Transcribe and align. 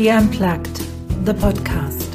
IT 0.00 0.08
Unplugged, 0.08 0.78
the 1.26 1.34
podcast. 1.34 2.08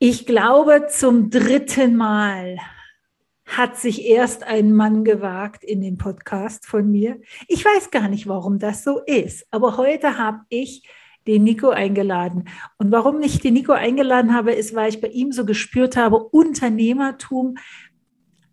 Ich 0.00 0.26
glaube, 0.26 0.88
zum 0.90 1.30
dritten 1.30 1.94
Mal 1.94 2.58
hat 3.44 3.76
sich 3.76 4.04
erst 4.04 4.42
ein 4.42 4.72
Mann 4.72 5.04
gewagt 5.04 5.62
in 5.62 5.80
den 5.80 5.96
Podcast 5.96 6.66
von 6.66 6.90
mir. 6.90 7.20
Ich 7.46 7.64
weiß 7.64 7.92
gar 7.92 8.08
nicht, 8.08 8.26
warum 8.26 8.58
das 8.58 8.82
so 8.82 8.98
ist, 9.06 9.46
aber 9.52 9.76
heute 9.76 10.18
habe 10.18 10.40
ich 10.48 10.82
den 11.26 11.44
Nico 11.44 11.70
eingeladen. 11.70 12.48
Und 12.78 12.92
warum 12.92 13.20
ich 13.22 13.40
den 13.40 13.54
Nico 13.54 13.72
eingeladen 13.72 14.34
habe, 14.34 14.52
ist, 14.52 14.74
weil 14.74 14.88
ich 14.88 15.00
bei 15.00 15.08
ihm 15.08 15.32
so 15.32 15.44
gespürt 15.44 15.96
habe, 15.96 16.16
Unternehmertum 16.16 17.56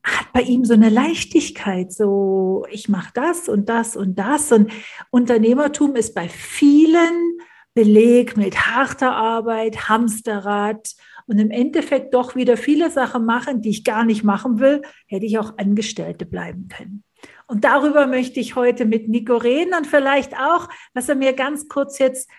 hat 0.03 0.33
bei 0.33 0.41
ihm 0.41 0.65
so 0.65 0.73
eine 0.73 0.89
Leichtigkeit, 0.89 1.93
so 1.93 2.65
ich 2.69 2.89
mache 2.89 3.11
das 3.13 3.47
und 3.47 3.69
das 3.69 3.95
und 3.95 4.19
das. 4.19 4.51
Und 4.51 4.71
Unternehmertum 5.11 5.95
ist 5.95 6.13
bei 6.13 6.27
vielen 6.27 7.37
belegt 7.73 8.37
mit 8.37 8.67
harter 8.67 9.15
Arbeit, 9.15 9.89
Hamsterrad 9.89 10.93
und 11.25 11.39
im 11.39 11.51
Endeffekt 11.51 12.13
doch 12.13 12.35
wieder 12.35 12.57
viele 12.57 12.91
Sachen 12.91 13.25
machen, 13.25 13.61
die 13.61 13.69
ich 13.69 13.83
gar 13.83 14.03
nicht 14.03 14.23
machen 14.23 14.59
will, 14.59 14.81
hätte 15.07 15.25
ich 15.25 15.39
auch 15.39 15.57
Angestellte 15.57 16.25
bleiben 16.25 16.67
können. 16.67 17.03
Und 17.47 17.63
darüber 17.63 18.07
möchte 18.07 18.39
ich 18.39 18.55
heute 18.55 18.85
mit 18.85 19.07
Nico 19.07 19.37
reden 19.37 19.73
und 19.73 19.87
vielleicht 19.87 20.37
auch, 20.37 20.69
was 20.93 21.09
er 21.09 21.15
mir 21.15 21.33
ganz 21.33 21.67
kurz 21.67 21.97
jetzt 21.97 22.29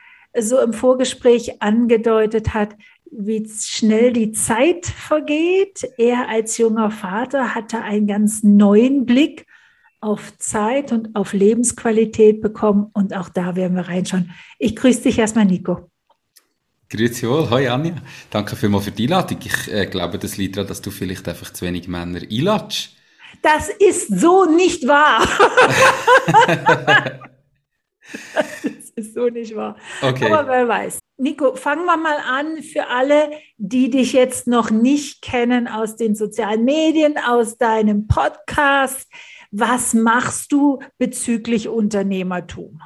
so 0.40 0.60
im 0.60 0.72
Vorgespräch 0.72 1.62
angedeutet 1.62 2.54
hat, 2.54 2.76
wie 3.10 3.48
schnell 3.48 4.12
die 4.12 4.32
Zeit 4.32 4.86
vergeht. 4.86 5.88
Er 5.98 6.28
als 6.28 6.58
junger 6.58 6.90
Vater 6.90 7.54
hatte 7.54 7.80
einen 7.80 8.06
ganz 8.06 8.42
neuen 8.42 9.06
Blick 9.06 9.46
auf 10.00 10.36
Zeit 10.38 10.92
und 10.92 11.14
auf 11.14 11.32
Lebensqualität 11.32 12.42
bekommen. 12.42 12.90
Und 12.92 13.14
auch 13.16 13.28
da 13.28 13.56
werden 13.56 13.76
wir 13.76 13.88
reinschauen. 13.88 14.32
Ich 14.58 14.76
grüße 14.76 15.02
dich 15.02 15.18
erstmal, 15.18 15.44
Nico. 15.46 15.90
Grüezi 16.90 17.28
wohl, 17.28 17.48
hoi 17.48 17.68
Anja. 17.68 17.94
Danke 18.30 18.56
vielmals 18.56 18.84
für 18.84 18.90
die 18.90 19.04
Einladung. 19.04 19.38
Ich 19.44 19.72
äh, 19.72 19.86
glaube, 19.86 20.18
das 20.18 20.36
liegt 20.36 20.56
daran, 20.56 20.68
dass 20.68 20.82
du 20.82 20.90
vielleicht 20.90 21.26
einfach 21.28 21.52
zu 21.52 21.64
wenig 21.64 21.88
Männer 21.88 22.20
einladest. 22.20 22.90
Das 23.42 23.68
ist 23.68 24.20
so 24.20 24.44
nicht 24.44 24.86
wahr. 24.86 25.26
ist 28.96 29.14
so 29.14 29.28
nicht 29.28 29.54
wahr. 29.54 29.76
Okay. 30.02 30.32
Aber 30.32 30.48
wer 30.48 30.68
weiß. 30.68 30.98
Nico, 31.16 31.54
fangen 31.54 31.84
wir 31.84 31.96
mal 31.96 32.16
an 32.28 32.62
für 32.62 32.88
alle, 32.88 33.30
die 33.56 33.88
dich 33.88 34.12
jetzt 34.12 34.48
noch 34.48 34.70
nicht 34.70 35.22
kennen 35.22 35.68
aus 35.68 35.96
den 35.96 36.16
sozialen 36.16 36.64
Medien, 36.64 37.16
aus 37.18 37.56
deinem 37.56 38.08
Podcast. 38.08 39.08
Was 39.52 39.94
machst 39.94 40.50
du 40.50 40.80
bezüglich 40.98 41.68
Unternehmertum? 41.68 42.80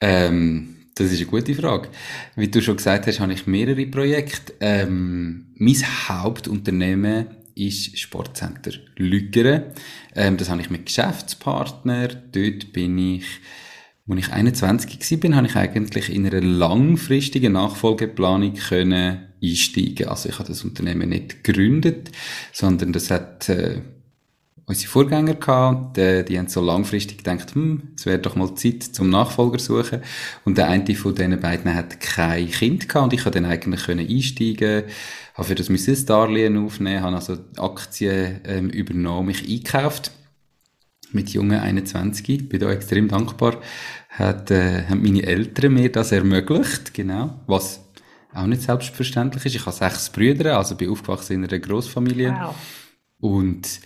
Ähm, 0.00 0.76
das 0.94 1.10
ist 1.10 1.22
eine 1.22 1.30
gute 1.30 1.54
Frage. 1.56 1.88
Wie 2.36 2.46
du 2.46 2.62
schon 2.62 2.76
gesagt 2.76 3.08
hast, 3.08 3.18
habe 3.18 3.32
ich 3.32 3.48
mehrere 3.48 3.86
Projekte. 3.86 4.54
Ähm, 4.60 5.52
mein 5.56 5.74
Hauptunternehmen 6.08 7.26
ist 7.56 7.98
Sportcenter 7.98 8.72
Lügere. 8.96 9.72
Ähm, 10.14 10.36
das 10.36 10.50
habe 10.50 10.60
ich 10.60 10.70
mit 10.70 10.86
Geschäftspartnern. 10.86 12.30
Dort 12.30 12.72
bin 12.72 12.96
ich 12.98 13.24
als 14.08 14.18
ich 14.18 14.32
21 14.32 15.22
war, 15.22 15.36
habe 15.36 15.46
ich 15.46 15.56
eigentlich 15.56 16.14
in 16.14 16.26
einer 16.26 16.42
langfristigen 16.42 17.54
Nachfolgeplanung 17.54 18.54
können 18.54 19.28
einsteigen. 19.42 20.08
Also 20.08 20.28
ich 20.28 20.38
habe 20.38 20.48
das 20.48 20.64
Unternehmen 20.64 21.08
nicht 21.08 21.42
gegründet, 21.42 22.10
sondern 22.52 22.92
das 22.92 23.10
hat 23.10 23.48
äh, 23.48 23.80
unsere 24.66 24.90
Vorgänger 24.90 25.34
gehabt. 25.34 25.96
Die, 25.96 26.22
die 26.24 26.38
haben 26.38 26.48
so 26.48 26.60
langfristig 26.60 27.18
gedacht, 27.18 27.54
hm, 27.54 27.94
es 27.96 28.04
wäre 28.04 28.18
doch 28.18 28.36
mal 28.36 28.54
Zeit 28.54 28.82
zum 28.82 29.08
Nachfolger 29.08 29.58
suchen. 29.58 30.02
Und 30.44 30.58
der 30.58 30.68
eine 30.68 30.94
von 30.94 31.14
diesen 31.14 31.40
beiden 31.40 31.74
hat 31.74 31.98
kein 32.00 32.50
Kind 32.50 32.88
gehabt 32.88 33.04
und 33.04 33.12
ich 33.14 33.22
konnte 33.22 33.40
dann 33.40 33.50
eigentlich 33.50 33.84
können 33.84 34.06
einsteigen, 34.06 34.84
habe 35.34 35.48
für 35.48 35.54
das 35.54 35.70
ein 35.70 36.06
Darlehen 36.06 36.58
aufnehmen, 36.58 37.02
habe 37.02 37.16
also 37.16 37.38
Aktien 37.56 38.40
ähm, 38.44 38.68
übernommen, 38.68 39.28
mich 39.28 39.48
eingekauft 39.48 40.12
mit 41.14 41.30
jungen 41.30 41.60
21, 41.60 42.48
bin 42.48 42.60
da 42.60 42.70
extrem 42.70 43.08
dankbar, 43.08 43.60
hat, 44.08 44.50
äh, 44.50 44.84
haben 44.88 45.02
meine 45.02 45.22
Eltern 45.22 45.74
mir 45.74 45.90
das 45.90 46.12
ermöglicht, 46.12 46.94
genau, 46.94 47.40
was 47.46 47.84
auch 48.32 48.46
nicht 48.46 48.62
selbstverständlich 48.62 49.46
ist. 49.46 49.54
Ich 49.54 49.66
habe 49.66 49.76
sechs 49.76 50.10
Brüder, 50.10 50.58
also 50.58 50.76
bin 50.76 50.90
aufgewachsen 50.90 51.34
in 51.34 51.44
einer 51.44 51.58
Großfamilie. 51.58 52.36
Wow. 52.38 52.54
Und 53.20 53.80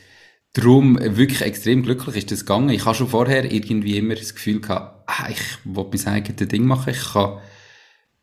darum 0.54 0.98
wirklich 0.98 1.42
extrem 1.42 1.82
glücklich 1.82 2.16
ist 2.16 2.30
das 2.32 2.40
gegangen. 2.40 2.70
Ich 2.70 2.84
habe 2.84 2.94
schon 2.94 3.08
vorher 3.08 3.50
irgendwie 3.50 3.98
immer 3.98 4.14
das 4.14 4.34
Gefühl 4.34 4.60
gehabt, 4.60 5.04
ah, 5.06 5.28
ich 5.30 5.40
will 5.64 5.86
mein 5.92 6.06
eigenes 6.14 6.48
Ding 6.48 6.64
machen. 6.64 6.90
Ich 6.90 7.12
kann 7.12 7.38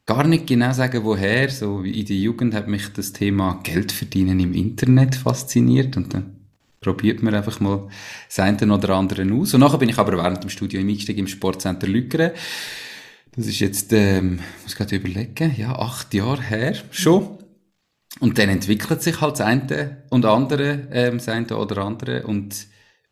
gar 0.06 0.26
nicht 0.26 0.48
genau 0.48 0.74
sagen, 0.74 1.04
woher. 1.04 1.50
So 1.50 1.84
wie 1.84 2.00
in 2.00 2.06
der 2.06 2.18
Jugend 2.18 2.54
hat 2.54 2.68
mich 2.68 2.92
das 2.94 3.14
Thema 3.14 3.60
Geld 3.64 3.92
verdienen 3.92 4.40
im 4.40 4.54
Internet 4.54 5.16
fasziniert 5.16 5.96
und 5.98 6.14
dann 6.14 6.35
probiert 6.86 7.24
man 7.24 7.34
einfach 7.34 7.60
mal 7.60 7.88
das 8.28 8.40
eine 8.40 8.74
oder 8.74 8.96
andere 8.96 9.24
aus. 9.34 9.54
Und 9.54 9.60
nachher 9.60 9.80
bin 9.80 9.90
ich 9.90 9.98
aber 9.98 10.18
während 10.18 10.44
dem 10.44 10.50
Studium 10.50 10.88
eingestiegen 10.88 11.22
im 11.22 11.28
Sportcenter 11.28 11.88
Lückere. 11.88 12.34
Das 13.36 13.48
ist 13.48 13.60
jetzt, 13.60 13.92
ähm, 13.92 14.36
muss 14.62 14.72
ich 14.72 14.76
gerade 14.76 14.96
überlegen, 14.96 15.56
ja, 15.58 15.78
acht 15.78 16.14
Jahre 16.14 16.42
her 16.42 16.76
schon. 16.92 17.40
Und 18.20 18.38
dann 18.38 18.50
entwickelt 18.50 19.02
sich 19.02 19.20
halt 19.20 19.34
das 19.34 19.42
eine 19.42 20.04
und 20.10 20.26
andere, 20.26 20.88
ähm, 20.92 21.18
das 21.18 21.28
eine 21.28 21.58
oder 21.58 21.80
andere. 21.80 22.26
Und 22.26 22.68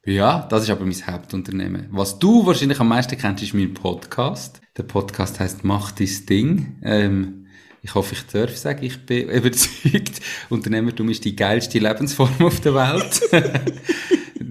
ja, 0.05 0.47
das 0.49 0.63
ist 0.63 0.69
aber 0.69 0.85
mein 0.85 1.07
Hauptunternehmen. 1.07 1.87
Was 1.91 2.19
du 2.19 2.45
wahrscheinlich 2.45 2.79
am 2.79 2.87
meisten 2.87 3.17
kennst, 3.17 3.43
ist 3.43 3.53
mein 3.53 3.73
Podcast. 3.73 4.61
Der 4.77 4.83
Podcast 4.83 5.39
heißt 5.39 5.63
Mach 5.63 5.91
dein 5.91 6.25
Ding. 6.29 6.79
Ähm, 6.83 7.42
ich 7.83 7.93
hoffe, 7.93 8.15
ich 8.15 8.25
darf 8.25 8.55
sagen, 8.55 8.83
ich 8.83 8.97
bin 9.05 9.29
überzeugt, 9.29 10.21
Unternehmertum 10.49 11.09
ist 11.09 11.23
die 11.25 11.35
geilste 11.35 11.79
Lebensform 11.79 12.33
auf 12.39 12.61
der 12.61 12.73
Welt. 12.73 13.21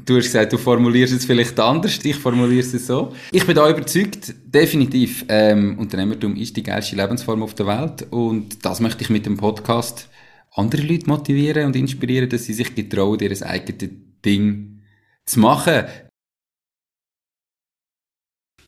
du 0.05 0.17
hast 0.17 0.25
gesagt, 0.25 0.53
du 0.53 0.59
formulierst 0.59 1.15
es 1.15 1.25
vielleicht 1.25 1.59
anders, 1.59 1.99
ich 2.03 2.17
formuliere 2.17 2.61
es 2.61 2.87
so. 2.87 3.13
Ich 3.33 3.47
bin 3.47 3.57
da 3.57 3.69
überzeugt, 3.69 4.35
definitiv, 4.45 5.25
ähm, 5.29 5.79
Unternehmertum 5.79 6.37
ist 6.37 6.57
die 6.57 6.63
geilste 6.63 6.95
Lebensform 6.95 7.43
auf 7.43 7.55
der 7.55 7.67
Welt 7.67 8.07
und 8.11 8.65
das 8.65 8.81
möchte 8.81 9.03
ich 9.03 9.09
mit 9.09 9.25
dem 9.25 9.39
Podcast 9.39 10.11
andere 10.55 10.83
Leute 10.83 11.09
motivieren 11.09 11.67
und 11.67 11.77
inspirieren, 11.77 12.29
dass 12.29 12.45
sie 12.45 12.53
sich 12.53 12.75
getrauen, 12.75 13.19
ihr 13.21 13.31
eigenes 13.47 13.91
Ding 14.23 14.83
zu 15.25 15.41
machen. 15.41 15.85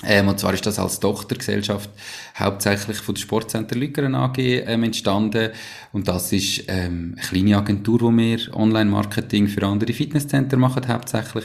Ähm, 0.06 0.28
und 0.28 0.38
zwar 0.38 0.54
ist 0.54 0.66
das 0.66 0.78
als 0.78 1.00
Tochtergesellschaft 1.00 1.90
hauptsächlich 2.38 2.98
von 2.98 3.14
der 3.14 3.22
Sportcenter 3.22 3.76
Lückeren 3.76 4.14
AG 4.14 4.38
ähm, 4.38 4.84
entstanden. 4.84 5.50
Und 5.92 6.08
das 6.08 6.32
ist 6.32 6.64
ähm, 6.68 7.14
eine 7.16 7.26
kleine 7.26 7.56
Agentur, 7.58 8.00
wo 8.02 8.10
wir 8.10 8.38
Online-Marketing 8.54 9.48
für 9.48 9.66
andere 9.66 9.92
Fitnesscenter 9.92 10.56
machen, 10.56 10.86
hauptsächlich. 10.88 11.44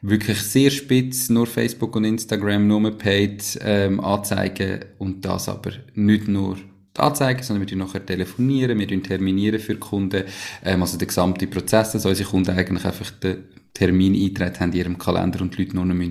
Wirklich 0.00 0.40
sehr 0.40 0.70
spitz, 0.70 1.28
nur 1.28 1.46
Facebook 1.46 1.96
und 1.96 2.04
Instagram, 2.04 2.68
nur 2.68 2.96
Paid 2.96 3.58
ähm, 3.62 3.98
Anzeigen 3.98 4.80
und 4.98 5.24
das 5.24 5.48
aber 5.48 5.72
nicht 5.94 6.28
nur 6.28 6.56
Anzeigen, 6.96 7.42
sondern 7.42 7.68
wir 7.68 7.76
nachher 7.76 8.04
telefonieren, 8.06 8.78
wir 8.78 9.02
terminieren 9.02 9.58
für 9.58 9.76
Kunden, 9.76 10.24
ähm, 10.64 10.82
also 10.82 10.98
der 10.98 11.08
gesamte 11.08 11.48
Prozess, 11.48 11.92
dass 11.92 12.06
unsere 12.06 12.28
Kunden 12.28 12.56
eigentlich 12.56 12.84
einfach 12.84 13.10
den 13.10 13.44
Termin 13.74 14.14
eintreten 14.14 14.60
haben 14.60 14.72
in 14.72 14.78
ihrem 14.78 14.98
Kalender 14.98 15.40
und 15.40 15.56
die 15.56 15.62
Leute 15.62 15.76
nur 15.76 15.84
noch 15.84 16.06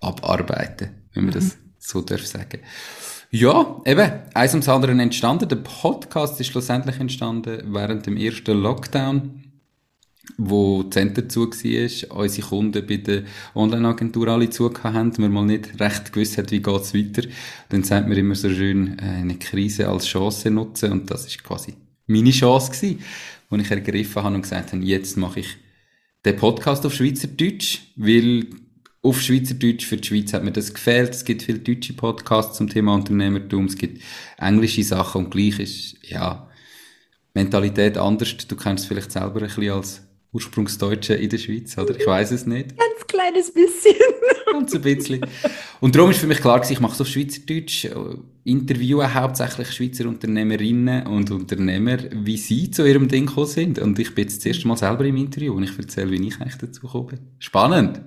abarbeiten 0.00 0.97
wenn 1.18 1.24
man 1.24 1.34
das 1.34 1.58
so 1.78 2.00
darf 2.00 2.24
sagen. 2.24 2.60
Ja, 3.30 3.82
eben, 3.84 4.10
eins 4.32 4.52
ums 4.52 4.68
andere 4.68 4.92
entstanden. 4.92 5.48
Der 5.48 5.56
Podcast 5.56 6.40
ist 6.40 6.46
schlussendlich 6.46 6.98
entstanden 6.98 7.62
während 7.74 8.06
dem 8.06 8.16
ersten 8.16 8.56
Lockdown, 8.56 9.42
wo 10.38 10.84
Center 10.84 11.28
zu 11.28 11.50
war, 11.50 12.16
unsere 12.16 12.48
Kunden 12.48 12.86
bei 12.86 12.96
der 12.98 13.24
Online-Agentur 13.54 14.28
alle 14.28 14.48
zugehört 14.48 14.94
haben, 14.94 15.18
wir 15.18 15.28
mal 15.28 15.44
nicht 15.44 15.80
recht 15.80 16.12
gewusst 16.12 16.38
hat, 16.38 16.52
wie 16.52 16.62
geht's 16.62 16.94
weiter. 16.94 17.28
Dann 17.68 17.82
sagt 17.82 18.08
man 18.08 18.16
immer 18.16 18.34
so 18.34 18.48
schön, 18.48 18.98
äh, 18.98 19.02
eine 19.02 19.38
Krise 19.38 19.88
als 19.88 20.06
Chance 20.06 20.50
nutzen 20.50 20.92
und 20.92 21.10
das 21.10 21.26
ist 21.26 21.42
quasi 21.42 21.74
meine 22.06 22.30
Chance 22.30 22.70
gewesen, 22.70 23.00
wo 23.50 23.56
ich 23.56 23.70
ergriffen 23.70 24.22
habe 24.22 24.36
und 24.36 24.42
gesagt 24.42 24.72
habe, 24.72 24.84
jetzt 24.84 25.16
mache 25.16 25.40
ich 25.40 25.56
den 26.24 26.36
Podcast 26.36 26.86
auf 26.86 26.94
Schweizerdeutsch, 26.94 27.80
weil 27.96 28.46
auf 29.02 29.20
Schweizerdeutsch 29.20 29.86
für 29.86 29.96
die 29.96 30.08
Schweiz 30.08 30.32
hat 30.32 30.44
mir 30.44 30.52
das 30.52 30.74
gefehlt. 30.74 31.10
Es 31.10 31.24
gibt 31.24 31.42
viele 31.42 31.60
deutsche 31.60 31.92
Podcasts 31.92 32.56
zum 32.56 32.68
Thema 32.68 32.94
Unternehmertum, 32.94 33.66
es 33.66 33.76
gibt 33.76 34.02
englische 34.38 34.82
Sachen 34.82 35.26
und 35.26 35.30
gleich 35.30 35.58
ist, 35.60 35.96
ja, 36.02 36.48
Mentalität 37.34 37.96
anders. 37.98 38.36
Du 38.48 38.56
kennst 38.56 38.84
es 38.84 38.88
vielleicht 38.88 39.12
selber 39.12 39.40
ein 39.40 39.46
bisschen 39.46 39.70
als 39.70 40.07
Ursprungsdeutsche 40.32 41.14
in 41.14 41.30
der 41.30 41.38
Schweiz, 41.38 41.76
oder? 41.78 41.98
Ich 41.98 42.06
weiß 42.06 42.32
es 42.32 42.46
nicht. 42.46 42.76
Ganz 42.76 43.06
kleines 43.06 43.52
bisschen. 43.52 43.94
Ganz 44.52 44.74
ein 44.74 44.82
bisschen. 44.82 45.20
Und 45.80 45.94
darum 45.94 46.10
ist 46.10 46.20
für 46.20 46.26
mich 46.26 46.40
klar, 46.40 46.62
ich 46.70 46.80
mache 46.80 46.96
so 46.96 47.04
Schweizerdeutsch, 47.04 47.86
äh, 47.86 47.94
interviewe 48.44 49.14
hauptsächlich 49.14 49.72
Schweizer 49.72 50.06
Unternehmerinnen 50.06 51.06
und 51.06 51.30
Unternehmer, 51.30 51.98
wie 52.12 52.36
sie 52.36 52.70
zu 52.70 52.86
ihrem 52.86 53.08
Ding 53.08 53.26
gekommen 53.26 53.46
sind. 53.46 53.78
Und 53.78 53.98
ich 53.98 54.14
bin 54.14 54.24
jetzt 54.24 54.38
das 54.38 54.46
erste 54.46 54.68
Mal 54.68 54.76
selber 54.76 55.04
im 55.04 55.16
Interview 55.16 55.54
und 55.54 55.62
ich 55.62 55.78
erzähle, 55.78 56.10
wie 56.10 56.26
ich 56.26 56.40
eigentlich 56.40 56.58
dazu 56.58 56.82
gekommen 56.82 57.06
bin. 57.06 57.18
Spannend. 57.38 58.00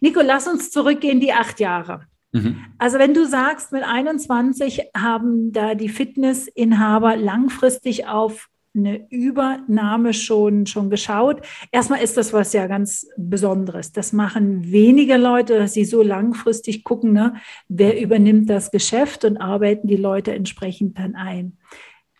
Nico, 0.00 0.20
lass 0.22 0.46
uns 0.46 0.70
zurückgehen 0.70 1.20
die 1.20 1.32
acht 1.32 1.58
Jahre. 1.60 2.06
Mhm. 2.32 2.64
Also 2.78 2.98
wenn 2.98 3.14
du 3.14 3.26
sagst, 3.26 3.72
mit 3.72 3.84
21 3.84 4.82
haben 4.96 5.52
da 5.52 5.74
die 5.74 5.88
Fitnessinhaber 5.88 7.16
langfristig 7.16 8.06
auf 8.06 8.48
eine 8.76 9.06
Übernahme 9.10 10.12
schon, 10.12 10.66
schon 10.66 10.90
geschaut. 10.90 11.42
Erstmal 11.70 12.02
ist 12.02 12.16
das 12.16 12.32
was 12.32 12.52
ja 12.52 12.66
ganz 12.66 13.06
Besonderes. 13.16 13.92
Das 13.92 14.12
machen 14.12 14.70
wenige 14.72 15.16
Leute, 15.16 15.58
dass 15.58 15.74
sie 15.74 15.84
so 15.84 16.02
langfristig 16.02 16.82
gucken, 16.82 17.12
ne, 17.12 17.34
wer 17.68 18.00
übernimmt 18.00 18.50
das 18.50 18.70
Geschäft 18.70 19.24
und 19.24 19.36
arbeiten 19.36 19.86
die 19.86 19.96
Leute 19.96 20.34
entsprechend 20.34 20.98
dann 20.98 21.14
ein. 21.14 21.58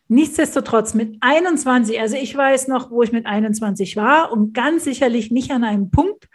Nichtsdestotrotz 0.07 0.95
mit 0.95 1.17
21, 1.21 1.99
also 1.99 2.17
ich 2.17 2.37
weiß 2.37 2.69
noch, 2.69 2.91
wo 2.91 3.03
ich 3.03 3.11
mit 3.11 3.27
21 3.27 3.97
war 3.97 4.31
und 4.31 4.53
ganz 4.53 4.85
sicherlich 4.85 5.31
nicht 5.31 5.51
an 5.51 5.65
einem 5.65 5.91
Punkt, 5.91 6.29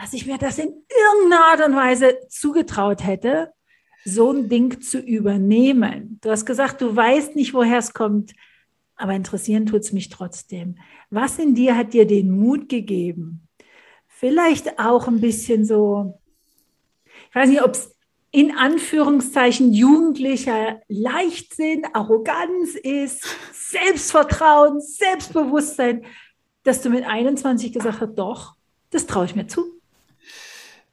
dass 0.00 0.12
ich 0.12 0.26
mir 0.26 0.38
das 0.38 0.58
in 0.58 0.68
irgendeiner 0.68 1.44
Art 1.44 1.66
und 1.66 1.76
Weise 1.76 2.18
zugetraut 2.28 3.06
hätte, 3.06 3.52
so 4.04 4.32
ein 4.32 4.48
Ding 4.48 4.80
zu 4.80 4.98
übernehmen. 4.98 6.18
Du 6.22 6.30
hast 6.30 6.46
gesagt, 6.46 6.80
du 6.80 6.94
weißt 6.94 7.36
nicht, 7.36 7.54
woher 7.54 7.78
es 7.78 7.92
kommt 7.92 8.32
aber 8.96 9.12
interessieren 9.12 9.66
tut 9.66 9.82
es 9.82 9.92
mich 9.92 10.08
trotzdem. 10.08 10.76
Was 11.10 11.38
in 11.38 11.54
dir 11.54 11.76
hat 11.76 11.92
dir 11.92 12.06
den 12.06 12.30
Mut 12.30 12.68
gegeben? 12.68 13.46
Vielleicht 14.08 14.78
auch 14.78 15.06
ein 15.06 15.20
bisschen 15.20 15.64
so, 15.64 16.18
ich 17.28 17.34
weiß 17.34 17.48
nicht, 17.50 17.62
ob 17.62 17.72
es 17.72 17.94
in 18.30 18.56
Anführungszeichen 18.56 19.72
jugendlicher 19.72 20.80
Leichtsinn, 20.88 21.84
Arroganz 21.92 22.74
ist, 22.74 23.24
Selbstvertrauen, 23.52 24.80
Selbstbewusstsein, 24.80 26.04
dass 26.62 26.82
du 26.82 26.90
mit 26.90 27.04
21 27.04 27.72
gesagt 27.72 28.00
hast, 28.00 28.14
doch, 28.14 28.56
das 28.90 29.06
traue 29.06 29.26
ich 29.26 29.36
mir 29.36 29.46
zu. 29.46 29.64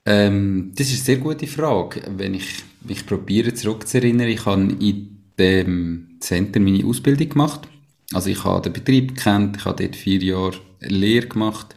Ähm, 0.05 0.71
das 0.75 0.87
ist 0.87 1.07
eine 1.07 1.17
sehr 1.17 1.17
gute 1.17 1.47
Frage. 1.47 2.03
Wenn 2.15 2.33
ich 2.33 2.63
mich 2.81 3.05
probiere 3.05 3.53
zurückzuerinnern, 3.53 4.27
ich 4.27 4.45
habe 4.45 4.75
in 4.79 5.23
dem 5.39 6.17
Center 6.19 6.59
meine 6.59 6.85
Ausbildung 6.85 7.29
gemacht 7.29 7.67
also 8.13 8.29
ich 8.29 8.43
habe 8.43 8.61
den 8.61 8.73
Betrieb 8.73 9.15
gekannt, 9.15 9.57
ich 9.57 9.65
habe 9.65 9.83
dort 9.83 9.95
vier 9.95 10.19
Jahre 10.19 10.57
Lehre 10.79 11.27
gemacht, 11.27 11.75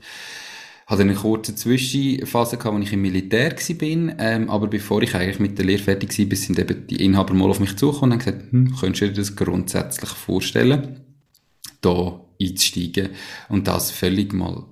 hatte 0.87 1.03
eine 1.03 1.15
kurze 1.15 1.55
Zwischenphase 1.55 2.59
wo 2.62 2.79
ich 2.79 2.93
im 2.93 3.03
Militär 3.03 3.53
war, 3.53 4.19
ähm, 4.19 4.50
aber 4.50 4.69
bevor 4.69 5.03
ich 5.03 5.15
eigentlich 5.15 5.41
mit 5.41 5.59
der 5.59 5.65
Lehre 5.65 5.83
fertig 5.83 6.17
war, 6.19 6.37
sind 6.37 6.59
eben 6.59 6.87
die 6.87 7.05
Inhaber 7.05 7.35
mal 7.35 7.50
auf 7.50 7.61
mich 7.61 7.77
zugekommen 7.77 8.12
und 8.12 8.27
haben 8.27 8.38
gesagt, 8.38 8.53
hm, 8.53 8.77
könntest 8.79 9.03
du 9.03 9.09
dir 9.09 9.15
das 9.15 9.37
grundsätzlich 9.37 10.11
vorstellen, 10.11 11.00
da 11.81 12.21
einzusteigen 12.41 13.11
und 13.49 13.67
das 13.67 13.91
völlig 13.91 14.33
mal 14.33 14.65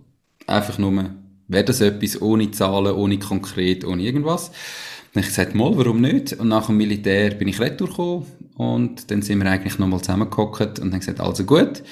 einfach 0.47 0.79
nur, 0.79 1.11
wäre 1.49 1.65
das 1.65 1.81
etwas 1.81 2.21
ohne 2.21 2.51
Zahlen, 2.51 2.95
ohne 2.95 3.19
konkret, 3.19 3.85
ohne 3.85 4.03
irgendwas. 4.03 4.51
Dann 5.13 5.23
habe 5.23 5.31
ich 5.31 5.37
gesagt, 5.37 5.55
mal, 5.55 5.77
warum 5.77 6.01
nicht? 6.01 6.33
Und 6.35 6.49
nach 6.49 6.67
dem 6.67 6.77
Militär 6.77 7.31
bin 7.31 7.49
ich 7.49 7.61
retour 7.61 7.89
gekommen 7.89 8.27
und 8.55 9.11
dann 9.11 9.23
sind 9.23 9.43
wir 9.43 9.51
eigentlich 9.51 9.79
nochmal 9.79 10.01
zusammengehockt 10.01 10.79
und 10.79 10.93
haben 10.93 11.01
gesagt, 11.01 11.21
also 11.21 11.45
gut, 11.45 11.83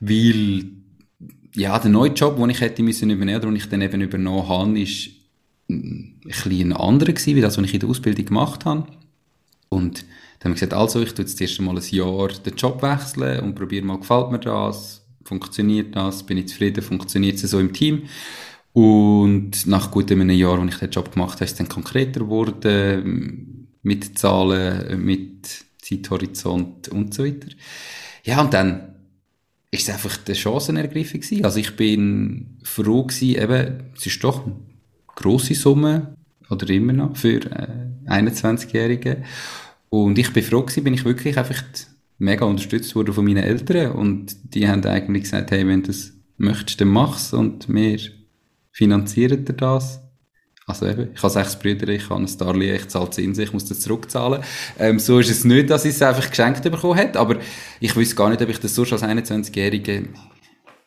weil, 0.00 0.66
ja, 1.54 1.78
der 1.78 1.90
neue 1.90 2.12
Job, 2.12 2.36
den 2.36 2.50
ich 2.50 2.60
hätte 2.60 2.82
müssen 2.82 3.10
übernehmen, 3.10 3.40
den 3.40 3.56
ich 3.56 3.68
dann 3.68 3.82
eben 3.82 4.00
übernommen 4.00 4.48
habe, 4.48 4.80
ist 4.80 5.10
ein 5.68 6.20
bisschen 6.24 6.72
anderer 6.72 7.12
gewesen, 7.12 7.36
wie 7.36 7.40
das, 7.40 7.58
was 7.58 7.64
ich 7.64 7.74
in 7.74 7.80
der 7.80 7.88
Ausbildung 7.88 8.24
gemacht 8.24 8.64
habe. 8.64 8.86
Und 9.68 10.04
dann 10.38 10.50
haben 10.50 10.52
wir 10.52 10.54
gesagt, 10.54 10.74
also, 10.74 11.00
ich 11.00 11.12
tue 11.14 11.24
jetzt 11.24 11.40
erst 11.40 11.58
einmal 11.58 11.76
ein 11.76 11.84
Jahr 11.90 12.28
den 12.28 12.56
Job 12.56 12.82
wechseln 12.82 13.40
und 13.40 13.54
probiere 13.54 13.84
mal, 13.84 13.98
gefällt 13.98 14.30
mir 14.30 14.38
das? 14.38 15.04
Funktioniert 15.24 15.94
das? 15.96 16.24
Bin 16.24 16.38
ich 16.38 16.48
zufrieden? 16.48 16.82
Funktioniert 16.82 17.42
es 17.42 17.50
so 17.50 17.58
im 17.58 17.72
Team? 17.72 18.02
Und 18.72 19.66
nach 19.66 19.90
gut 19.90 20.10
einem 20.10 20.30
Jahr, 20.30 20.58
als 20.58 20.74
ich 20.74 20.80
den 20.80 20.90
Job 20.90 21.12
gemacht 21.12 21.34
habe, 21.34 21.44
ist 21.44 21.52
es 21.52 21.58
dann 21.58 21.68
konkreter 21.68 22.20
geworden, 22.20 23.68
mit 23.82 24.18
Zahlen, 24.18 25.04
mit 25.04 25.64
Zeithorizont 26.00 26.88
und 26.88 27.12
so 27.14 27.24
weiter. 27.24 27.48
Ja, 28.24 28.40
und 28.40 28.54
dann 28.54 28.94
ist 29.70 29.88
es 29.88 29.94
einfach 29.94 30.16
die 30.18 30.34
Chancenergriffung 30.34 31.20
gewesen. 31.20 31.44
Also 31.44 31.58
ich 31.58 31.76
bin 31.76 32.58
froh 32.62 33.04
gewesen, 33.04 33.42
eben, 33.42 33.90
es 33.96 34.06
ist 34.06 34.22
doch 34.22 34.46
eine 34.46 34.56
grosse 35.14 35.54
Summe, 35.54 36.14
oder 36.50 36.68
immer 36.70 36.92
noch, 36.92 37.16
für 37.16 37.40
äh, 37.50 37.68
21-Jährige. 38.06 39.22
Und 39.88 40.18
ich 40.18 40.32
bin 40.32 40.42
froh 40.42 40.62
gewesen, 40.62 40.84
bin 40.84 40.94
ich 40.94 41.04
wirklich 41.04 41.38
einfach 41.38 41.62
mega 42.18 42.44
unterstützt 42.44 42.94
worden 42.94 43.14
von 43.14 43.24
meinen 43.24 43.42
Eltern 43.42 43.92
und 43.92 44.54
die 44.54 44.68
haben 44.68 44.84
eigentlich 44.84 45.24
gesagt, 45.24 45.50
hey, 45.50 45.66
wenn 45.66 45.82
du 45.82 45.88
das 45.88 46.12
möchtest, 46.36 46.80
dann 46.80 46.88
mach's 46.88 47.32
und 47.32 47.68
wir 47.72 47.98
finanziert 48.70 49.48
er 49.48 49.54
das? 49.54 50.00
Also 50.66 50.86
eben, 50.86 51.10
ich 51.14 51.22
habe 51.22 51.32
sechs 51.32 51.58
Brüder, 51.58 51.88
ich 51.88 52.08
habe 52.08 52.22
ein 52.22 52.38
Darlehen, 52.38 52.76
ich 52.76 52.88
zahle 52.88 53.12
sich, 53.12 53.26
ich 53.26 53.52
muss 53.52 53.64
das 53.64 53.80
zurückzahlen. 53.80 54.42
Ähm, 54.78 54.98
so 54.98 55.18
ist 55.18 55.30
es 55.30 55.44
nicht, 55.44 55.70
dass 55.70 55.84
ich 55.84 55.94
es 55.94 56.02
einfach 56.02 56.28
geschenkt 56.28 56.62
bekommen 56.62 56.96
hätte, 56.96 57.18
aber 57.18 57.38
ich 57.80 57.96
wüsste 57.96 58.14
gar 58.14 58.30
nicht, 58.30 58.42
ob 58.42 58.48
ich 58.48 58.60
das 58.60 58.74
sonst 58.74 58.92
als 58.92 59.02
21-Jährige 59.02 60.08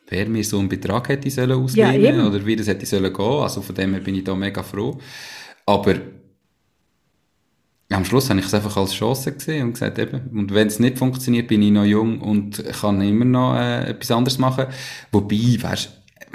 wer 0.08 0.28
mir 0.28 0.44
so 0.44 0.58
einen 0.58 0.68
Betrag 0.68 1.08
hätte 1.08 1.30
sollen 1.30 1.52
auslehnen 1.52 2.18
ja, 2.18 2.26
oder 2.26 2.44
wie 2.46 2.56
das 2.56 2.68
hätte 2.68 2.86
sollen 2.86 3.12
gehen. 3.12 3.42
Also 3.42 3.60
von 3.60 3.74
dem 3.74 3.92
her 3.92 4.00
bin 4.00 4.14
ich 4.14 4.24
da 4.24 4.34
mega 4.34 4.62
froh. 4.62 4.98
Aber 5.66 5.96
am 7.90 8.04
Schluss 8.04 8.30
habe 8.30 8.40
ich 8.40 8.46
es 8.46 8.54
einfach 8.54 8.76
als 8.76 8.94
Chance 8.94 9.32
gesehen 9.32 9.64
und 9.64 9.72
gesagt, 9.72 9.98
eben, 9.98 10.28
und 10.32 10.54
wenn 10.54 10.68
es 10.68 10.78
nicht 10.78 10.98
funktioniert, 10.98 11.48
bin 11.48 11.62
ich 11.62 11.70
noch 11.70 11.84
jung 11.84 12.20
und 12.20 12.62
kann 12.80 13.00
immer 13.00 13.24
noch 13.24 13.56
äh, 13.56 13.90
etwas 13.90 14.10
anderes 14.10 14.38
machen. 14.38 14.66
Wobei, 15.12 15.56
weißt 15.60 15.90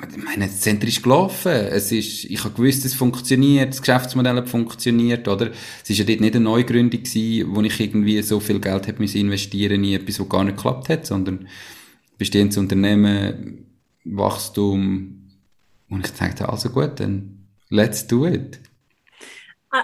ich 0.09 0.23
meine, 0.23 0.49
Center 0.49 0.87
ist 0.87 1.03
gelaufen. 1.03 1.51
Es 1.51 1.91
ist, 1.91 2.25
ich 2.25 2.43
habe 2.43 2.53
gewusst, 2.53 2.85
es 2.85 2.93
funktioniert, 2.93 3.69
das 3.69 3.81
Geschäftsmodell 3.81 4.37
hat 4.37 4.49
funktioniert, 4.49 5.27
oder? 5.27 5.51
Es 5.83 5.89
ist 5.89 5.97
ja 5.97 6.05
dort 6.05 6.21
nicht 6.21 6.35
eine 6.35 6.43
Neugründung 6.43 7.03
gewesen, 7.03 7.55
wo 7.55 7.61
ich 7.61 7.79
irgendwie 7.79 8.21
so 8.21 8.39
viel 8.39 8.59
Geld 8.59 8.87
hätte 8.87 9.03
investieren 9.17 9.83
in 9.83 9.93
etwas, 9.93 10.19
was 10.19 10.29
gar 10.29 10.43
nicht 10.43 10.57
geklappt 10.57 10.89
hat, 10.89 11.05
sondern 11.05 11.47
bestehendes 12.17 12.57
Unternehmen, 12.57 13.65
Wachstum. 14.03 15.29
Und 15.89 16.05
ich 16.05 16.13
dachte, 16.13 16.49
also 16.49 16.69
gut, 16.69 16.99
dann 16.99 17.47
let's 17.69 18.07
do 18.07 18.25
it. 18.25 18.59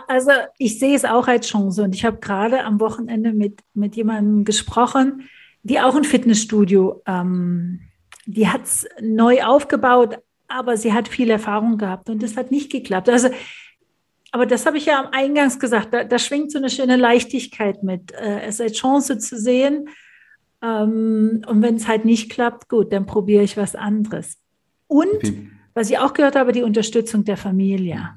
Also 0.08 0.32
ich 0.58 0.80
sehe 0.80 0.96
es 0.96 1.06
auch 1.06 1.28
als 1.28 1.48
Chance 1.48 1.84
und 1.84 1.96
ich 1.96 2.04
habe 2.04 2.18
gerade 2.18 2.64
am 2.64 2.80
Wochenende 2.80 3.32
mit, 3.32 3.62
mit 3.74 3.96
jemandem 3.96 4.44
gesprochen, 4.44 5.30
die 5.64 5.80
auch 5.80 5.96
ein 5.96 6.04
Fitnessstudio 6.04 7.02
ähm, 7.06 7.80
die 8.28 8.48
hat 8.48 8.66
es 8.66 8.88
neu 9.02 9.44
aufgebaut, 9.44 10.20
aber 10.48 10.78
sie 10.78 10.94
hat 10.94 11.08
viel 11.08 11.30
Erfahrung 11.30 11.78
gehabt 11.78 12.10
und 12.10 12.22
das 12.22 12.38
hat 12.38 12.52
nicht 12.52 12.72
geklappt. 12.72 13.10
Also, 13.10 13.30
aber 14.32 14.46
das 14.46 14.66
habe 14.66 14.78
ich 14.78 14.86
ja 14.86 15.00
am 15.00 15.12
Eingangs 15.12 15.60
gesagt, 15.60 15.94
da, 15.94 16.04
da 16.04 16.20
schwingt 16.20 16.52
so 16.52 16.58
eine 16.58 16.70
schöne 16.70 16.98
Leichtigkeit 16.98 17.82
mit. 17.84 18.12
Äh, 18.12 18.42
es 18.42 18.62
als 18.62 18.74
Chance 18.74 19.18
zu 19.18 19.40
sehen. 19.40 19.90
Ähm, 20.62 21.44
und 21.48 21.62
wenn 21.62 21.76
es 21.76 21.88
halt 21.88 22.06
nicht 22.06 22.30
klappt, 22.30 22.70
gut, 22.70 22.92
dann 22.92 23.06
probiere 23.06 23.44
ich 23.44 23.58
was 23.58 23.76
anderes. 23.76 24.38
Und, 24.88 25.50
was 25.74 25.90
ich 25.90 26.00
auch 26.00 26.14
gehört 26.14 26.36
habe, 26.36 26.52
die 26.52 26.64
Unterstützung 26.64 27.24
der 27.24 27.38
Familie. 27.38 28.10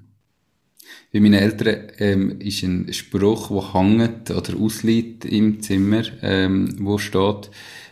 Bei 1.12 1.20
meinen 1.20 1.34
Eltern 1.34 1.88
ähm, 1.98 2.40
ist 2.40 2.62
ein 2.62 2.92
Spruch, 2.92 3.48
der 3.48 3.74
hängt 3.74 4.30
oder 4.30 4.56
ausliegt 4.56 5.24
im 5.24 5.60
Zimmer, 5.60 6.02
ähm, 6.22 6.76
wo 6.80 6.98
steht, 6.98 7.50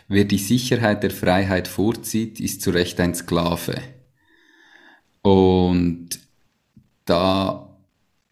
Wer 0.09 0.25
die 0.25 0.39
Sicherheit 0.39 1.03
der 1.03 1.11
Freiheit 1.11 1.67
vorzieht, 1.67 2.39
ist 2.39 2.63
zu 2.63 2.71
Recht 2.71 2.99
ein 2.99 3.13
Sklave. 3.13 3.75
Und 5.21 6.09
da, 7.05 7.77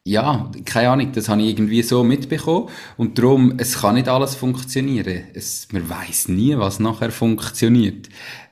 ja, 0.04 0.52
keine 0.66 0.90
Ahnung, 0.90 1.12
das 1.12 1.30
habe 1.30 1.44
ich 1.44 1.50
irgendwie 1.50 1.84
so 1.84 2.04
mitbekommen. 2.04 2.70
Und 2.98 3.20
darum, 3.20 3.54
es 3.60 3.80
kann 3.80 3.94
nicht 3.94 4.08
alles 4.08 4.34
funktionieren. 4.34 5.26
Es, 5.36 5.68
man 5.72 5.88
weiß 5.88 6.30
nie, 6.30 6.58
was 6.58 6.80
nachher 6.80 7.12
funktioniert. 7.12 8.10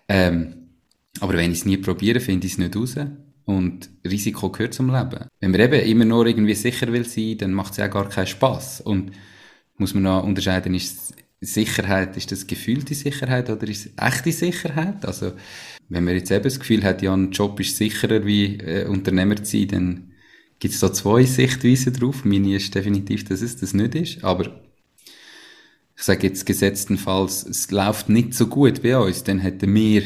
Ähm, 0.07 0.67
aber 1.19 1.33
wenn 1.33 1.51
ich 1.51 1.59
es 1.59 1.65
nie 1.65 1.77
probiere, 1.77 2.19
finde 2.19 2.45
ich 2.45 2.53
es 2.53 2.59
nicht 2.59 2.75
raus. 2.75 2.95
Und 3.45 3.89
Risiko 4.03 4.51
gehört 4.51 4.75
zum 4.75 4.93
Leben. 4.93 5.25
Wenn 5.39 5.49
man 5.49 5.61
eben 5.61 5.81
immer 5.87 6.05
nur 6.05 6.27
irgendwie 6.27 6.53
sicher 6.53 6.93
will 6.93 7.05
sein, 7.05 7.39
dann 7.39 7.53
macht 7.53 7.71
es 7.71 7.77
ja 7.77 7.87
gar 7.87 8.07
keinen 8.07 8.27
Spaß. 8.27 8.81
Und 8.81 9.13
muss 9.77 9.95
man 9.95 10.03
noch 10.03 10.23
unterscheiden, 10.23 10.75
ist 10.75 11.15
Sicherheit, 11.45 12.17
ist 12.17 12.31
das 12.31 12.47
gefühlte 12.47 12.93
Sicherheit 12.93 13.49
oder 13.49 13.67
ist 13.67 13.85
es 13.85 13.91
echte 13.97 14.31
Sicherheit? 14.31 15.05
Also, 15.05 15.33
wenn 15.89 16.03
man 16.03 16.15
jetzt 16.15 16.31
eben 16.31 16.43
das 16.43 16.59
Gefühl 16.59 16.83
hat, 16.83 17.01
ja, 17.01 17.13
ein 17.13 17.31
Job 17.31 17.59
ist 17.59 17.77
sicherer 17.77 18.25
wie 18.25 18.57
äh, 18.57 18.87
Unternehmer 18.87 19.35
zu 19.37 19.57
sein, 19.57 19.67
dann 19.67 20.11
gibt 20.59 20.73
es 20.73 20.79
da 20.79 20.91
zwei 20.91 21.23
Sichtweisen 21.23 21.93
drauf. 21.93 22.25
Meine 22.25 22.55
ist 22.55 22.73
definitiv, 22.73 23.25
dass 23.25 23.41
es 23.41 23.57
das 23.57 23.73
nicht 23.73 23.95
ist, 23.95 24.23
aber 24.23 24.61
ich 25.97 26.03
sage 26.03 26.27
jetzt 26.27 26.45
gesetztenfalls, 26.45 27.43
es 27.43 27.71
läuft 27.71 28.09
nicht 28.09 28.33
so 28.33 28.47
gut 28.47 28.81
bei 28.83 28.97
uns, 28.97 29.23
dann 29.23 29.39
hätten 29.39 29.73
wir 29.73 30.03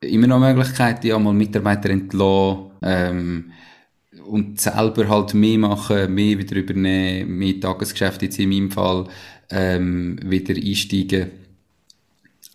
immer 0.00 0.26
noch 0.26 0.40
Möglichkeiten, 0.40 1.06
ja, 1.06 1.18
mal 1.18 1.32
Mitarbeiter 1.32 1.90
entlassen, 1.90 2.70
ähm, 2.82 3.52
und 4.26 4.60
selber 4.60 5.08
halt 5.08 5.34
mehr 5.34 5.58
machen, 5.58 6.14
mehr 6.14 6.38
wieder 6.38 6.56
übernehmen, 6.56 7.38
mehr 7.38 7.60
Tagesgeschäfte 7.60 8.26
jetzt 8.26 8.38
in 8.38 8.48
meinem 8.48 8.70
Fall, 8.70 9.06
ähm, 9.50 10.18
wieder 10.22 10.54
einsteigen. 10.54 11.30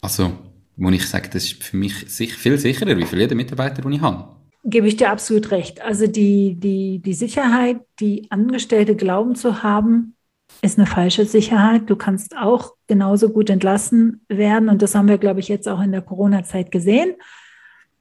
Also, 0.02 0.32
wo 0.78 0.90
ich 0.90 1.08
sage, 1.08 1.30
das 1.32 1.46
ist 1.46 1.64
für 1.64 1.78
mich 1.78 1.94
viel 1.94 2.58
sicherer, 2.58 2.98
wie 2.98 3.06
für 3.06 3.18
jeden 3.18 3.38
Mitarbeiter, 3.38 3.82
den 3.82 3.94
ich 3.94 4.02
habe. 4.02 4.36
Gebe 4.64 4.88
ich 4.88 4.98
dir 4.98 5.12
absolut 5.12 5.52
recht. 5.52 5.82
Also 5.82 6.08
die, 6.08 6.56
die, 6.56 7.00
die 7.00 7.14
Sicherheit, 7.14 7.82
die 8.00 8.30
Angestellte 8.32 8.96
glauben 8.96 9.36
zu 9.36 9.62
haben, 9.62 10.16
ist 10.62 10.78
eine 10.80 10.88
falsche 10.88 11.26
Sicherheit. 11.26 11.90
Du 11.90 11.96
kannst 11.96 12.36
auch 12.36 12.74
genauso 12.88 13.30
gut 13.30 13.50
entlassen 13.50 14.22
werden. 14.28 14.70
Und 14.70 14.82
das 14.82 14.96
haben 14.96 15.08
wir, 15.08 15.18
glaube 15.18 15.40
ich, 15.40 15.48
jetzt 15.48 15.68
auch 15.68 15.82
in 15.82 15.92
der 15.92 16.02
Corona-Zeit 16.02 16.72
gesehen. 16.72 17.14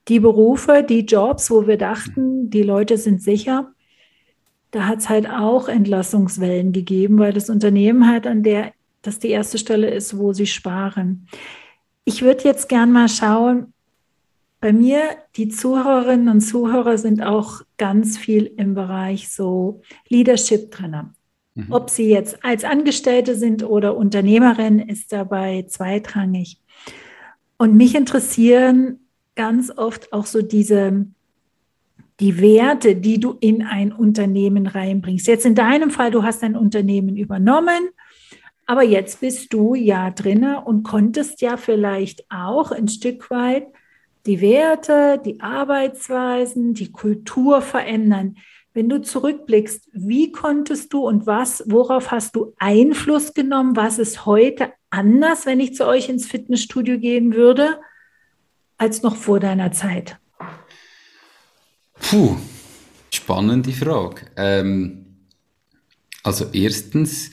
Die 0.08 0.20
Berufe, 0.20 0.84
die 0.86 1.00
Jobs, 1.00 1.50
wo 1.50 1.66
wir 1.66 1.78
dachten, 1.78 2.50
die 2.50 2.62
Leute 2.62 2.98
sind 2.98 3.22
sicher, 3.22 3.72
da 4.70 4.86
hat 4.86 4.98
es 4.98 5.08
halt 5.08 5.30
auch 5.30 5.68
Entlassungswellen 5.68 6.72
gegeben, 6.72 7.18
weil 7.18 7.32
das 7.32 7.48
Unternehmen 7.48 8.08
halt 8.08 8.26
an 8.26 8.42
der, 8.42 8.72
das 9.06 9.18
die 9.18 9.30
erste 9.30 9.58
Stelle 9.58 9.90
ist, 9.90 10.18
wo 10.18 10.32
sie 10.32 10.46
sparen. 10.46 11.28
Ich 12.04 12.22
würde 12.22 12.44
jetzt 12.44 12.68
gern 12.68 12.92
mal 12.92 13.08
schauen, 13.08 13.72
bei 14.60 14.72
mir, 14.72 15.02
die 15.36 15.48
Zuhörerinnen 15.48 16.28
und 16.30 16.40
Zuhörer 16.40 16.96
sind 16.96 17.22
auch 17.22 17.60
ganz 17.76 18.16
viel 18.16 18.50
im 18.56 18.74
Bereich 18.74 19.28
so 19.30 19.82
Leadership 20.08 20.70
drin. 20.70 21.10
Mhm. 21.54 21.66
Ob 21.68 21.90
sie 21.90 22.08
jetzt 22.08 22.42
als 22.42 22.64
Angestellte 22.64 23.34
sind 23.36 23.62
oder 23.62 23.94
Unternehmerin, 23.94 24.78
ist 24.78 25.12
dabei 25.12 25.66
zweitrangig. 25.68 26.62
Und 27.58 27.76
mich 27.76 27.94
interessieren 27.94 29.00
ganz 29.34 29.70
oft 29.70 30.14
auch 30.14 30.24
so 30.24 30.40
diese, 30.40 31.06
die 32.20 32.40
Werte, 32.40 32.96
die 32.96 33.20
du 33.20 33.36
in 33.40 33.62
ein 33.62 33.92
Unternehmen 33.92 34.66
reinbringst. 34.66 35.26
Jetzt 35.26 35.44
in 35.44 35.54
deinem 35.54 35.90
Fall, 35.90 36.10
du 36.10 36.22
hast 36.22 36.42
ein 36.42 36.56
Unternehmen 36.56 37.18
übernommen, 37.18 37.90
aber 38.66 38.82
jetzt 38.82 39.20
bist 39.20 39.52
du 39.52 39.74
ja 39.74 40.10
drinne 40.10 40.62
und 40.64 40.82
konntest 40.82 41.40
ja 41.40 41.56
vielleicht 41.56 42.24
auch 42.30 42.70
ein 42.70 42.88
Stück 42.88 43.30
weit 43.30 43.66
die 44.26 44.40
Werte, 44.40 45.20
die 45.24 45.40
Arbeitsweisen, 45.40 46.74
die 46.74 46.90
Kultur 46.90 47.60
verändern. 47.60 48.36
Wenn 48.72 48.88
du 48.88 49.00
zurückblickst, 49.00 49.90
wie 49.92 50.32
konntest 50.32 50.92
du 50.92 51.06
und 51.06 51.26
was, 51.26 51.62
worauf 51.66 52.10
hast 52.10 52.34
du 52.34 52.54
Einfluss 52.58 53.34
genommen? 53.34 53.76
Was 53.76 53.98
ist 53.98 54.26
heute 54.26 54.72
anders, 54.90 55.46
wenn 55.46 55.60
ich 55.60 55.74
zu 55.74 55.86
euch 55.86 56.08
ins 56.08 56.26
Fitnessstudio 56.26 56.98
gehen 56.98 57.34
würde, 57.34 57.80
als 58.78 59.02
noch 59.02 59.16
vor 59.16 59.38
deiner 59.38 59.72
Zeit? 59.72 60.18
Puh, 62.00 62.36
spannende 63.10 63.72
Frage. 63.72 64.22
Ähm, 64.36 65.04
also 66.24 66.46
erstens 66.52 67.30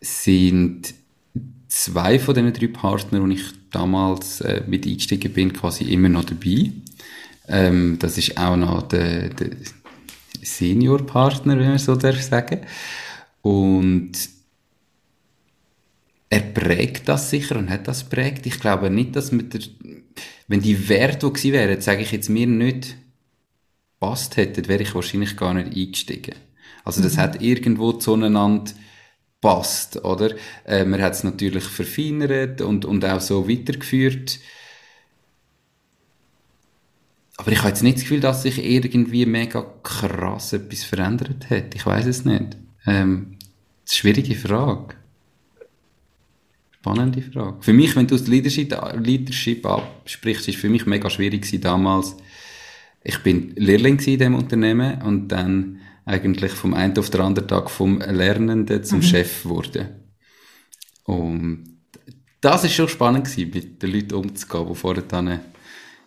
sind 0.00 0.94
zwei 1.68 2.18
von 2.18 2.34
den 2.34 2.52
drei 2.52 2.68
Partnern, 2.68 3.28
die 3.28 3.36
ich 3.36 3.44
damals 3.70 4.40
äh, 4.40 4.62
mit 4.66 4.86
eingestiegen 4.86 5.32
bin, 5.32 5.52
quasi 5.52 5.84
immer 5.84 6.08
noch 6.08 6.24
dabei. 6.24 6.72
Ähm, 7.48 7.98
das 7.98 8.18
ist 8.18 8.36
auch 8.38 8.56
noch 8.56 8.82
der, 8.82 9.28
der 9.30 9.50
Senior-Partner, 10.42 11.58
wenn 11.58 11.68
man 11.68 11.78
so 11.78 11.96
darf 11.96 12.20
sagen. 12.22 12.60
Und 13.42 14.12
er 16.28 16.40
prägt 16.40 17.08
das 17.08 17.30
sicher 17.30 17.56
und 17.56 17.70
hat 17.70 17.86
das 17.86 18.04
prägt. 18.04 18.46
Ich 18.46 18.58
glaube 18.58 18.90
nicht, 18.90 19.14
dass 19.14 19.30
mit 19.32 19.54
der, 19.54 19.60
wenn 20.48 20.60
die 20.60 20.88
Werte, 20.88 21.30
die 21.30 21.52
wären, 21.52 21.80
sage 21.80 22.02
ich 22.02 22.12
jetzt 22.12 22.28
mir 22.28 22.46
nicht, 22.46 22.96
passt 24.00 24.36
hätten, 24.36 24.68
wäre 24.68 24.82
ich 24.82 24.94
wahrscheinlich 24.94 25.36
gar 25.36 25.54
nicht 25.54 25.76
eingestiegen. 25.76 26.34
Also 26.84 27.02
das 27.02 27.16
mhm. 27.16 27.20
hat 27.20 27.42
irgendwo 27.42 27.92
zueinander 27.92 28.72
passt, 29.40 30.04
oder? 30.04 30.34
Äh, 30.64 30.84
man 30.84 31.00
hat 31.00 31.14
es 31.14 31.24
natürlich 31.24 31.64
verfeinert 31.64 32.60
und, 32.60 32.84
und 32.84 33.04
auch 33.04 33.20
so 33.20 33.48
weitergeführt. 33.48 34.38
Aber 37.36 37.52
ich 37.52 37.58
habe 37.58 37.68
jetzt 37.68 37.82
nicht 37.82 37.96
das 37.96 38.04
Gefühl, 38.04 38.20
dass 38.20 38.42
sich 38.42 38.64
irgendwie 38.64 39.26
mega 39.26 39.64
krass 39.82 40.52
etwas 40.52 40.84
verändert 40.84 41.50
hat. 41.50 41.74
Ich 41.74 41.84
weiß 41.84 42.06
es 42.06 42.24
nicht. 42.24 42.56
Ähm, 42.86 43.36
das 43.84 43.94
ist 43.94 44.04
eine 44.04 44.14
schwierige 44.14 44.34
Frage. 44.34 44.94
Spannende 46.72 47.20
Frage. 47.20 47.56
Für 47.60 47.72
mich, 47.72 47.94
wenn 47.94 48.06
du 48.06 48.16
das 48.16 48.26
Leadership, 48.26 48.74
Leadership 48.96 49.66
absprichst, 49.66 50.48
ist 50.48 50.58
für 50.58 50.68
mich 50.68 50.86
mega 50.86 51.10
schwierig 51.10 51.60
damals. 51.60 52.16
Ich 53.04 53.18
bin 53.18 53.52
Lehrling 53.56 53.98
in 53.98 54.18
diesem 54.18 54.34
Unternehmen 54.34 55.02
und 55.02 55.28
dann 55.28 55.80
eigentlich 56.06 56.52
vom 56.52 56.72
einen 56.72 56.96
auf 56.98 57.10
den 57.10 57.20
anderen 57.20 57.48
Tag 57.48 57.68
vom 57.68 57.98
Lernenden 57.98 58.82
zum 58.84 58.98
mhm. 58.98 59.02
Chef 59.02 59.44
wurde. 59.44 60.00
Und 61.04 61.80
das 62.40 62.64
ist 62.64 62.74
schon 62.74 62.88
spannend 62.88 63.24
gewesen, 63.24 63.50
mit 63.52 63.82
den 63.82 63.92
Leuten 63.92 64.14
umzugehen, 64.14 64.68
die 64.68 64.74
vorher 64.74 65.02
dann, 65.02 65.40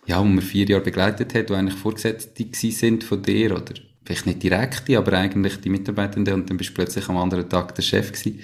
ja, 0.06 0.18
wo 0.18 0.24
man 0.24 0.40
vier 0.40 0.66
Jahre 0.66 0.82
begleitet 0.82 1.34
hat, 1.34 1.50
die 1.50 1.54
eigentlich 1.54 1.78
Vorgesetzte 1.78 2.46
sind 2.72 3.04
von 3.04 3.22
dir, 3.22 3.52
oder 3.52 3.74
vielleicht 4.04 4.26
nicht 4.26 4.42
direkte, 4.42 4.96
aber 4.96 5.12
eigentlich 5.12 5.60
die 5.60 5.68
Mitarbeitenden, 5.68 6.34
und 6.34 6.50
dann 6.50 6.56
bist 6.56 6.70
du 6.70 6.74
plötzlich 6.74 7.08
am 7.08 7.18
anderen 7.18 7.48
Tag 7.48 7.74
der 7.74 7.82
Chef 7.82 8.10
gewesen. 8.12 8.40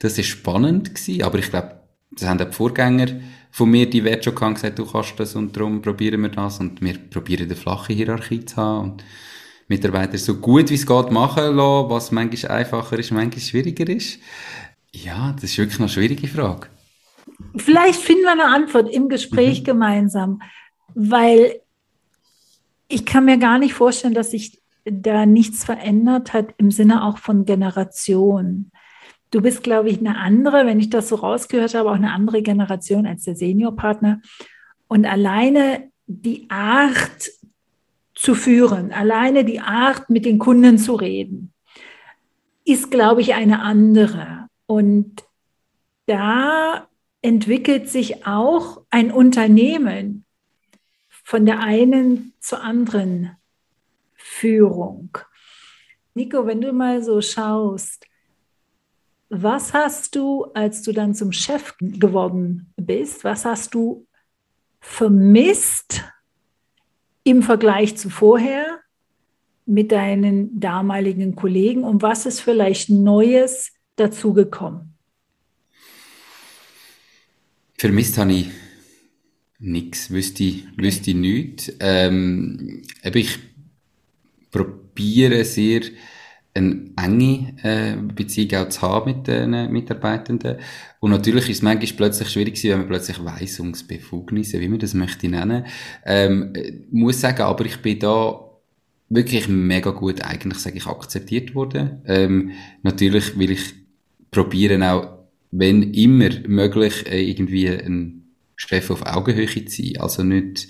Das 0.00 0.18
ist 0.18 0.26
spannend 0.26 0.94
gewesen, 0.94 1.22
aber 1.22 1.38
ich 1.38 1.48
glaube, 1.48 1.80
das 2.10 2.28
haben 2.28 2.40
auch 2.40 2.46
die 2.46 2.52
Vorgänger 2.52 3.20
von 3.52 3.70
mir, 3.70 3.88
die 3.88 4.02
Wert 4.02 4.24
schon 4.24 4.34
gesagt, 4.34 4.78
du 4.78 4.86
kannst 4.86 5.18
das 5.18 5.36
und 5.36 5.56
darum 5.56 5.80
probieren 5.80 6.22
wir 6.22 6.30
das 6.30 6.58
und 6.58 6.82
wir 6.82 6.98
probieren 6.98 7.44
eine 7.46 7.56
flache 7.56 7.92
Hierarchie 7.92 8.44
zu 8.44 8.56
haben 8.56 8.90
und 8.90 9.04
Mitarbeiter 9.68 10.18
so 10.18 10.36
gut 10.36 10.70
wie 10.70 10.74
es 10.74 10.86
geht 10.86 11.10
machen 11.10 11.56
lassen, 11.56 11.90
was 11.90 12.10
manchmal 12.10 12.58
einfacher 12.58 12.98
ist, 12.98 13.10
manchmal 13.12 13.40
schwieriger 13.40 13.88
ist? 13.88 14.18
Ja, 14.92 15.32
das 15.34 15.44
ist 15.44 15.58
wirklich 15.58 15.78
eine 15.78 15.88
schwierige 15.88 16.26
Frage. 16.26 16.68
Vielleicht 17.56 18.00
finden 18.00 18.22
wir 18.22 18.32
eine 18.32 18.46
Antwort 18.46 18.90
im 18.90 19.08
Gespräch 19.08 19.60
mhm. 19.60 19.64
gemeinsam, 19.64 20.42
weil 20.94 21.60
ich 22.88 23.04
kann 23.04 23.26
mir 23.26 23.38
gar 23.38 23.58
nicht 23.58 23.74
vorstellen, 23.74 24.14
dass 24.14 24.30
sich 24.30 24.60
da 24.84 25.26
nichts 25.26 25.64
verändert 25.64 26.32
hat 26.32 26.54
im 26.56 26.70
Sinne 26.70 27.04
auch 27.04 27.18
von 27.18 27.44
Generation. 27.44 28.70
Du 29.30 29.42
bist, 29.42 29.62
glaube 29.62 29.90
ich, 29.90 29.98
eine 29.98 30.16
andere, 30.16 30.64
wenn 30.64 30.80
ich 30.80 30.88
das 30.88 31.10
so 31.10 31.16
rausgehört 31.16 31.74
habe, 31.74 31.90
auch 31.90 31.94
eine 31.94 32.12
andere 32.12 32.40
Generation 32.40 33.06
als 33.06 33.24
der 33.24 33.36
Seniorpartner. 33.36 34.22
Und 34.86 35.04
alleine 35.04 35.90
die 36.06 36.48
Art 36.48 37.30
zu 38.18 38.34
führen, 38.34 38.90
alleine 38.92 39.44
die 39.44 39.60
Art, 39.60 40.10
mit 40.10 40.24
den 40.24 40.40
Kunden 40.40 40.76
zu 40.76 40.96
reden, 40.96 41.52
ist, 42.64 42.90
glaube 42.90 43.20
ich, 43.20 43.34
eine 43.34 43.62
andere. 43.62 44.48
Und 44.66 45.22
da 46.06 46.88
entwickelt 47.22 47.88
sich 47.88 48.26
auch 48.26 48.82
ein 48.90 49.12
Unternehmen 49.12 50.24
von 51.08 51.46
der 51.46 51.60
einen 51.60 52.34
zur 52.40 52.60
anderen 52.60 53.36
Führung. 54.14 55.16
Nico, 56.14 56.44
wenn 56.44 56.60
du 56.60 56.72
mal 56.72 57.04
so 57.04 57.20
schaust, 57.20 58.04
was 59.28 59.72
hast 59.72 60.16
du, 60.16 60.46
als 60.54 60.82
du 60.82 60.92
dann 60.92 61.14
zum 61.14 61.30
Chef 61.30 61.76
geworden 61.78 62.72
bist, 62.76 63.22
was 63.22 63.44
hast 63.44 63.74
du 63.74 64.08
vermisst 64.80 66.02
im 67.28 67.42
Vergleich 67.42 67.96
zu 67.96 68.08
vorher 68.08 68.80
mit 69.66 69.92
deinen 69.92 70.58
damaligen 70.58 71.36
Kollegen 71.36 71.84
und 71.84 72.00
was 72.00 72.24
ist 72.24 72.40
vielleicht 72.40 72.88
Neues 72.88 73.72
dazugekommen? 73.96 74.94
Vermisst 77.76 78.16
habe 78.16 78.32
ich 78.32 78.48
nichts, 79.58 80.10
wüsste 80.10 80.44
wüsste 80.76 81.10
ich 81.10 81.16
nichts. 81.16 81.72
Ähm, 81.80 82.82
ich 83.02 83.38
probiere 84.50 85.44
sehr, 85.44 85.82
eine 86.58 86.90
enge 86.96 87.54
äh, 87.62 87.96
Beziehung 87.96 88.54
auch 88.54 88.68
zu 88.68 88.82
haben 88.82 89.12
mit 89.12 89.26
den 89.26 89.72
Mitarbeitenden. 89.72 90.58
Und 91.00 91.10
natürlich 91.10 91.48
ist 91.48 91.58
es 91.58 91.62
manchmal 91.62 91.96
plötzlich 91.96 92.28
schwierig 92.28 92.54
gewesen, 92.54 92.70
wenn 92.70 92.78
man 92.78 92.88
plötzlich 92.88 93.24
Weisungsbefugnisse, 93.24 94.60
wie 94.60 94.68
man 94.68 94.78
das 94.78 94.94
möchte 94.94 95.28
nennen, 95.28 95.66
ähm, 96.04 96.52
muss 96.90 97.20
sagen, 97.20 97.42
aber 97.42 97.64
ich 97.64 97.78
bin 97.78 97.98
da 98.00 98.40
wirklich 99.08 99.48
mega 99.48 99.90
gut 99.90 100.22
eigentlich, 100.22 100.58
sage 100.58 100.78
ich, 100.78 100.86
akzeptiert 100.86 101.54
worden. 101.54 102.02
Ähm, 102.06 102.52
natürlich 102.82 103.38
will 103.38 103.52
ich 103.52 103.74
probieren 104.30 104.82
auch, 104.82 105.18
wenn 105.50 105.94
immer 105.94 106.30
möglich, 106.46 107.06
äh, 107.10 107.22
irgendwie 107.22 107.68
ein 107.68 108.34
Chef 108.56 108.90
auf 108.90 109.06
Augenhöhe 109.06 109.46
zu 109.46 109.82
sein. 109.82 109.96
Also 109.98 110.24
nicht 110.24 110.68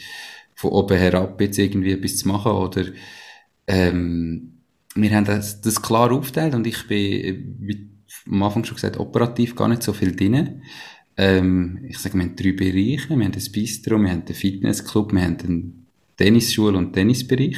von 0.54 0.70
oben 0.70 0.98
herab 0.98 1.40
jetzt 1.40 1.58
irgendwie 1.58 1.92
etwas 1.92 2.18
zu 2.18 2.28
machen 2.28 2.52
oder 2.52 2.84
ähm, 3.66 4.57
wir 5.00 5.10
haben 5.14 5.24
das, 5.24 5.60
das 5.60 5.80
klar 5.80 6.12
aufgeteilt 6.12 6.54
und 6.54 6.66
ich 6.66 6.86
bin, 6.86 7.56
wie 7.60 7.88
am 8.30 8.42
Anfang 8.42 8.64
schon 8.64 8.76
gesagt, 8.76 8.98
operativ 8.98 9.54
gar 9.54 9.68
nicht 9.68 9.82
so 9.82 9.92
viel 9.92 10.14
drin. 10.14 10.62
ähm, 11.16 11.80
ich 11.88 11.98
sage, 11.98 12.14
wir 12.16 12.22
haben 12.22 12.36
drei 12.36 12.52
Bereiche. 12.52 13.16
Wir 13.16 13.24
haben 13.24 13.32
das 13.32 13.50
Bistro, 13.50 13.98
wir 13.98 14.10
haben 14.10 14.24
den 14.24 14.36
Fitnessclub, 14.36 15.12
wir 15.12 15.22
haben 15.22 15.38
den 15.38 15.86
Tennisschule 16.16 16.78
und 16.78 16.92
Tennisbereich. 16.92 17.56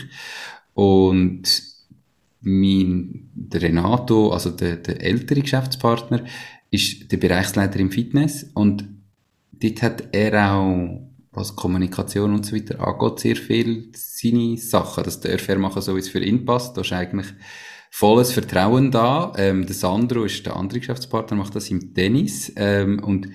Und 0.74 1.62
mein, 2.40 3.28
der 3.34 3.62
Renato, 3.62 4.30
also 4.32 4.50
der, 4.50 4.76
der 4.76 5.02
ältere 5.02 5.42
Geschäftspartner, 5.42 6.24
ist 6.70 7.10
der 7.10 7.16
Bereichsleiter 7.16 7.80
im 7.80 7.90
Fitness 7.90 8.44
und 8.54 8.88
dort 9.52 9.82
hat 9.82 10.08
er 10.12 10.54
auch, 10.54 11.00
was 11.32 11.54
Kommunikation 11.54 12.34
und 12.34 12.44
so 12.44 12.56
weiter 12.56 12.80
angeht, 12.86 13.20
sehr 13.20 13.36
viel 13.36 13.90
seine 13.94 14.56
Sachen. 14.56 15.04
Das 15.04 15.20
darf 15.20 15.48
er 15.48 15.58
machen, 15.58 15.82
so 15.82 15.94
wie 15.94 16.00
es 16.00 16.08
für 16.08 16.22
ihn 16.22 16.44
passt. 16.44 16.76
Da 16.76 16.80
ist 16.80 16.92
eigentlich 16.92 17.28
volles 17.90 18.32
Vertrauen 18.32 18.90
da. 18.90 19.32
Ähm, 19.36 19.66
der 19.66 19.74
Sandro 19.74 20.24
ist 20.24 20.44
der 20.46 20.56
andere 20.56 20.80
Geschäftspartner, 20.80 21.36
macht 21.36 21.54
das 21.54 21.70
im 21.70 21.94
Tennis. 21.94 22.52
Ähm, 22.56 23.02
und 23.02 23.28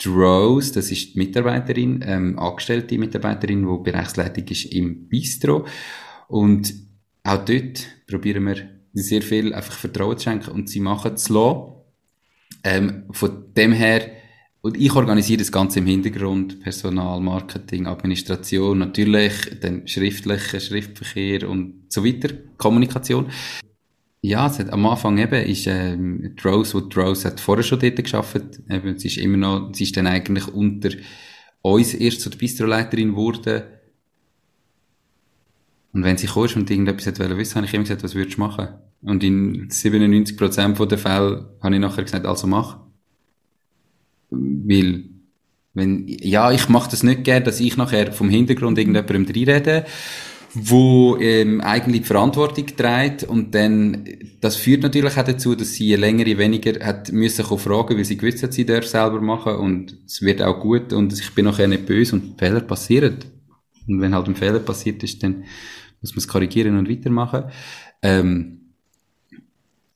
die 0.00 0.08
Rose, 0.08 0.72
das 0.74 0.90
ist 0.90 1.14
die 1.14 1.18
Mitarbeiterin, 1.18 2.04
ähm, 2.06 2.38
angestellte 2.38 2.98
Mitarbeiterin, 2.98 3.66
die 3.66 3.90
Bereichsleitung 3.90 4.44
ist 4.44 4.66
im 4.66 5.08
Bistro. 5.08 5.66
Und 6.28 6.72
auch 7.24 7.44
dort 7.44 7.86
probieren 8.06 8.46
wir 8.46 8.56
sehr 8.92 9.22
viel 9.22 9.54
einfach 9.54 9.74
Vertrauen 9.74 10.16
zu 10.18 10.24
schenken 10.24 10.50
und 10.50 10.68
sie 10.68 10.80
machen 10.80 11.14
es 11.14 11.28
lassen. 11.28 11.72
Ähm, 12.64 13.04
von 13.10 13.52
dem 13.54 13.72
her, 13.72 14.10
und 14.60 14.76
ich 14.76 14.92
organisiere 14.92 15.38
das 15.38 15.52
Ganze 15.52 15.78
im 15.78 15.86
Hintergrund, 15.86 16.60
Personal, 16.60 17.20
Marketing, 17.20 17.86
Administration, 17.86 18.78
natürlich, 18.78 19.32
dann 19.60 19.86
schriftlicher 19.86 20.58
Schriftverkehr 20.58 21.48
und 21.48 21.84
so 21.88 22.04
weiter, 22.04 22.34
Kommunikation. 22.56 23.30
Ja, 24.20 24.48
es 24.48 24.58
hat, 24.58 24.70
am 24.70 24.84
Anfang 24.86 25.16
eben 25.18 25.44
ist 25.46 25.68
ähm, 25.68 26.34
die 26.36 26.48
Rose, 26.48 26.74
wo 26.74 26.80
die 26.80 26.98
Rose 26.98 27.28
hat 27.28 27.38
vorher 27.38 27.62
schon 27.62 27.78
dort 27.78 27.96
geschafft. 27.96 28.42
Eben, 28.68 28.98
sie 28.98 29.06
ist 29.06 29.18
immer 29.18 29.36
noch, 29.36 29.72
sie 29.72 29.84
ist 29.84 29.96
dann 29.96 30.08
eigentlich 30.08 30.48
unter 30.48 30.90
uns 31.62 31.94
erst 31.94 32.22
zur 32.22 32.32
Bistroleiterin 32.32 33.10
geworden. 33.10 33.62
Und 35.92 36.02
wenn 36.02 36.16
sie 36.16 36.26
kommst 36.26 36.56
und 36.56 36.68
irgendetwas 36.68 37.06
wollte 37.18 37.38
wissen, 37.38 37.56
habe 37.56 37.66
ich 37.66 37.74
immer 37.74 37.84
gesagt, 37.84 38.02
was 38.02 38.16
würdest 38.16 38.36
du 38.36 38.40
machen? 38.40 38.68
Und 39.02 39.22
in 39.22 39.68
97% 39.68 40.86
der 40.86 40.98
Fälle 40.98 41.56
habe 41.62 41.74
ich 41.74 41.80
nachher 41.80 42.02
gesagt, 42.02 42.26
also 42.26 42.48
mach. 42.48 42.87
Weil, 44.30 45.04
wenn, 45.74 46.06
ja, 46.06 46.50
ich 46.52 46.68
mache 46.68 46.90
das 46.90 47.02
nicht 47.02 47.24
gern, 47.24 47.44
dass 47.44 47.60
ich 47.60 47.76
nachher 47.76 48.12
vom 48.12 48.28
Hintergrund 48.28 48.78
irgendjemandem 48.78 49.26
reinrede 49.26 49.84
wo 50.54 51.16
ähm, 51.20 51.60
eigentlich 51.60 52.02
die 52.02 52.06
Verantwortung 52.06 52.66
trägt 52.66 53.24
und 53.24 53.54
dann, 53.54 54.06
das 54.40 54.56
führt 54.56 54.82
natürlich 54.82 55.16
auch 55.16 55.24
dazu, 55.24 55.54
dass 55.54 55.74
sie 55.74 55.86
je 55.86 55.96
länger, 55.96 56.26
je 56.26 56.38
weniger 56.38 56.84
hat 56.84 57.12
müssen 57.12 57.44
fragen, 57.44 57.96
weil 57.96 58.04
sie 58.04 58.16
gewusst 58.16 58.42
hat, 58.42 58.54
sie 58.54 58.64
darf 58.64 58.86
selber 58.86 59.20
machen 59.20 59.56
und 59.56 59.96
es 60.06 60.22
wird 60.22 60.42
auch 60.42 60.60
gut 60.60 60.92
und 60.92 61.12
ich 61.12 61.34
bin 61.34 61.44
nachher 61.44 61.68
nicht 61.68 61.86
böse 61.86 62.16
und 62.16 62.38
Fehler 62.38 62.60
passieren. 62.60 63.18
Und 63.86 64.00
wenn 64.00 64.14
halt 64.14 64.26
ein 64.26 64.36
Fehler 64.36 64.60
passiert 64.60 65.02
ist, 65.02 65.22
dann 65.22 65.44
muss 66.00 66.12
man 66.12 66.18
es 66.18 66.28
korrigieren 66.28 66.78
und 66.78 66.88
weitermachen. 66.88 67.44
Ähm, 68.02 68.60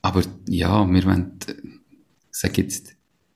aber 0.03 0.23
ja, 0.49 0.91
wir 0.91 1.05
wollen, 1.05 1.39
ich 1.47 2.39
sag 2.39 2.59
jetzt, 2.59 2.95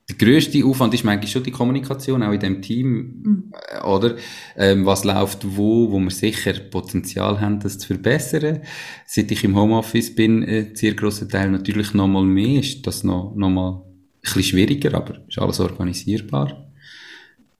der 0.09 0.15
grösste 0.15 0.63
Aufwand 0.63 0.93
ist 0.93 1.05
eigentlich 1.05 1.31
schon 1.31 1.43
die 1.43 1.51
Kommunikation, 1.51 2.23
auch 2.23 2.31
in 2.31 2.39
dem 2.39 2.61
Team, 2.61 3.21
mhm. 3.23 3.53
oder? 3.83 4.15
Ähm, 4.55 4.85
was 4.85 5.03
läuft 5.03 5.39
wo, 5.43 5.91
wo 5.91 5.99
wir 5.99 6.11
sicher 6.11 6.53
Potenzial 6.53 7.41
haben, 7.41 7.59
das 7.59 7.77
zu 7.77 7.87
verbessern. 7.87 8.61
Seit 9.05 9.31
ich 9.31 9.43
im 9.43 9.57
Homeoffice 9.57 10.15
bin, 10.15 10.43
äh, 10.43 10.73
sehr 10.73 10.93
grosser 10.93 11.27
Teil 11.27 11.51
natürlich 11.51 11.93
noch 11.93 12.07
mal 12.07 12.23
mehr, 12.23 12.61
ist 12.61 12.87
das 12.87 13.03
noch, 13.03 13.35
noch 13.35 13.49
mal 13.49 13.71
ein 13.71 14.21
bisschen 14.21 14.43
schwieriger, 14.43 14.93
aber 14.93 15.19
ist 15.27 15.39
alles 15.39 15.59
organisierbar. 15.59 16.71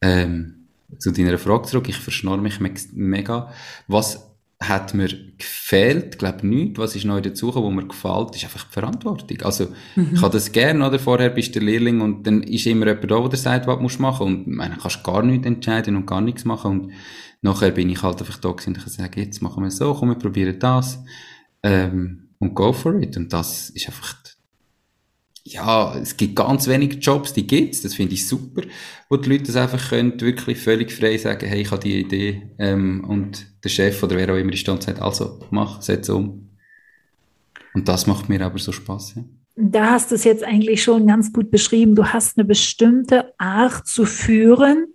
Ähm, 0.00 0.54
zu 0.98 1.12
deiner 1.12 1.36
Frage 1.36 1.68
zurück, 1.68 1.88
ich 1.90 1.96
verschnarre 1.96 2.40
mich 2.40 2.60
mega. 2.94 3.52
Was 3.88 4.27
hat 4.60 4.92
mir 4.92 5.08
gefehlt, 5.38 6.18
glaube 6.18 6.46
nicht. 6.46 6.78
Was 6.78 6.96
ist 6.96 7.04
neu 7.04 7.20
dazugekommen, 7.20 7.68
wo 7.68 7.70
mir 7.70 7.86
gefällt, 7.86 8.34
ist 8.34 8.44
einfach 8.44 8.64
die 8.64 8.72
Verantwortung. 8.72 9.42
Also, 9.42 9.68
mhm. 9.94 10.10
ich 10.14 10.22
habe 10.22 10.32
das 10.32 10.50
gerne, 10.50 10.86
oder? 10.86 10.98
Vorher 10.98 11.30
bist 11.30 11.54
du 11.54 11.60
der 11.60 11.68
Lehrling 11.68 12.00
und 12.00 12.26
dann 12.26 12.42
ist 12.42 12.66
immer 12.66 12.86
jemand 12.86 13.10
da, 13.10 13.28
der 13.28 13.38
sagt, 13.38 13.66
was 13.68 13.78
du 13.78 13.82
machen 13.82 14.00
musst. 14.00 14.20
Und, 14.20 14.48
meine, 14.48 14.76
kannst 14.76 15.04
gar 15.04 15.22
nichts 15.22 15.46
entscheiden 15.46 15.94
und 15.94 16.06
gar 16.06 16.20
nichts 16.20 16.44
machen. 16.44 16.70
Und 16.72 16.92
nachher 17.40 17.70
bin 17.70 17.88
ich 17.88 18.02
halt 18.02 18.20
einfach 18.20 18.38
da 18.38 18.50
gewesen 18.50 18.74
und 18.74 18.84
ich 18.84 18.92
sage, 18.92 19.20
jetzt 19.20 19.42
machen 19.42 19.62
wir 19.62 19.70
so, 19.70 19.94
komm, 19.94 20.08
wir 20.08 20.16
probieren 20.16 20.58
das. 20.58 20.98
Ähm, 21.62 22.30
und 22.40 22.54
go 22.54 22.72
for 22.72 23.00
it. 23.00 23.16
Und 23.16 23.32
das 23.32 23.70
ist 23.70 23.86
einfach 23.86 24.16
ja, 25.52 25.96
es 25.96 26.16
gibt 26.16 26.36
ganz 26.36 26.68
wenige 26.68 26.96
Jobs, 26.96 27.32
die 27.32 27.46
gibt's, 27.46 27.82
das 27.82 27.94
finde 27.94 28.14
ich 28.14 28.26
super, 28.26 28.62
wo 29.08 29.16
die 29.16 29.30
Leute 29.30 29.44
das 29.44 29.56
einfach 29.56 29.90
können, 29.90 30.20
wirklich 30.20 30.58
völlig 30.58 30.92
frei 30.92 31.16
sagen, 31.16 31.46
hey, 31.46 31.62
ich 31.62 31.70
habe 31.70 31.82
die 31.82 32.00
Idee, 32.00 32.50
ähm, 32.58 33.04
und 33.04 33.46
der 33.64 33.68
Chef 33.68 34.02
oder 34.02 34.16
wer 34.16 34.32
auch 34.32 34.38
immer 34.38 34.50
die 34.50 34.58
Stand 34.58 34.82
sagt, 34.82 35.00
also, 35.00 35.40
mach, 35.50 35.82
setz 35.82 36.08
um. 36.08 36.50
Und 37.74 37.88
das 37.88 38.06
macht 38.06 38.28
mir 38.28 38.40
aber 38.44 38.58
so 38.58 38.72
Spaß, 38.72 39.14
ja. 39.16 39.24
Da 39.60 39.90
hast 39.90 40.12
du 40.12 40.14
es 40.14 40.22
jetzt 40.22 40.44
eigentlich 40.44 40.84
schon 40.84 41.08
ganz 41.08 41.32
gut 41.32 41.50
beschrieben. 41.50 41.96
Du 41.96 42.04
hast 42.04 42.38
eine 42.38 42.44
bestimmte 42.44 43.34
Art 43.38 43.88
zu 43.88 44.04
führen, 44.04 44.94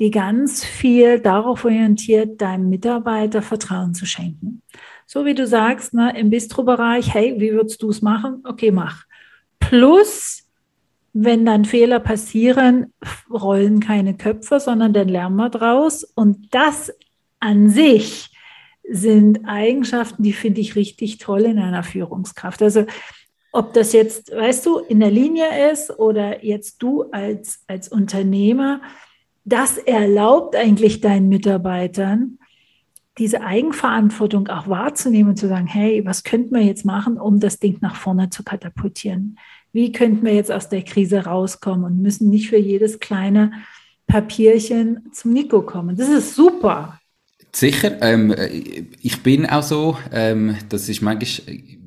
die 0.00 0.10
ganz 0.10 0.64
viel 0.64 1.20
darauf 1.20 1.64
orientiert, 1.64 2.40
deinem 2.40 2.68
Mitarbeiter 2.68 3.42
Vertrauen 3.42 3.94
zu 3.94 4.04
schenken. 4.04 4.62
So 5.06 5.24
wie 5.24 5.34
du 5.34 5.46
sagst, 5.46 5.94
ne, 5.94 6.18
im 6.18 6.30
Bistro-Bereich, 6.30 7.14
hey, 7.14 7.36
wie 7.38 7.52
würdest 7.52 7.80
du 7.82 7.90
es 7.90 8.02
machen? 8.02 8.42
Okay, 8.44 8.72
mach. 8.72 9.04
Plus, 9.60 10.48
wenn 11.12 11.46
dann 11.46 11.64
Fehler 11.64 12.00
passieren, 12.00 12.92
rollen 13.30 13.78
keine 13.78 14.16
Köpfe, 14.16 14.58
sondern 14.58 14.92
dann 14.92 15.08
lernen 15.08 15.36
wir 15.36 15.50
draus. 15.50 16.02
Und 16.02 16.52
das 16.52 16.92
an 17.42 17.68
sich 17.68 18.30
sind 18.88 19.40
Eigenschaften, 19.46 20.22
die 20.22 20.32
finde 20.32 20.60
ich 20.60 20.76
richtig 20.76 21.18
toll 21.18 21.42
in 21.42 21.58
einer 21.58 21.82
Führungskraft. 21.82 22.62
Also 22.62 22.86
ob 23.52 23.74
das 23.74 23.92
jetzt, 23.92 24.30
weißt 24.34 24.64
du, 24.64 24.78
in 24.78 25.00
der 25.00 25.10
Linie 25.10 25.70
ist 25.72 25.90
oder 25.98 26.44
jetzt 26.44 26.82
du 26.82 27.02
als, 27.10 27.64
als 27.66 27.88
Unternehmer, 27.88 28.80
das 29.44 29.76
erlaubt 29.76 30.54
eigentlich 30.56 31.00
deinen 31.00 31.28
Mitarbeitern, 31.28 32.38
diese 33.18 33.42
Eigenverantwortung 33.42 34.48
auch 34.48 34.68
wahrzunehmen 34.68 35.30
und 35.30 35.36
zu 35.36 35.48
sagen, 35.48 35.66
hey, 35.66 36.04
was 36.06 36.22
könnten 36.22 36.54
wir 36.54 36.62
jetzt 36.62 36.84
machen, 36.84 37.18
um 37.18 37.40
das 37.40 37.58
Ding 37.58 37.78
nach 37.80 37.96
vorne 37.96 38.30
zu 38.30 38.42
katapultieren? 38.42 39.38
Wie 39.72 39.92
könnten 39.92 40.24
wir 40.24 40.34
jetzt 40.34 40.52
aus 40.52 40.68
der 40.68 40.82
Krise 40.82 41.24
rauskommen 41.24 41.84
und 41.84 42.00
müssen 42.00 42.30
nicht 42.30 42.48
für 42.48 42.58
jedes 42.58 43.00
kleine 43.00 43.52
Papierchen 44.06 45.10
zum 45.12 45.32
Nico 45.32 45.62
kommen? 45.62 45.96
Das 45.96 46.08
ist 46.08 46.34
super. 46.34 46.98
Sicher, 47.54 48.00
ähm, 48.00 48.34
ich 49.00 49.22
bin 49.22 49.44
auch 49.46 49.62
so, 49.62 49.98
ähm, 50.10 50.56
das 50.70 50.88
ist 50.88 51.02
manchmal 51.02 51.28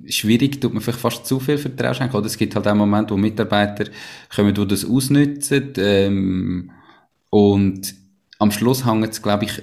schwierig, 0.08 0.62
tut 0.62 0.74
man 0.74 0.82
vielleicht 0.82 1.00
fast 1.00 1.26
zu 1.26 1.40
viel 1.40 1.58
Vertrauen 1.58 1.96
schenken, 1.96 2.16
oder 2.16 2.28
es 2.28 2.38
gibt 2.38 2.56
halt 2.56 2.68
auch 2.68 2.76
Momente, 2.76 3.14
wo 3.14 3.18
Mitarbeiter 3.18 3.86
kommen, 4.34 4.54
die 4.54 4.68
das 4.68 4.86
ausnutzen, 4.86 5.74
ähm, 5.78 6.72
und 7.32 7.96
am 8.38 8.52
Schluss 8.52 8.86
hängt 8.86 9.10
es, 9.10 9.22
glaube 9.22 9.46
ich, 9.46 9.62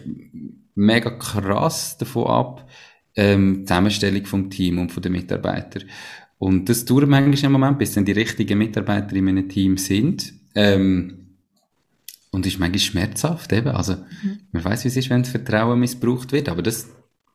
mega 0.74 1.10
krass 1.10 1.96
davon 1.98 2.26
ab, 2.26 2.68
ähm, 3.14 3.58
die 3.60 3.64
Zusammenstellung 3.64 4.26
vom 4.26 4.50
Team 4.50 4.78
und 4.78 4.90
von 4.90 5.02
den 5.02 5.12
Mitarbeitern. 5.12 5.84
Und 6.38 6.68
das 6.68 6.84
dauert 6.84 7.08
manchmal 7.08 7.44
im 7.44 7.52
Moment, 7.52 7.78
bis 7.78 7.92
dann 7.92 8.04
die 8.04 8.12
richtigen 8.12 8.58
Mitarbeiter 8.58 9.14
in 9.14 9.24
meinem 9.24 9.48
Team 9.48 9.76
sind. 9.76 10.32
Ähm, 10.54 11.21
und 12.32 12.46
ist 12.46 12.58
manchmal 12.58 12.80
schmerzhaft 12.80 13.52
eben. 13.52 13.68
Also, 13.68 13.94
mhm. 13.94 14.40
man 14.50 14.64
weiß, 14.64 14.84
wie 14.84 14.88
es 14.88 14.96
ist, 14.96 15.10
wenn 15.10 15.22
das 15.22 15.30
Vertrauen 15.30 15.78
missbraucht 15.78 16.32
wird, 16.32 16.48
aber 16.48 16.62
das 16.62 16.88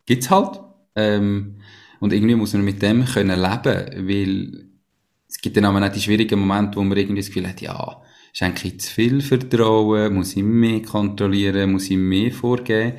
gibt's 0.06 0.30
halt. 0.30 0.60
Ähm, 0.96 1.62
und 2.00 2.12
irgendwie 2.12 2.36
muss 2.36 2.54
man 2.54 2.66
mit 2.66 2.82
dem 2.82 3.06
können 3.06 3.40
leben, 3.40 4.08
weil 4.08 4.66
es 5.30 5.40
gibt 5.40 5.56
dann 5.56 5.66
auch 5.66 5.92
die 5.92 6.02
schwierigen 6.02 6.40
Momente, 6.40 6.78
wo 6.78 6.84
man 6.84 6.98
irgendwie 6.98 7.22
das 7.22 7.28
Gefühl 7.28 7.48
hat, 7.48 7.62
ja, 7.62 8.02
schenke 8.34 8.68
ich 8.68 8.80
zu 8.80 8.92
viel 8.92 9.22
Vertrauen, 9.22 10.14
muss 10.14 10.36
ich 10.36 10.44
mehr 10.44 10.82
kontrollieren, 10.82 11.72
muss 11.72 11.90
ich 11.90 11.98
mehr 11.98 12.32
vorgeben. 12.32 12.94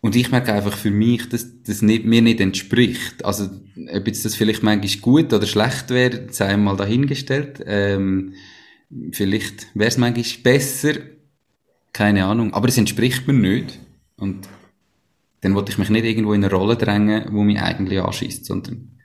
Und 0.00 0.14
ich 0.14 0.30
merke 0.30 0.52
einfach 0.52 0.76
für 0.76 0.90
mich, 0.90 1.28
dass 1.28 1.62
das 1.62 1.82
nicht, 1.82 2.04
mir 2.04 2.22
nicht 2.22 2.40
entspricht. 2.40 3.24
Also, 3.24 3.48
ob 3.92 4.06
jetzt 4.06 4.24
das 4.24 4.36
vielleicht 4.36 4.62
manchmal 4.62 5.00
gut 5.00 5.32
oder 5.32 5.46
schlecht 5.46 5.90
wäre, 5.90 6.28
sei 6.30 6.56
mal 6.56 6.76
dahingestellt. 6.76 7.62
Ähm, 7.66 8.34
vielleicht 9.12 9.68
wäre 9.74 9.88
es 9.88 9.98
manchmal 9.98 10.24
besser. 10.42 10.94
Keine 11.92 12.24
Ahnung. 12.24 12.52
Aber 12.54 12.68
es 12.68 12.78
entspricht 12.78 13.26
mir 13.26 13.34
nicht. 13.34 13.78
Und 14.16 14.48
dann 15.40 15.54
wollte 15.54 15.72
ich 15.72 15.78
mich 15.78 15.90
nicht 15.90 16.04
irgendwo 16.04 16.32
in 16.32 16.44
eine 16.44 16.52
Rolle 16.52 16.76
drängen, 16.76 17.26
wo 17.32 17.42
mich 17.42 17.60
eigentlich 17.60 18.00
anschießt, 18.00 18.44
sondern 18.44 18.98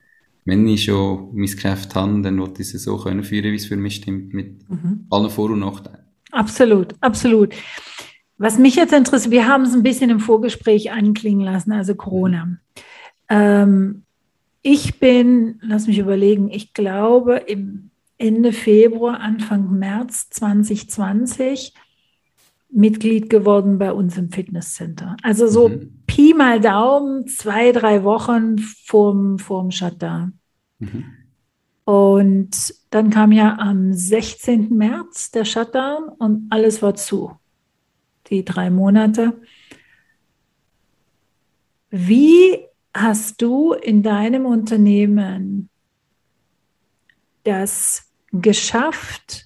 wenn 0.45 0.67
ich 0.67 0.85
schon 0.85 1.29
mein 1.33 1.45
Geschäft 1.45 1.95
habe, 1.95 2.21
dann 2.21 2.39
wollte 2.39 2.61
ich 2.61 2.73
es 2.73 2.83
so 2.83 2.97
können 2.97 3.23
führen, 3.23 3.51
wie 3.51 3.55
es 3.55 3.65
für 3.65 3.77
mich 3.77 3.95
stimmt, 3.95 4.33
mit 4.33 4.69
mhm. 4.69 5.05
allen 5.09 5.29
Vor- 5.29 5.51
und 5.51 5.59
Nachteilen. 5.59 6.03
Absolut, 6.31 6.95
absolut. 6.99 7.53
Was 8.37 8.57
mich 8.57 8.75
jetzt 8.75 8.93
interessiert, 8.93 9.31
wir 9.31 9.47
haben 9.47 9.63
es 9.63 9.73
ein 9.73 9.83
bisschen 9.83 10.09
im 10.09 10.19
Vorgespräch 10.19 10.91
anklingen 10.91 11.45
lassen, 11.45 11.71
also 11.71 11.95
Corona. 11.95 12.57
Ähm, 13.29 14.03
ich 14.61 14.99
bin, 14.99 15.59
lass 15.61 15.87
mich 15.87 15.99
überlegen, 15.99 16.49
ich 16.49 16.73
glaube, 16.73 17.35
im 17.47 17.91
Ende 18.23 18.53
Februar, 18.53 19.19
Anfang 19.19 19.77
März 19.77 20.29
2020 20.29 21.73
Mitglied 22.69 23.29
geworden 23.29 23.77
bei 23.77 23.91
uns 23.91 24.17
im 24.17 24.31
Fitnesscenter. 24.31 25.17
Also 25.23 25.47
so 25.47 25.67
mhm. 25.67 26.01
Pi 26.07 26.33
mal 26.33 26.61
Daumen, 26.61 27.27
zwei, 27.27 27.73
drei 27.73 28.05
Wochen 28.05 28.59
vorm, 28.59 29.39
vorm 29.39 29.71
Shutdown. 29.71 30.39
Mhm. 30.79 31.03
Und 31.83 32.73
dann 32.91 33.09
kam 33.09 33.33
ja 33.33 33.57
am 33.59 33.91
16. 33.91 34.69
März 34.69 35.31
der 35.31 35.43
Shutdown 35.43 36.07
und 36.17 36.47
alles 36.49 36.81
war 36.81 36.95
zu. 36.95 37.33
Die 38.27 38.45
drei 38.45 38.69
Monate. 38.69 39.41
Wie 41.89 42.57
hast 42.93 43.41
du 43.41 43.73
in 43.73 44.01
deinem 44.01 44.45
Unternehmen 44.45 45.69
das 47.43 48.12
geschafft, 48.33 49.45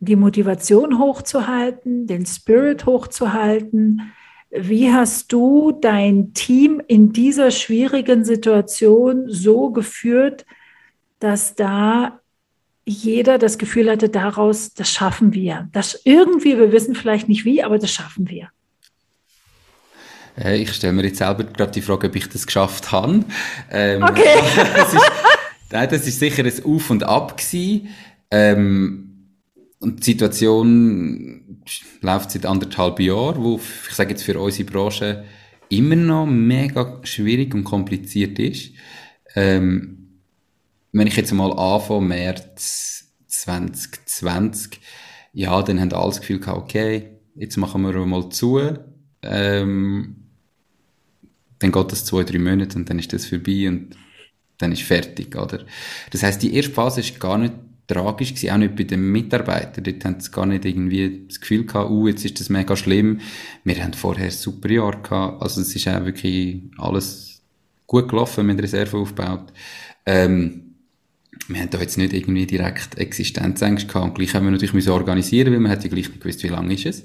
die 0.00 0.16
Motivation 0.16 0.98
hochzuhalten, 0.98 2.06
den 2.06 2.26
Spirit 2.26 2.86
hochzuhalten? 2.86 4.12
Wie 4.50 4.92
hast 4.92 5.32
du 5.32 5.72
dein 5.72 6.34
Team 6.34 6.82
in 6.88 7.12
dieser 7.12 7.50
schwierigen 7.50 8.24
Situation 8.24 9.24
so 9.28 9.70
geführt, 9.70 10.44
dass 11.20 11.54
da 11.54 12.20
jeder 12.84 13.38
das 13.38 13.58
Gefühl 13.58 13.90
hatte, 13.90 14.08
daraus, 14.08 14.74
das 14.74 14.90
schaffen 14.90 15.32
wir. 15.32 15.68
Das 15.72 16.00
irgendwie, 16.04 16.58
wir 16.58 16.72
wissen 16.72 16.94
vielleicht 16.94 17.28
nicht 17.28 17.44
wie, 17.44 17.62
aber 17.62 17.78
das 17.78 17.92
schaffen 17.92 18.28
wir. 18.28 18.48
Äh, 20.36 20.56
ich 20.56 20.72
stelle 20.72 20.92
mir 20.92 21.04
jetzt 21.04 21.18
selber 21.18 21.44
gerade 21.44 21.72
die 21.72 21.82
Frage, 21.82 22.08
ob 22.08 22.16
ich 22.16 22.28
das 22.28 22.46
geschafft 22.46 22.90
habe. 22.92 23.24
Ähm, 23.70 24.02
okay. 24.02 24.40
ist, 24.94 25.10
das 25.70 26.06
ist 26.06 26.18
sicher 26.18 26.44
ein 26.44 26.64
Auf 26.64 26.90
und 26.90 27.04
Ab 27.04 27.36
gewesen. 27.36 27.88
Ähm, 28.30 29.06
und 29.78 30.00
die 30.00 30.10
Situation 30.10 31.62
läuft 32.02 32.32
seit 32.32 32.44
anderthalb 32.44 33.00
Jahren, 33.00 33.42
wo, 33.42 33.58
ich 33.88 33.94
sage 33.94 34.10
jetzt 34.10 34.22
für 34.22 34.38
unsere 34.38 34.70
Branche, 34.70 35.24
immer 35.70 35.96
noch 35.96 36.26
mega 36.26 37.00
schwierig 37.04 37.54
und 37.54 37.64
kompliziert 37.64 38.38
ist. 38.38 38.72
Ähm, 39.34 40.18
wenn 40.92 41.06
ich 41.06 41.16
jetzt 41.16 41.32
mal 41.32 41.52
anfange, 41.52 42.06
März 42.06 43.12
2020, 43.28 44.80
ja, 45.32 45.62
dann 45.62 45.80
haben 45.80 45.92
alle 45.92 46.06
das 46.06 46.20
Gefühl 46.20 46.40
gehabt, 46.40 46.58
okay, 46.58 47.10
jetzt 47.36 47.56
machen 47.56 47.82
wir 47.82 47.94
mal 48.04 48.28
zu, 48.28 48.60
ähm, 49.22 50.16
dann 51.60 51.72
geht 51.72 51.92
das 51.92 52.04
zwei, 52.04 52.24
drei 52.24 52.38
Monate 52.38 52.76
und 52.76 52.90
dann 52.90 52.98
ist 52.98 53.12
das 53.12 53.26
vorbei 53.26 53.68
und 53.68 53.96
dann 54.60 54.72
ist 54.72 54.82
fertig, 54.82 55.36
oder? 55.36 55.64
Das 56.10 56.22
heißt, 56.22 56.42
die 56.42 56.54
erste 56.54 56.72
Phase 56.72 57.00
ist 57.00 57.18
gar 57.18 57.38
nicht 57.38 57.54
tragisch 57.86 58.34
gewesen, 58.34 58.50
auch 58.50 58.58
nicht 58.58 58.76
bei 58.76 58.84
den 58.84 59.10
Mitarbeitern. 59.10 59.84
Dort 59.84 60.04
haben 60.04 60.20
sie 60.20 60.30
gar 60.30 60.46
nicht 60.46 60.64
irgendwie 60.64 61.24
das 61.26 61.40
Gefühl 61.40 61.66
gehabt, 61.66 61.90
uh, 61.90 62.06
jetzt 62.06 62.24
ist 62.24 62.38
das 62.38 62.48
mega 62.48 62.76
schlimm. 62.76 63.20
Wir 63.64 63.82
haben 63.82 63.94
vorher 63.94 64.30
super 64.30 64.70
Jahr 64.70 65.02
gehabt. 65.02 65.42
Also 65.42 65.60
es 65.60 65.74
ist 65.74 65.88
auch 65.88 66.04
wirklich 66.04 66.62
alles 66.78 67.42
gut 67.86 68.08
gelaufen, 68.08 68.46
mit 68.46 68.62
Reserve 68.62 68.96
aufgebaut. 68.96 69.52
Ähm, 70.06 70.74
wir 71.48 71.60
haben 71.60 71.70
da 71.70 71.78
jetzt 71.80 71.98
nicht 71.98 72.12
irgendwie 72.12 72.46
direkt 72.46 72.98
Existenzängste 72.98 73.88
gehabt 73.88 74.06
und 74.06 74.14
gleich 74.14 74.34
haben 74.34 74.44
wir 74.44 74.52
natürlich 74.52 74.88
organisieren, 74.88 75.52
weil 75.52 75.60
man 75.60 75.72
hat 75.72 75.82
ja 75.82 75.90
gleich 75.90 76.08
nicht 76.08 76.20
gewusst, 76.20 76.42
wie 76.44 76.48
lange 76.48 76.74
ist 76.74 76.86
es. 76.86 77.02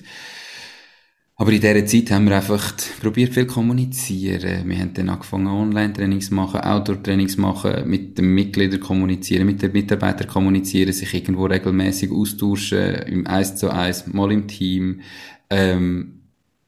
Aber 1.37 1.51
in 1.51 1.59
dieser 1.59 1.85
Zeit 1.85 2.11
haben 2.11 2.29
wir 2.29 2.37
einfach 2.37 2.73
probiert 3.01 3.33
viel 3.33 3.45
kommunizieren. 3.45 4.69
Wir 4.69 4.79
haben 4.79 4.93
dann 4.93 5.09
angefangen 5.09 5.47
Online-Trainings 5.47 6.31
machen, 6.31 6.61
Outdoor-Trainings 6.61 7.35
machen, 7.35 7.89
mit 7.89 8.17
den 8.17 8.33
Mitgliedern 8.33 8.79
kommunizieren, 8.79 9.45
mit 9.45 9.61
den 9.61 9.73
Mitarbeitern 9.73 10.27
kommunizieren, 10.27 10.93
sich 10.93 11.13
irgendwo 11.13 11.45
regelmäßig 11.45 12.09
austauschen, 12.09 12.95
im 13.07 13.27
Eis 13.27 13.57
zu 13.57 13.69
Eis, 13.69 14.07
mal 14.07 14.31
im 14.31 14.47
Team. 14.47 15.01
Ähm, 15.49 16.21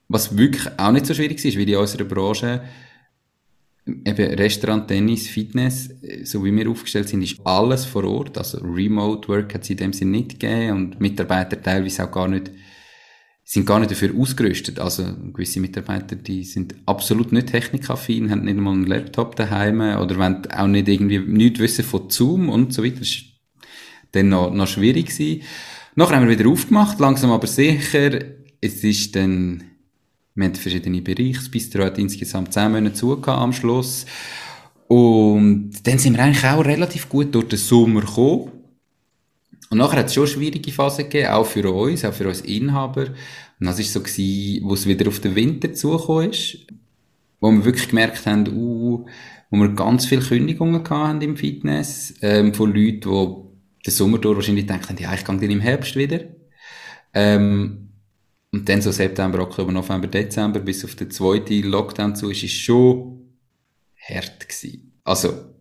was 0.06 0.36
wirklich 0.36 0.66
auch 0.78 0.92
nicht 0.92 1.06
so 1.06 1.14
schwierig 1.14 1.42
ist, 1.42 1.56
weil 1.56 1.68
in 1.68 1.76
unserer 1.76 2.04
Branche 2.04 2.62
eben 3.86 4.34
Restaurant, 4.34 4.86
Tennis, 4.86 5.28
Fitness, 5.28 5.90
so 6.24 6.44
wie 6.44 6.54
wir 6.54 6.68
aufgestellt 6.68 7.08
sind, 7.08 7.22
ist 7.22 7.40
alles 7.42 7.86
vor 7.86 8.04
Ort. 8.04 8.36
Also 8.36 8.58
Remote 8.58 9.28
Work 9.28 9.54
hat 9.54 9.62
es 9.62 9.70
in 9.70 9.78
dem 9.78 9.92
Sinne 9.94 10.18
nicht 10.18 10.38
gegeben 10.38 10.76
und 10.76 11.00
Mitarbeiter 11.00 11.60
teilweise 11.62 12.04
auch 12.04 12.12
gar 12.12 12.28
nicht, 12.28 12.50
sind 13.50 13.64
gar 13.64 13.78
nicht 13.80 13.90
dafür 13.90 14.14
ausgerüstet. 14.14 14.78
Also 14.78 15.06
gewisse 15.32 15.58
Mitarbeiter, 15.58 16.16
die 16.16 16.44
sind 16.44 16.74
absolut 16.84 17.32
nicht 17.32 17.46
technikaffin, 17.46 18.30
haben 18.30 18.44
nicht 18.44 18.58
mal 18.58 18.72
einen 18.72 18.86
Laptop 18.86 19.36
daheim 19.36 19.80
oder 19.80 20.18
wollen 20.18 20.46
auch 20.52 20.66
nicht 20.66 20.86
irgendwie 20.86 21.18
nichts 21.18 21.58
wissen 21.58 21.82
von 21.82 22.10
Zoom 22.10 22.50
und 22.50 22.74
so 22.74 22.84
weiter. 22.84 22.98
Das 22.98 23.08
ist 23.08 23.24
dann 24.12 24.28
noch, 24.28 24.52
noch 24.52 24.66
schwierig 24.66 25.06
gewesen. 25.06 25.42
Nachher 25.94 26.16
haben 26.16 26.28
wir 26.28 26.38
wieder 26.38 26.50
aufgemacht, 26.50 27.00
langsam 27.00 27.30
aber 27.30 27.46
sicher. 27.46 28.18
Es 28.60 28.84
ist 28.84 29.16
dann 29.16 29.64
wir 30.34 30.44
haben 30.44 30.54
verschiedene 30.54 31.00
Bereiche. 31.00 31.38
Das 31.38 31.48
Bistro 31.48 31.84
hat 31.84 31.98
insgesamt 31.98 32.52
zehn 32.52 32.70
Monate 32.70 32.94
zugehört 32.94 33.40
am 33.40 33.54
Schluss. 33.54 34.04
Und 34.88 35.72
dann 35.84 35.98
sind 35.98 36.16
wir 36.16 36.22
eigentlich 36.22 36.44
auch 36.44 36.64
relativ 36.64 37.08
gut 37.08 37.34
durch 37.34 37.48
den 37.48 37.58
Sommer 37.58 38.02
gekommen. 38.02 38.52
Und 39.70 39.78
nachher 39.78 39.98
hat 40.00 40.06
es 40.06 40.14
schon 40.14 40.26
schwierige 40.26 40.72
Phasen 40.72 41.04
gegeben, 41.04 41.28
auch 41.28 41.46
für 41.46 41.70
uns, 41.70 42.04
auch 42.04 42.14
für 42.14 42.28
uns 42.28 42.40
Inhaber. 42.40 43.06
Und 43.60 43.66
das 43.66 43.78
war 43.78 43.84
so 43.84 44.00
gewesen, 44.00 44.64
wo 44.64 44.74
es 44.74 44.86
wieder 44.86 45.08
auf 45.08 45.20
den 45.20 45.34
Winter 45.34 45.72
zugekommen 45.72 46.30
ist, 46.30 46.58
wo 47.40 47.50
wir 47.50 47.64
wirklich 47.64 47.88
gemerkt 47.88 48.24
haben, 48.26 48.48
uh, 48.48 49.06
wo 49.50 49.56
wir 49.56 49.68
ganz 49.70 50.06
viele 50.06 50.22
Kündigungen 50.22 50.88
hatten 50.88 51.20
im 51.20 51.36
Fitness, 51.36 52.14
ähm, 52.22 52.54
von 52.54 52.72
Leuten, 52.72 53.00
die 53.00 53.48
den 53.86 53.92
Sommer 53.92 54.18
durch 54.18 54.36
wahrscheinlich 54.36 54.66
denken, 54.66 54.96
ja, 54.98 55.14
ich 55.14 55.24
gehe 55.24 55.36
dann 55.36 55.50
im 55.50 55.60
Herbst 55.60 55.96
wieder. 55.96 56.20
Ähm, 57.14 57.88
und 58.50 58.68
dann 58.68 58.80
so 58.80 58.90
September, 58.90 59.40
Oktober, 59.40 59.72
November, 59.72 60.06
Dezember, 60.06 60.60
bis 60.60 60.84
auf 60.84 60.94
den 60.94 61.10
zweiten 61.10 61.62
Lockdown 61.64 62.16
zu 62.16 62.30
ist, 62.30 62.42
ist 62.42 62.52
schon 62.52 63.34
hart 64.08 64.48
gewesen. 64.48 65.00
Also, 65.04 65.54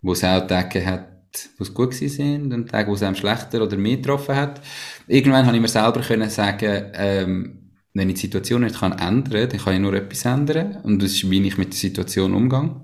wo 0.00 0.12
es 0.12 0.24
auch 0.24 0.46
Tage 0.46 0.84
hat, 0.84 1.11
wo 1.58 1.64
es 1.64 1.74
gut 1.74 1.92
gewesen 1.92 2.14
sind 2.14 2.52
und 2.52 2.70
Tage, 2.70 2.90
wo 2.90 2.94
es 2.94 3.02
einem 3.02 3.16
schlechter 3.16 3.62
oder 3.62 3.76
mehr 3.76 3.96
getroffen 3.96 4.36
hat. 4.36 4.60
Irgendwann 5.06 5.46
habe 5.46 5.56
ich 5.56 5.62
mir 5.62 5.68
selber 5.68 6.00
können 6.00 6.30
sagen, 6.30 6.90
ähm, 6.94 7.58
wenn 7.94 8.08
ich 8.08 8.16
die 8.16 8.20
Situation 8.22 8.62
nicht 8.62 8.78
kann 8.78 8.92
ändern, 8.92 9.48
dann 9.48 9.60
kann 9.60 9.74
ich 9.74 9.80
nur 9.80 9.94
etwas 9.94 10.24
ändern. 10.24 10.76
Und 10.82 11.02
das 11.02 11.12
ist, 11.12 11.30
wie 11.30 11.46
ich 11.46 11.58
mit 11.58 11.72
der 11.72 11.78
Situation 11.78 12.34
umgehe. 12.34 12.74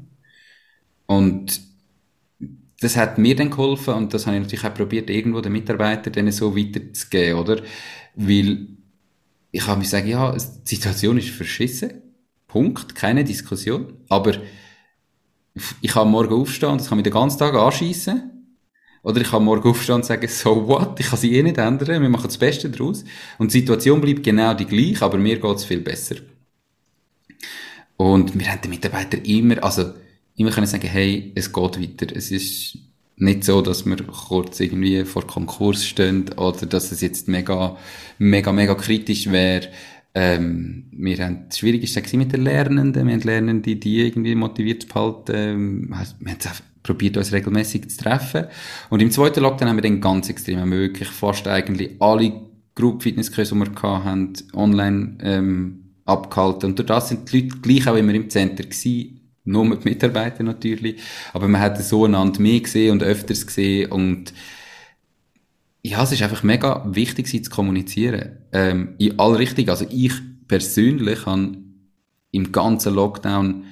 Und 1.07 1.61
das 2.81 2.97
hat 2.97 3.19
mir 3.19 3.35
dann 3.35 3.51
geholfen 3.51 3.95
und 3.95 4.15
das 4.15 4.27
habe 4.27 4.37
ich 4.37 4.43
natürlich 4.43 4.65
auch 4.65 4.75
probiert, 4.75 5.11
irgendwo 5.11 5.41
den 5.41 5.53
Mitarbeitern 5.53 6.13
denen 6.13 6.33
so 6.33 6.57
weiterzugeben, 6.57 7.39
oder? 7.39 7.63
Weil 8.15 8.69
ich 9.51 9.65
kann 9.65 9.79
mir 9.79 9.85
sagen, 9.85 10.09
ja, 10.09 10.33
die 10.33 10.75
Situation 10.75 11.19
ist 11.19 11.31
verschissen. 11.31 12.03
Punkt. 12.47 12.95
Keine 12.95 13.25
Diskussion. 13.25 13.95
Aber 14.09 14.35
ich 15.81 15.91
kann 15.91 16.11
morgen 16.11 16.35
aufstehen 16.35 16.71
und 16.71 16.81
das 16.81 16.89
kann 16.89 16.97
mich 16.97 17.05
den 17.05 17.13
ganzen 17.13 17.39
Tag 17.39 17.55
anschießen. 17.55 18.38
Oder 19.09 19.23
ich 19.23 19.31
kann 19.31 19.43
morgen 19.43 19.67
aufstehen 19.67 19.95
und 19.95 20.05
sagen, 20.05 20.29
so 20.29 20.69
what, 20.69 21.01
ich 21.01 21.07
kann 21.07 21.19
sie 21.19 21.35
eh 21.35 21.43
nicht 21.43 21.57
ändern, 21.57 22.03
wir 22.03 22.11
machen 22.11 22.27
das 22.27 22.37
Beste 22.37 22.69
daraus. 22.69 23.05
Und 23.39 23.55
die 23.55 23.61
Situation 23.61 24.03
bleibt 24.03 24.23
genau 24.23 24.53
die 24.53 24.67
gleiche, 24.67 25.03
aber 25.03 25.17
mir 25.17 25.39
geht 25.39 25.57
es 25.57 25.65
viel 25.65 25.81
besser. 25.81 26.17
Und 27.97 28.39
wir 28.39 28.53
haben 28.53 28.61
den 28.61 28.69
Mitarbeitern 28.71 29.23
immer, 29.23 29.65
also 29.65 29.95
immer 30.37 30.51
können 30.51 30.67
sagen, 30.67 30.89
hey, 30.89 31.33
es 31.35 31.51
geht 31.51 31.81
weiter. 31.81 32.15
Es 32.15 32.31
ist 32.31 32.77
nicht 33.17 33.45
so, 33.45 33.63
dass 33.63 33.87
wir 33.87 33.97
kurz 33.97 34.61
irgendwie 34.61 35.03
vor 35.07 35.27
Konkurs 35.27 35.87
stehen 35.87 36.29
oder 36.37 36.67
dass 36.67 36.93
es 36.93 37.01
jetzt 37.01 37.29
mega, 37.29 37.79
mega, 38.19 38.53
mega 38.53 38.75
kritisch 38.75 39.31
wäre. 39.31 39.69
Ähm, 40.15 40.85
wir 40.93 41.17
haben, 41.25 41.47
das 41.49 41.61
Schwierigste 41.61 42.03
mit 42.19 42.35
den 42.35 42.43
Lernenden. 42.43 43.07
Wir 43.07 43.15
haben 43.15 43.23
Lernende, 43.23 43.75
die 43.75 44.01
irgendwie 44.01 44.35
motiviert 44.35 44.87
behalten. 44.87 45.33
Ähm, 45.35 45.95
wir 46.21 46.33
haben 46.33 46.39
probiert, 46.89 47.17
uns 47.17 47.33
regelmäßig 47.33 47.89
zu 47.91 47.99
treffen. 47.99 48.47
Und 48.91 49.01
im 49.01 49.11
zweiten 49.11 49.43
Lockdown 49.43 49.69
haben 49.69 49.77
wir 49.77 49.83
dann 49.83 50.01
ganz 50.01 50.29
extrem 50.29 50.69
möglich 50.69 51.09
fast 51.09 51.47
eigentlich 51.47 51.93
alle 52.01 52.33
Group 52.75 53.03
Fitnesskurse, 53.03 53.55
die 53.55 53.61
wir 53.61 54.05
hatten, 54.05 54.33
online 54.55 55.19
ähm, 55.23 55.85
abgehalten. 56.05 56.71
Und 56.71 56.79
durch 56.79 56.87
das 56.87 57.09
sind 57.09 57.31
die 57.31 57.43
Leute 57.43 57.59
gleich 57.61 57.87
auch 57.87 57.97
immer 57.97 58.15
im 58.15 58.31
Center 58.31 58.65
gewesen, 58.65 59.21
nur 59.45 59.65
mit 59.65 59.85
Mitarbeitern 59.85 60.47
natürlich, 60.47 61.01
aber 61.33 61.49
man 61.49 61.61
hat 61.61 61.83
so 61.83 62.05
einander 62.05 62.41
mehr 62.41 62.61
gesehen 62.61 62.93
und 62.93 63.03
öfters 63.03 63.47
gesehen 63.47 63.91
und 63.91 64.35
ja, 65.83 66.03
es 66.03 66.13
ist 66.13 66.23
einfach 66.23 66.43
mega 66.43 66.85
wichtig, 66.87 67.29
sie 67.29 67.41
zu 67.41 67.51
kommunizieren. 67.51 68.39
Ähm, 68.53 68.95
in 68.99 69.19
alle 69.19 69.39
Richtungen. 69.39 69.71
Also 69.71 69.87
ich 69.89 70.13
persönlich 70.47 71.25
habe 71.25 71.57
im 72.31 72.53
ganzen 72.53 72.95
Lockdown 72.95 73.65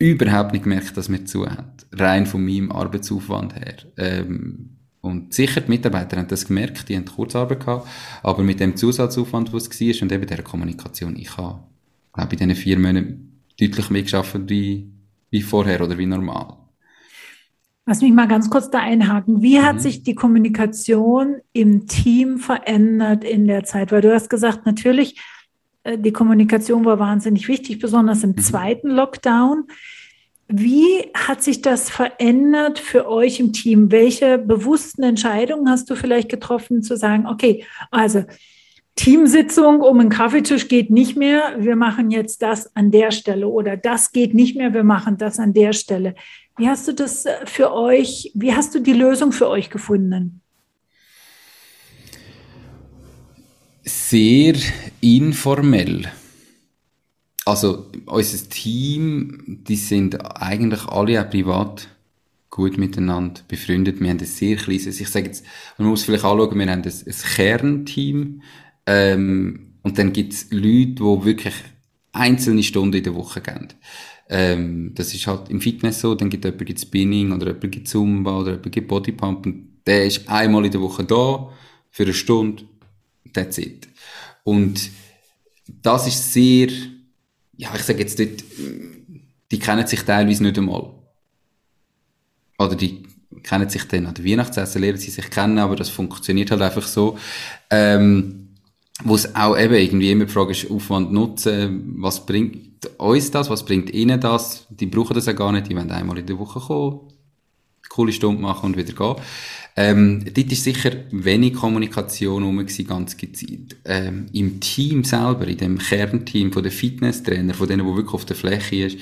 überhaupt 0.00 0.52
nicht 0.52 0.64
gemerkt, 0.64 0.96
dass 0.96 1.08
mir 1.08 1.24
zu 1.24 1.48
hat. 1.48 1.86
Rein 1.92 2.26
von 2.26 2.44
meinem 2.44 2.72
Arbeitsaufwand 2.72 3.54
her. 3.54 3.76
Ähm, 3.96 4.70
und 5.02 5.32
sicher, 5.32 5.60
die 5.60 5.68
Mitarbeiter 5.68 6.16
haben 6.16 6.28
das 6.28 6.46
gemerkt, 6.46 6.88
die 6.88 6.96
haben 6.96 7.04
Kurzarbeit 7.04 7.60
gehabt, 7.60 7.88
aber 8.22 8.42
mit 8.42 8.60
dem 8.60 8.76
Zusatzaufwand, 8.76 9.52
was 9.52 9.68
es 9.68 9.80
war, 9.80 10.02
und 10.02 10.12
eben 10.12 10.26
der 10.26 10.42
Kommunikation, 10.42 11.16
ich 11.16 11.36
habe, 11.36 11.60
glaube 12.12 12.34
ich, 12.34 12.40
in 12.40 12.48
diesen 12.48 12.62
vier 12.62 12.78
Monaten 12.78 13.42
deutlich 13.58 13.90
mehr 13.90 14.02
geschafft 14.02 14.38
wie, 14.48 14.90
wie 15.30 15.42
vorher 15.42 15.80
oder 15.82 15.96
wie 15.96 16.06
normal. 16.06 16.56
Lass 17.86 18.02
mich 18.02 18.12
mal 18.12 18.28
ganz 18.28 18.50
kurz 18.50 18.70
da 18.70 18.78
einhaken. 18.78 19.42
Wie 19.42 19.60
hat 19.60 19.76
mhm. 19.76 19.80
sich 19.80 20.02
die 20.02 20.14
Kommunikation 20.14 21.36
im 21.52 21.86
Team 21.86 22.38
verändert 22.38 23.24
in 23.24 23.46
der 23.46 23.64
Zeit? 23.64 23.90
Weil 23.92 24.02
du 24.02 24.14
hast 24.14 24.28
gesagt, 24.30 24.64
natürlich, 24.66 25.20
die 25.86 26.12
Kommunikation 26.12 26.84
war 26.84 26.98
wahnsinnig 26.98 27.48
wichtig, 27.48 27.78
besonders 27.78 28.22
im 28.22 28.30
mhm. 28.30 28.38
zweiten 28.38 28.90
Lockdown. 28.90 29.64
Wie 30.48 31.10
hat 31.14 31.42
sich 31.42 31.62
das 31.62 31.90
verändert 31.90 32.78
für 32.78 33.08
euch 33.08 33.38
im 33.38 33.52
Team? 33.52 33.92
Welche 33.92 34.36
bewussten 34.36 35.04
Entscheidungen 35.04 35.70
hast 35.70 35.88
du 35.88 35.94
vielleicht 35.94 36.28
getroffen, 36.28 36.82
zu 36.82 36.96
sagen, 36.96 37.26
okay, 37.26 37.64
also 37.92 38.24
Teamsitzung 38.96 39.80
um 39.80 40.00
einen 40.00 40.10
Kaffeetisch 40.10 40.68
geht 40.68 40.90
nicht 40.90 41.16
mehr, 41.16 41.54
wir 41.58 41.76
machen 41.76 42.10
jetzt 42.10 42.42
das 42.42 42.74
an 42.74 42.90
der 42.90 43.12
Stelle 43.12 43.48
oder 43.48 43.76
das 43.76 44.12
geht 44.12 44.34
nicht 44.34 44.56
mehr, 44.56 44.74
wir 44.74 44.84
machen 44.84 45.16
das 45.16 45.38
an 45.38 45.54
der 45.54 45.72
Stelle. 45.72 46.14
Wie 46.58 46.68
hast 46.68 46.86
du 46.88 46.92
das 46.92 47.24
äh, 47.24 47.46
für 47.46 47.72
euch, 47.72 48.30
wie 48.34 48.52
hast 48.52 48.74
du 48.74 48.80
die 48.80 48.92
Lösung 48.92 49.32
für 49.32 49.48
euch 49.48 49.70
gefunden? 49.70 50.42
Sehr 53.92 54.54
informell. 55.00 56.06
Also 57.44 57.90
unser 58.06 58.48
Team, 58.48 59.58
die 59.66 59.74
sind 59.74 60.14
eigentlich 60.40 60.86
alle 60.86 61.20
auch 61.20 61.28
privat 61.28 61.88
gut 62.50 62.78
miteinander 62.78 63.40
befreundet. 63.48 64.00
Wir 64.00 64.10
haben 64.10 64.18
ein 64.18 64.26
sehr 64.26 64.56
kleines, 64.56 65.00
ich 65.00 65.08
sage 65.08 65.26
jetzt, 65.26 65.44
man 65.76 65.88
muss 65.88 66.04
vielleicht 66.04 66.24
anschauen, 66.24 66.56
wir 66.56 66.66
haben 66.70 66.82
ein, 66.82 66.84
ein 66.84 67.14
Kernteam 67.34 68.42
ähm, 68.86 69.74
und 69.82 69.98
dann 69.98 70.12
gibt 70.12 70.34
es 70.34 70.50
Leute, 70.52 70.94
die 70.94 71.24
wirklich 71.24 71.54
einzelne 72.12 72.62
Stunden 72.62 72.96
in 72.96 73.04
der 73.04 73.14
Woche 73.16 73.40
geben. 73.40 73.68
Ähm, 74.28 74.92
das 74.94 75.14
ist 75.14 75.26
halt 75.26 75.48
im 75.50 75.60
Fitness 75.60 76.00
so, 76.00 76.14
dann 76.14 76.30
gibt 76.30 76.44
es 76.44 76.52
jemand 76.52 76.80
Spinning 76.80 77.32
oder 77.32 77.48
jemand 77.48 77.72
gibt 77.72 77.88
Zumba 77.88 78.38
oder 78.38 78.52
jemand 78.52 78.72
gibt 78.72 78.86
Bodypump 78.86 79.46
und 79.46 79.80
der 79.84 80.06
ist 80.06 80.28
einmal 80.28 80.64
in 80.64 80.70
der 80.70 80.80
Woche 80.80 81.02
da 81.02 81.50
für 81.90 82.04
eine 82.04 82.14
Stunde, 82.14 82.62
that's 83.32 83.58
it. 83.58 83.88
Und 84.44 84.90
das 85.82 86.06
ist 86.06 86.32
sehr, 86.32 86.68
ja, 87.56 87.70
ich 87.74 87.82
sage 87.82 88.00
jetzt 88.00 88.18
dort, 88.18 88.44
die 89.50 89.58
kennen 89.58 89.86
sich 89.86 90.02
teilweise 90.02 90.42
nicht 90.42 90.58
einmal. 90.58 90.90
Oder 92.58 92.74
die 92.74 93.02
kennen 93.42 93.68
sich 93.68 93.84
dann 93.84 94.06
an 94.06 94.14
der 94.14 94.24
Weihnachtsessen, 94.24 94.80
lernen 94.80 94.98
sie 94.98 95.10
sich 95.10 95.30
kennen, 95.30 95.58
aber 95.58 95.76
das 95.76 95.88
funktioniert 95.88 96.50
halt 96.50 96.62
einfach 96.62 96.86
so. 96.86 97.18
Ähm, 97.70 98.50
wo 99.02 99.14
es 99.14 99.34
auch 99.34 99.56
eben 99.56 99.74
irgendwie 99.74 100.10
immer 100.10 100.26
die 100.26 100.32
Frage 100.32 100.52
ist, 100.52 100.70
Aufwand 100.70 101.12
nutzen, 101.12 101.94
was 101.96 102.26
bringt 102.26 102.86
uns 102.98 103.30
das, 103.30 103.48
was 103.48 103.64
bringt 103.64 103.90
ihnen 103.90 104.20
das, 104.20 104.66
die 104.68 104.86
brauchen 104.86 105.14
das 105.14 105.26
ja 105.26 105.32
gar 105.32 105.52
nicht, 105.52 105.68
die 105.68 105.76
wollen 105.76 105.90
einmal 105.90 106.18
in 106.18 106.26
der 106.26 106.38
Woche 106.38 106.60
kommen, 106.60 107.08
coole 107.90 108.12
Stunde 108.12 108.40
machen 108.40 108.66
und 108.66 108.76
wieder 108.78 108.94
gehen. 108.94 109.22
Ähm, 109.76 110.24
dort 110.24 110.52
ist 110.52 110.64
sicher 110.64 110.92
wenig 111.10 111.54
Kommunikation 111.54 112.42
rum 112.42 112.58
gewesen, 112.58 112.86
ganz 112.86 113.16
gezielt. 113.16 113.76
Ähm, 113.84 114.26
Im 114.32 114.60
Team 114.60 115.04
selber, 115.04 115.46
in 115.46 115.58
dem 115.58 115.78
Kernteam 115.78 116.52
von 116.52 116.62
den 116.62 116.72
Fitnesstrainer, 116.72 117.54
von 117.54 117.68
denen, 117.68 117.84
wo 117.84 117.94
wirklich 117.94 118.14
auf 118.14 118.24
der 118.24 118.36
Fläche 118.36 118.86
ist, 118.86 118.98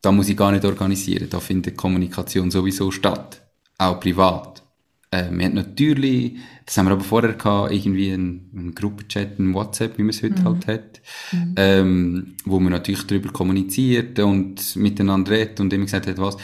da 0.00 0.12
muss 0.12 0.28
ich 0.28 0.36
gar 0.36 0.52
nicht 0.52 0.64
organisieren, 0.64 1.28
da 1.30 1.40
findet 1.40 1.76
Kommunikation 1.76 2.50
sowieso 2.50 2.90
statt. 2.90 3.42
Auch 3.78 4.00
privat. 4.00 4.62
Äh, 5.10 5.30
wir 5.30 5.44
hatten 5.44 5.56
natürlich, 5.56 6.38
das 6.66 6.76
haben 6.78 6.86
wir 6.86 6.92
aber 6.92 7.04
vorher 7.04 7.34
gehabt, 7.34 7.72
irgendwie 7.72 8.12
einen, 8.12 8.50
einen 8.56 8.74
Gruppenchat, 8.74 9.38
einen 9.38 9.54
WhatsApp, 9.54 9.98
wie 9.98 10.02
man 10.02 10.10
es 10.10 10.22
heute 10.22 10.40
mhm. 10.40 10.44
halt 10.44 10.66
hat, 10.66 11.00
mhm. 11.32 11.54
ähm, 11.56 12.34
wo 12.44 12.58
man 12.58 12.72
natürlich 12.72 13.06
darüber 13.06 13.30
kommuniziert 13.30 14.18
und 14.18 14.76
miteinander 14.76 15.32
redet 15.32 15.60
und 15.60 15.72
immer 15.72 15.84
gesagt 15.84 16.06
hat, 16.06 16.18
was. 16.18 16.36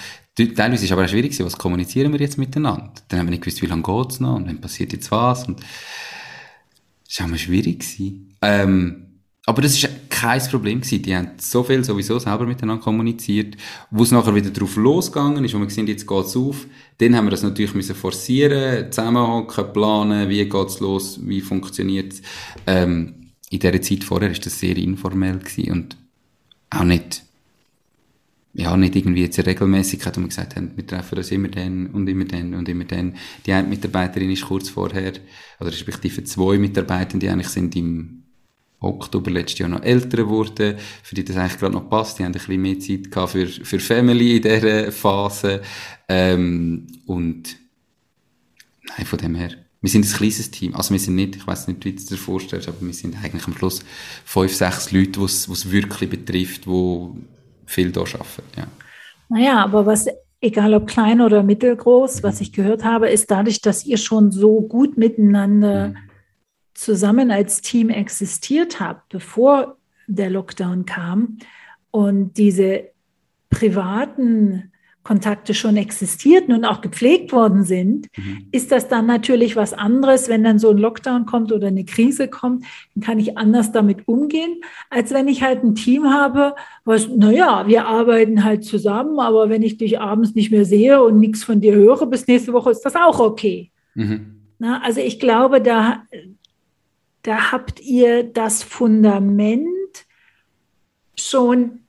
Teilweise 0.46 0.85
ist 0.85 0.92
aber 0.92 1.05
auch 1.05 1.09
schwierig 1.09 1.38
was 1.40 1.59
kommunizieren 1.59 2.12
wir 2.12 2.20
jetzt 2.20 2.38
miteinander? 2.38 2.92
Dann 3.09 3.20
haben 3.20 3.27
wir 3.27 3.31
nicht 3.31 3.42
gewusst, 3.42 3.62
wie 3.62 3.66
lange 3.66 3.83
geht's 3.83 4.20
noch 4.20 4.37
und 4.37 4.46
dann 4.46 4.61
passiert 4.61 4.92
jetzt 4.92 5.11
was 5.11 5.46
und 5.48 5.61
das 5.61 7.18
war 7.18 7.27
auch 7.27 7.31
mal 7.31 7.38
schwierig. 7.38 7.85
Ähm, 8.42 9.09
aber 9.46 9.62
das 9.62 9.72
ist 9.72 9.88
kein 10.11 10.42
Problem 10.42 10.83
gewesen. 10.83 11.03
Die 11.03 11.16
haben 11.16 11.31
so 11.38 11.62
viel 11.62 11.83
sowieso 11.83 12.18
selber 12.18 12.44
miteinander 12.44 12.83
kommuniziert. 12.83 13.57
Wo 13.90 14.03
es 14.03 14.11
nachher 14.11 14.35
wieder 14.35 14.51
drauf 14.51 14.77
losgegangen 14.77 15.42
ist, 15.42 15.55
wo 15.55 15.59
wir 15.59 15.66
gesehen 15.66 15.87
jetzt 15.87 16.07
geht's 16.07 16.37
auf, 16.37 16.66
dann 16.98 17.16
haben 17.16 17.24
wir 17.24 17.31
das 17.31 17.42
natürlich 17.42 17.72
müssen 17.72 17.94
forcieren, 17.94 18.92
zusammenhocken, 18.92 19.72
planen, 19.72 20.29
wie 20.29 20.46
geht's 20.46 20.81
los, 20.81 21.18
wie 21.22 21.40
funktioniert's. 21.40 22.20
Ähm, 22.66 23.31
in 23.48 23.61
dieser 23.61 23.81
Zeit 23.81 24.05
vorher 24.05 24.31
ist 24.31 24.44
das 24.44 24.61
sehr 24.61 24.77
informell 24.77 25.40
und 25.70 25.96
auch 26.68 26.85
nicht, 26.85 27.22
ja, 28.59 28.77
nicht 28.77 28.97
irgendwie 28.97 29.23
jetzt 29.23 29.38
eine 29.38 29.47
Regelmäßigkeit, 29.47 30.16
wo 30.16 30.21
wir 30.21 30.29
gesagt 30.29 30.57
haben, 30.57 30.73
wir 30.75 30.85
treffen 30.85 31.16
uns 31.16 31.31
immer 31.31 31.47
dann 31.47 31.87
und 31.90 32.09
immer 32.09 32.25
dann 32.25 32.55
und 32.55 32.68
immer 32.68 32.85
dann. 32.85 33.14
Die 33.47 33.53
eine 33.53 33.68
Mitarbeiterin 33.68 34.33
ist 34.33 34.47
kurz 34.47 34.68
vorher, 34.68 35.12
oder 35.61 35.71
respektive 35.71 36.25
zwei 36.25 36.59
Mitarbeiter, 36.59 37.18
die 37.18 37.29
eigentlich 37.29 37.51
sind 37.51 37.77
im 37.77 38.25
Oktober 38.81 39.31
letztes 39.31 39.61
Jahr 39.61 39.68
noch 39.68 39.85
älter 39.85 40.16
geworden, 40.25 40.77
für 41.05 41.14
die 41.14 41.25
das 41.25 41.37
eigentlich 41.37 41.59
gerade 41.61 41.75
noch 41.75 41.88
passt. 41.88 42.18
Die 42.18 42.25
haben 42.25 42.33
ein 42.33 42.40
bisschen 42.40 42.61
mehr 42.61 42.81
Zeit 42.81 43.12
gehabt 43.12 43.31
für, 43.31 43.47
für 43.47 43.79
Family 43.79 44.38
in 44.38 44.42
dieser 44.42 44.90
Phase. 44.90 45.62
Ähm, 46.09 46.88
und 47.07 47.57
nein, 48.88 49.07
von 49.07 49.21
dem 49.21 49.37
her. 49.37 49.51
Wir 49.81 49.90
sind 49.90 50.05
ein 50.05 50.12
kleines 50.12 50.51
Team. 50.51 50.75
Also 50.75 50.92
wir 50.92 50.99
sind 50.99 51.14
nicht, 51.14 51.37
ich 51.37 51.47
weiß 51.47 51.68
nicht, 51.68 51.85
wie 51.85 51.92
du 51.92 52.05
dir 52.05 52.16
vorstellst, 52.16 52.66
aber 52.66 52.85
wir 52.85 52.92
sind 52.92 53.23
eigentlich 53.23 53.47
am 53.47 53.55
Schluss 53.57 53.85
fünf, 54.25 54.53
sechs 54.53 54.90
Leute, 54.90 55.21
die 55.21 55.25
es 55.25 55.71
wirklich 55.71 56.11
betrifft, 56.11 56.66
die 56.66 57.11
viel 57.69 57.93
da 57.93 58.01
arbeiten. 58.01 58.43
Ja. 58.57 58.67
Naja, 59.29 59.65
aber 59.65 59.87
was 59.87 60.09
egal 60.41 60.75
ob 60.75 60.87
klein 60.87 61.21
oder 61.21 61.43
mittelgroß, 61.43 62.23
was 62.23 62.41
ich 62.41 62.53
gehört 62.53 62.85
habe, 62.85 63.09
ist 63.09 63.31
dadurch, 63.31 63.61
dass 63.61 63.85
ihr 63.85 63.99
schon 63.99 64.33
so 64.33 64.61
gut 64.61 64.97
miteinander 64.97 65.89
mhm 65.89 65.97
zusammen 66.79 67.33
als 67.33 67.61
Team 67.61 67.91
existiert 67.91 68.79
habt, 68.79 69.09
bevor 69.09 69.77
der 70.07 70.31
Lockdown 70.31 70.87
kam 70.87 71.39
und 71.91 72.39
diese 72.39 72.91
privaten 73.51 74.73
Kontakte 75.09 75.55
schon 75.55 75.79
existierten 75.79 76.53
und 76.53 76.66
auch 76.66 76.83
gepflegt 76.83 77.33
worden 77.33 77.64
sind, 77.64 78.09
mhm. 78.14 78.49
ist 78.53 78.71
das 78.71 78.88
dann 78.88 79.07
natürlich 79.07 79.57
was 79.57 79.73
anderes, 79.73 80.29
wenn 80.29 80.44
dann 80.44 80.59
so 80.59 80.68
ein 80.68 80.77
Lockdown 80.77 81.25
kommt 81.25 81.51
oder 81.51 81.68
eine 81.68 81.87
Krise 81.87 82.29
kommt, 82.29 82.66
dann 82.94 83.03
kann 83.03 83.18
ich 83.18 83.38
anders 83.38 83.73
damit 83.73 84.07
umgehen, 84.07 84.61
als 84.90 85.11
wenn 85.14 85.27
ich 85.27 85.42
halt 85.42 85.64
ein 85.64 85.75
Team 85.75 86.12
habe, 86.12 86.55
was, 86.85 87.09
naja, 87.09 87.66
wir 87.66 87.87
arbeiten 87.87 88.44
halt 88.44 88.66
zusammen, 88.66 89.18
aber 89.18 89.49
wenn 89.49 89.62
ich 89.62 89.79
dich 89.79 89.99
abends 89.99 90.35
nicht 90.35 90.51
mehr 90.51 90.66
sehe 90.66 91.03
und 91.03 91.18
nichts 91.18 91.42
von 91.42 91.62
dir 91.62 91.75
höre, 91.75 92.05
bis 92.05 92.27
nächste 92.27 92.53
Woche 92.53 92.71
ist 92.71 92.83
das 92.83 92.94
auch 92.94 93.18
okay. 93.18 93.71
Mhm. 93.94 94.42
Na, 94.59 94.83
also 94.83 95.01
ich 95.01 95.18
glaube, 95.18 95.62
da, 95.62 96.03
da 97.23 97.51
habt 97.51 97.81
ihr 97.81 98.25
das 98.25 98.62
Fundament 98.62 100.05
schon 101.16 101.88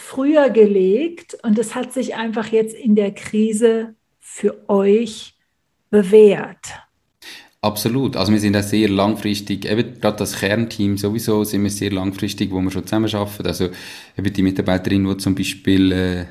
früher 0.00 0.50
gelegt 0.50 1.38
und 1.42 1.58
es 1.58 1.74
hat 1.74 1.92
sich 1.92 2.16
einfach 2.16 2.48
jetzt 2.48 2.74
in 2.74 2.94
der 2.94 3.12
Krise 3.12 3.94
für 4.18 4.68
euch 4.68 5.34
bewährt. 5.90 6.66
Absolut. 7.62 8.16
Also 8.16 8.32
wir 8.32 8.40
sind 8.40 8.56
auch 8.56 8.62
sehr 8.62 8.88
langfristig, 8.88 9.66
eben 9.66 10.00
gerade 10.00 10.16
das 10.16 10.38
Kernteam 10.38 10.96
sowieso 10.96 11.44
sind 11.44 11.62
wir 11.62 11.70
sehr 11.70 11.92
langfristig, 11.92 12.50
wo 12.50 12.60
wir 12.62 12.70
schon 12.70 12.86
zusammen 12.86 13.14
arbeiten. 13.14 13.46
Also 13.46 13.68
eben 14.16 14.32
die 14.32 14.42
Mitarbeiterin, 14.42 15.06
die 15.06 15.16
zum 15.18 15.34
Beispiel 15.34 15.92
äh, 15.92 16.24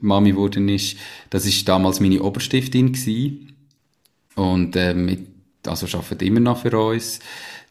Mami 0.00 0.32
geworden 0.32 0.68
ist, 0.68 0.96
das 1.30 1.46
ist 1.46 1.68
damals 1.68 2.00
meine 2.00 2.20
Oberstiftin 2.20 2.92
gewesen. 2.92 3.52
Und 4.34 4.74
äh, 4.74 4.94
mit, 4.94 5.28
also 5.64 5.86
arbeitet 5.96 6.22
immer 6.22 6.40
noch 6.40 6.62
für 6.62 6.76
uns. 6.76 7.20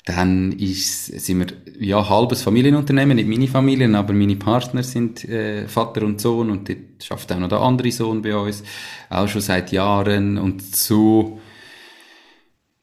Dann 0.07 0.53
ist, 0.53 1.07
sind 1.19 1.39
wir 1.39 1.47
ja 1.79 2.07
halbes 2.07 2.41
Familienunternehmen, 2.41 3.17
nicht 3.17 3.27
meine 3.27 3.47
Familien, 3.47 3.93
aber 3.93 4.13
meine 4.13 4.37
Partner 4.37 4.81
sind 4.81 5.25
äh, 5.25 5.67
Vater 5.67 6.03
und 6.03 6.21
Sohn 6.21 6.49
und 6.49 6.69
dort 6.69 7.03
schafft 7.03 7.29
auch 7.33 7.39
noch 7.39 7.49
der 7.49 7.59
andere 7.59 7.91
Sohn 7.91 8.21
bei 8.21 8.33
uns, 8.33 8.63
auch 9.09 9.27
schon 9.27 9.41
seit 9.41 9.73
Jahren 9.73 10.37
und 10.37 10.63
so 10.63 11.41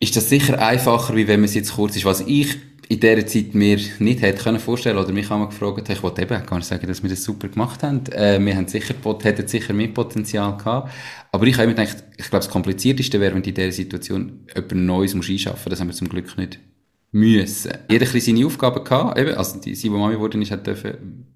ist 0.01 0.17
das 0.17 0.29
sicher 0.29 0.61
einfacher, 0.61 1.17
wie 1.17 1.27
wenn 1.27 1.41
man 1.41 1.47
es 1.47 1.55
jetzt 1.55 1.75
kurz 1.75 1.97
ist. 1.97 2.05
Was 2.05 2.21
ich 2.21 2.59
in 2.91 3.01
dieser 3.01 3.27
Zeit 3.27 3.55
mir 3.55 3.79
nicht 4.01 4.21
hätte 4.21 4.43
können 4.43 4.61
vorstellen 4.61 4.99
oder 4.99 5.11
mich 5.11 5.31
einmal 5.31 5.49
gefragt, 5.49 5.89
ich 5.89 6.03
wollte 6.03 6.21
eben 6.21 6.45
gar 6.45 6.59
nicht 6.59 6.69
sagen, 6.69 6.87
dass 6.87 7.03
wir 7.03 7.09
das 7.09 7.25
super 7.25 7.49
gemacht 7.49 7.83
haben. 7.83 8.05
Äh, 8.13 8.39
wir 8.39 8.55
haben 8.55 8.69
sicher, 8.69 8.95
hätten 9.23 9.49
sicher 9.49 9.73
mehr 9.73 9.89
Potenzial 9.89 10.59
gehabt. 10.59 10.93
Aber 11.33 11.47
ich 11.47 11.57
habe 11.57 11.69
mir 11.69 11.75
gedacht, 11.75 12.05
ich 12.19 12.29
glaube, 12.29 12.45
das 12.45 12.51
Komplizierteste 12.51 13.19
wäre, 13.19 13.35
wenn 13.35 13.43
du 13.43 13.49
in 13.49 13.55
dieser 13.55 13.73
Situation 13.73 14.41
etwas 14.55 14.79
Neues 14.79 15.15
einschaffen 15.15 15.53
musst. 15.55 15.73
Das 15.73 15.81
haben 15.81 15.89
wir 15.89 15.95
zum 15.95 16.11
Glück 16.11 16.37
nicht 16.37 16.61
müssen. 17.15 17.73
Jeder 17.89 18.13
ein 18.13 18.21
seine 18.21 18.45
Aufgaben 18.45 18.83
gehabt, 18.83 19.19
eben, 19.19 19.35
also 19.35 19.61
die, 19.61 19.75
sie, 19.75 19.89
die 19.89 19.91
Mami 19.91 20.15
geworden 20.15 20.43
ist, 20.43 20.51
hat 20.51 20.67
dürfen 20.67 21.27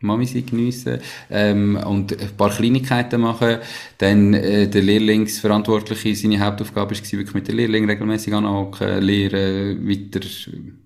Mami 0.00 0.26
sie 0.26 0.44
geniessen 0.44 0.98
ähm, 1.30 1.78
und 1.86 2.20
ein 2.20 2.36
paar 2.36 2.50
Kleinigkeiten 2.50 3.20
machen. 3.20 3.58
Dann 3.98 4.34
äh, 4.34 4.68
der 4.68 4.82
Lehrlingsverantwortliche, 4.82 6.14
seine 6.14 6.40
Hauptaufgabe 6.40 6.94
war 6.94 7.12
wirklich 7.12 7.34
mit 7.34 7.48
den 7.48 7.56
Lehrlingen 7.56 7.88
regelmäßig 7.88 8.34
anhocken, 8.34 9.00
lehren, 9.00 9.88
weiter 9.88 10.20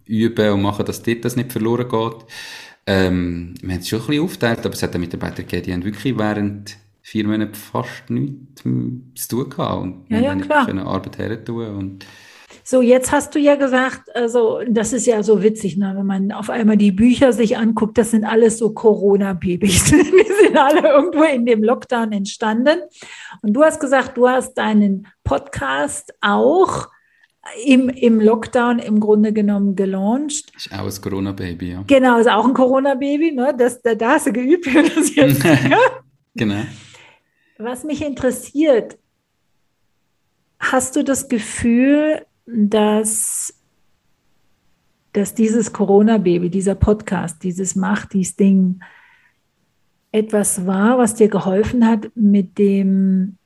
üben 0.05 0.53
und 0.53 0.63
machen, 0.63 0.85
dass 0.85 1.03
dort 1.03 1.25
das 1.25 1.35
nicht 1.35 1.51
verloren 1.51 1.89
geht. 1.89 2.27
Ähm, 2.87 3.55
wir 3.63 3.73
haben 3.73 3.81
es 3.81 3.89
schon 3.89 4.01
ein 4.01 4.07
bisschen 4.07 4.23
aufgeteilt, 4.23 4.61
aber 4.61 4.75
es 4.75 4.83
hat 4.83 4.95
auch 4.95 5.01
Mitarbeiter 5.01 5.43
gegeben, 5.43 5.63
die 5.65 5.73
haben 5.73 5.85
wirklich 5.85 6.17
während 6.17 6.77
vier 7.03 7.27
Monaten 7.27 7.55
fast 7.55 8.11
nichts 8.11 8.63
zu 8.63 9.29
tun 9.29 9.51
gehabt 9.51 9.83
und 9.83 10.05
ja, 10.09 10.21
ja, 10.21 10.37
klar. 10.37 10.69
Arbeit 10.87 11.19
her 11.19 11.45
tun 11.45 11.67
und 11.67 12.07
so, 12.63 12.83
jetzt 12.83 13.13
hast 13.13 13.35
du 13.35 13.39
ja 13.39 13.55
gesagt, 13.57 14.15
also 14.15 14.61
das 14.69 14.93
ist 14.93 15.07
ja 15.07 15.23
so 15.23 15.43
witzig, 15.43 15.77
ne, 15.77 15.95
wenn 15.97 16.07
man 16.07 16.33
auf 16.33 16.51
einmal 16.51 16.77
die 16.77 16.93
Bücher 16.93 17.33
sich 17.33 17.57
anguckt, 17.57 17.99
das 17.99 18.11
sind 18.11 18.25
alles 18.25 18.59
so 18.59 18.73
Corona-Babys. 18.73 19.85
Die 19.91 20.45
sind 20.45 20.57
alle 20.57 20.89
irgendwo 20.89 21.23
in 21.23 21.47
dem 21.47 21.63
Lockdown 21.63 22.13
entstanden. 22.13 22.81
Und 23.43 23.53
du 23.53 23.63
hast 23.63 23.81
gesagt, 23.81 24.17
du 24.17 24.29
hast 24.29 24.55
deinen 24.55 25.07
Podcast 25.25 26.15
auch 26.21 26.89
im, 27.65 27.89
im 27.89 28.21
Lockdown 28.21 28.79
im 28.79 29.01
Grunde 29.01 29.33
genommen 29.33 29.77
gelauncht. 29.77 30.53
Ist 30.57 30.73
auch 30.73 30.85
ein 30.87 31.01
Corona-Baby, 31.01 31.71
ja. 31.71 31.85
Genau, 31.87 32.19
ist 32.19 32.29
auch 32.29 32.47
ein 32.47 32.55
Corona-Baby, 32.55 33.33
ne? 33.33 33.55
Das, 33.57 33.81
da, 33.83 33.95
da 33.95 34.11
hast 34.11 34.27
du 34.27 34.33
geübt, 34.33 34.67
wie 34.75 34.89
das 34.89 35.15
jetzt. 35.15 35.45
genau. 36.35 36.63
Was 37.59 37.85
mich 37.85 38.05
interessiert, 38.05 38.99
hast 40.59 40.97
du 40.97 41.05
das 41.05 41.29
Gefühl, 41.29 42.27
dass, 42.47 43.55
dass 45.13 45.35
dieses 45.35 45.73
Corona-Baby, 45.73 46.51
dieser 46.51 46.75
Podcast, 46.75 47.43
dieses 47.43 47.77
Macht, 47.77 48.13
dieses 48.13 48.37
Ding 48.37 48.81
etwas 50.13 50.67
war, 50.67 50.99
was 50.99 51.15
dir 51.15 51.29
geholfen 51.29 51.87
hat, 51.87 52.11
mit 52.15 52.59
dem, 52.59 53.37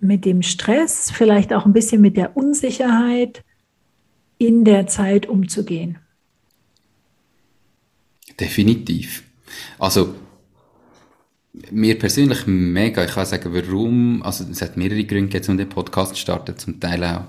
mit 0.00 0.24
dem 0.24 0.42
Stress, 0.42 1.10
vielleicht 1.10 1.52
auch 1.52 1.66
ein 1.66 1.72
bisschen 1.72 2.00
mit 2.00 2.16
der 2.16 2.36
Unsicherheit 2.36 3.44
in 4.38 4.64
der 4.64 4.86
Zeit 4.86 5.26
umzugehen? 5.26 5.98
Definitiv. 8.40 9.24
Also 9.78 10.14
mir 11.70 11.98
persönlich 11.98 12.46
mega. 12.46 13.04
Ich 13.04 13.12
kann 13.12 13.26
sagen, 13.26 13.52
warum. 13.52 14.22
Also 14.22 14.44
es 14.50 14.62
hat 14.62 14.76
mehrere 14.76 15.04
Gründe, 15.04 15.34
jetzt, 15.34 15.48
um 15.48 15.58
den 15.58 15.68
Podcast 15.68 16.14
zu 16.14 16.20
starten. 16.20 16.56
Zum 16.56 16.78
Teil 16.78 17.02
auch 17.04 17.24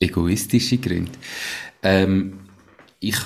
egoistische 0.00 0.78
Gründe. 0.78 1.12
Ähm, 1.82 2.40
ich, 3.00 3.16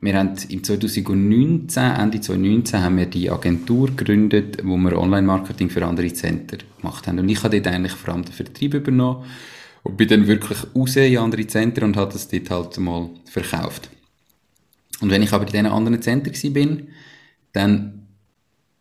wir 0.00 0.18
haben 0.18 0.34
im 0.48 0.62
2019, 0.62 1.82
Ende 1.82 2.20
2019, 2.20 2.80
haben 2.80 2.96
wir 2.98 3.06
die 3.06 3.30
Agentur 3.30 3.88
gegründet, 3.88 4.58
wo 4.62 4.76
wir 4.76 4.98
Online-Marketing 4.98 5.70
für 5.70 5.84
andere 5.84 6.12
Center 6.12 6.58
gemacht 6.80 7.06
haben. 7.06 7.18
Und 7.18 7.28
ich 7.28 7.42
habe 7.42 7.60
dort 7.60 7.74
eigentlich 7.74 7.92
vor 7.92 8.14
allem 8.14 8.24
den 8.24 8.32
Vertrieb 8.32 8.74
übernommen 8.74 9.24
und 9.82 9.96
bin 9.96 10.08
dann 10.08 10.26
wirklich 10.26 10.58
raus 10.74 10.96
in 10.96 11.18
andere 11.18 11.46
Center 11.46 11.84
und 11.84 11.96
habe 11.96 12.12
das 12.12 12.28
dort 12.28 12.50
halt 12.50 12.78
mal 12.78 13.10
verkauft. 13.24 13.90
Und 15.00 15.10
wenn 15.10 15.22
ich 15.22 15.32
aber 15.32 15.46
in 15.46 15.52
diesen 15.52 15.66
anderen 15.66 16.00
Center 16.00 16.30
bin, 16.50 16.88
dann 17.52 18.06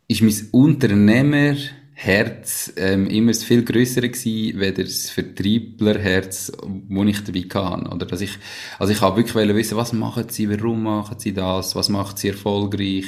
ist 0.08 0.22
mein 0.22 0.36
Unternehmer 0.52 1.56
Herz 2.04 2.74
ähm, 2.76 3.08
immer 3.08 3.34
viel 3.34 3.64
grösser 3.64 4.02
gewesen, 4.02 4.60
weder 4.60 4.84
das 4.84 5.10
Vertrieblerherz, 5.10 6.52
wo 6.90 7.04
ich 7.06 7.24
dabei 7.24 7.44
kann. 7.44 7.88
Oder 7.88 8.06
dass 8.06 8.20
ich, 8.20 8.32
also 8.78 8.92
ich 8.92 9.00
habe 9.00 9.16
wirklich 9.16 9.56
wissen, 9.56 9.78
was 9.78 9.94
machen 9.94 10.28
sie, 10.28 10.50
warum 10.50 10.84
machen 10.84 11.18
sie 11.18 11.34
das, 11.34 11.78
was 11.78 11.88
macht 11.88 12.20
sie 12.20 12.28
erfolgreich, 12.28 13.06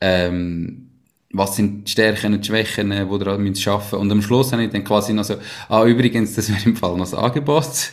ähm, 0.00 0.88
was 1.32 1.56
sind 1.56 1.88
die 1.88 1.90
Stärken 1.90 2.34
und 2.34 2.44
die 2.44 2.46
Schwächen, 2.46 2.90
die 2.90 2.96
ihr 2.96 3.18
daran 3.18 3.42
müsst 3.42 3.62
schaffen. 3.62 3.98
Und 3.98 4.12
am 4.12 4.22
Schluss 4.22 4.52
habe 4.52 4.62
ich 4.62 4.70
dann 4.70 4.84
quasi 4.84 5.12
noch 5.12 5.24
so, 5.24 5.34
ah, 5.68 5.84
übrigens, 5.84 6.34
das 6.34 6.48
wäre 6.48 6.62
im 6.64 6.76
Fall 6.76 6.92
noch 6.92 7.10
das 7.10 7.14
Angebot. 7.14 7.90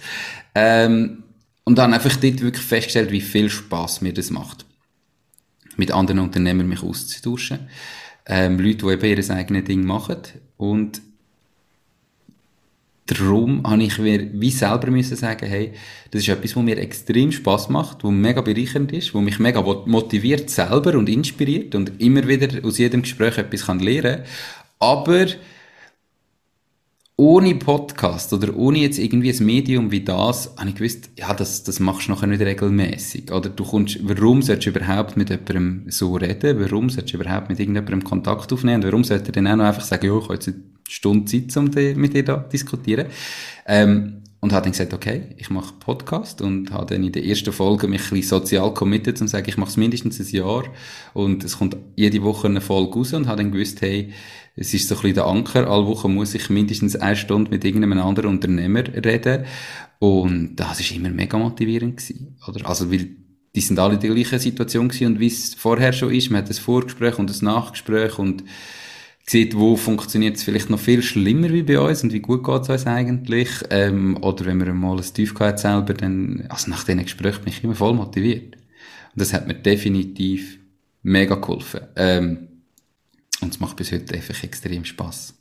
Ähm, 0.53 1.23
und 1.63 1.75
dann 1.77 1.93
einfach 1.93 2.15
dort 2.15 2.41
wirklich 2.41 2.65
festgestellt, 2.65 3.11
wie 3.11 3.21
viel 3.21 3.49
Spaß 3.49 4.01
mir 4.01 4.13
das 4.13 4.29
macht. 4.29 4.65
Mit 5.75 5.91
anderen 5.91 6.19
Unternehmern 6.19 6.67
mich 6.67 6.83
auszutauschen 6.83 7.67
ähm, 8.29 8.59
Leute, 8.59 8.85
die 8.85 8.93
eben 8.93 9.21
ihr 9.21 9.35
eigenes 9.35 9.63
Ding 9.65 9.83
machen. 9.83 10.17
Und 10.57 11.01
darum 13.07 13.63
habe 13.67 13.83
ich 13.83 13.97
mir 13.97 14.29
wie 14.33 14.51
selber 14.51 14.91
müssen 14.91 15.17
sagen, 15.17 15.47
hey, 15.47 15.73
das 16.11 16.21
ist 16.21 16.29
etwas, 16.29 16.55
was 16.55 16.63
mir 16.63 16.77
extrem 16.77 17.31
Spaß 17.31 17.69
macht, 17.69 18.03
was 18.03 18.11
mega 18.11 18.41
bereichernd 18.41 18.91
ist, 18.91 19.15
was 19.15 19.21
mich 19.21 19.39
mega 19.39 19.61
motiviert 19.61 20.49
selber 20.49 20.95
und 20.97 21.09
inspiriert 21.09 21.73
und 21.73 21.99
immer 21.99 22.27
wieder 22.27 22.63
aus 22.63 22.77
jedem 22.77 23.01
Gespräch 23.01 23.37
etwas 23.39 23.65
kann 23.65 23.79
lernen. 23.79 24.23
Aber 24.77 25.25
ohne 27.19 27.53
Podcast 27.55 28.31
oder 28.31 28.55
ohne 28.55 28.79
jetzt 28.79 28.97
irgendwie 28.97 29.33
ein 29.33 29.45
Medium 29.45 29.91
wie 29.91 30.05
das, 30.05 30.55
habe 30.57 30.69
ich 30.69 30.75
gewusst, 30.75 31.09
ja, 31.17 31.33
das, 31.33 31.63
das 31.63 31.81
machst 31.81 32.07
du 32.07 32.13
nachher 32.13 32.27
nicht 32.27 32.41
regelmäßig. 32.41 33.29
Oder 33.33 33.49
du 33.49 33.65
kommst, 33.65 33.99
warum 34.03 34.41
sollst 34.41 34.65
du 34.65 34.69
überhaupt 34.69 35.17
mit 35.17 35.29
jemandem 35.29 35.83
so 35.89 36.15
reden? 36.15 36.61
Warum 36.61 36.89
sollst 36.89 37.11
du 37.11 37.17
überhaupt 37.17 37.49
mit 37.49 37.59
irgendjemandem 37.59 38.05
Kontakt 38.05 38.53
aufnehmen? 38.53 38.81
Und 38.81 38.87
warum 38.87 39.03
sollte 39.03 39.31
er 39.31 39.31
dann 39.33 39.47
auch 39.47 39.57
noch 39.57 39.65
einfach 39.65 39.83
sagen, 39.83 40.07
ja, 40.07 40.17
ich 40.17 40.23
habe 40.23 40.35
jetzt 40.35 40.47
eine 40.47 40.63
Stunde 40.87 41.25
Zeit, 41.25 41.57
um 41.57 41.65
mit 41.99 42.13
dir 42.13 42.23
da 42.23 42.37
diskutieren? 42.37 43.07
Ähm, 43.67 44.21
und 44.39 44.53
habe 44.53 44.63
dann 44.63 44.71
gesagt, 44.71 44.93
okay, 44.93 45.35
ich 45.35 45.49
mache 45.49 45.73
Podcast 45.77 46.41
und 46.41 46.71
habe 46.71 46.93
dann 46.93 47.03
in 47.03 47.11
der 47.11 47.25
ersten 47.25 47.51
Folge 47.51 47.89
mich 47.89 48.03
ein 48.03 48.09
bisschen 48.11 48.39
sozial 48.39 48.73
committed 48.73 49.19
und 49.19 49.27
sagen, 49.27 49.49
ich 49.49 49.57
mache 49.57 49.71
es 49.71 49.75
mindestens 49.77 50.21
ein 50.21 50.33
Jahr 50.33 50.63
und 51.13 51.43
es 51.43 51.57
kommt 51.57 51.75
jede 51.97 52.23
Woche 52.23 52.47
eine 52.47 52.61
Folge 52.61 52.93
raus 52.93 53.11
und 53.11 53.27
habe 53.27 53.43
dann 53.43 53.51
gewusst, 53.51 53.81
hey, 53.81 54.13
es 54.59 54.73
ist 54.73 54.89
so 54.89 54.95
ein 54.95 55.01
bisschen 55.01 55.15
der 55.15 55.25
Anker. 55.25 55.69
Alle 55.69 55.87
Wochen 55.87 56.13
muss 56.13 56.35
ich 56.35 56.49
mindestens 56.49 56.97
eine 56.97 57.15
Stunde 57.15 57.49
mit 57.49 57.63
irgendeinem 57.63 57.99
anderen 57.99 58.31
Unternehmer 58.31 58.83
reden. 58.93 59.45
Und 59.99 60.57
das 60.57 60.81
ist 60.81 60.91
immer 60.91 61.09
mega 61.09 61.37
motivierend 61.37 61.97
gewesen, 61.97 62.35
oder? 62.45 62.67
Also, 62.67 62.91
weil 62.91 63.09
die 63.55 63.61
sind 63.61 63.79
alle 63.79 63.95
in 63.95 63.99
der 64.01 64.13
gleichen 64.13 64.39
Situation 64.39 64.89
gewesen 64.89 65.07
und 65.07 65.19
wie 65.19 65.27
es 65.27 65.53
vorher 65.55 65.93
schon 65.93 66.13
ist, 66.13 66.29
man 66.29 66.41
hat 66.43 66.49
ein 66.49 66.55
Vorgespräch 66.55 67.17
und 67.17 67.31
ein 67.31 67.45
Nachgespräch 67.45 68.19
und 68.19 68.43
sieht, 69.25 69.55
wo 69.55 69.75
funktioniert 69.75 70.35
es 70.35 70.43
vielleicht 70.43 70.69
noch 70.69 70.79
viel 70.79 71.01
schlimmer 71.01 71.49
wie 71.51 71.63
bei 71.63 71.79
uns 71.79 72.03
und 72.03 72.11
wie 72.13 72.19
gut 72.19 72.43
geht 72.43 72.61
es 72.63 72.69
uns 72.69 72.85
eigentlich. 72.85 73.49
Ähm, 73.69 74.17
oder 74.21 74.45
wenn 74.45 74.57
man 74.57 74.77
mal 74.77 74.97
ein 74.97 75.13
Tief 75.13 75.33
hat 75.39 75.59
selber, 75.59 75.93
dann, 75.93 76.45
also 76.49 76.69
nach 76.69 76.83
diesen 76.83 77.03
Gesprächen 77.03 77.43
bin 77.43 77.53
ich 77.53 77.63
immer 77.63 77.75
voll 77.75 77.93
motiviert. 77.93 78.55
Und 78.55 79.21
das 79.21 79.33
hat 79.33 79.47
mir 79.47 79.55
definitiv 79.55 80.59
mega 81.01 81.35
geholfen. 81.35 81.81
Ähm, 81.95 82.48
und 83.41 83.53
es 83.53 83.59
macht 83.59 83.77
bis 83.77 83.91
heute 83.91 84.15
einfach 84.15 84.43
extrem 84.43 84.85
Spaß. 84.85 85.33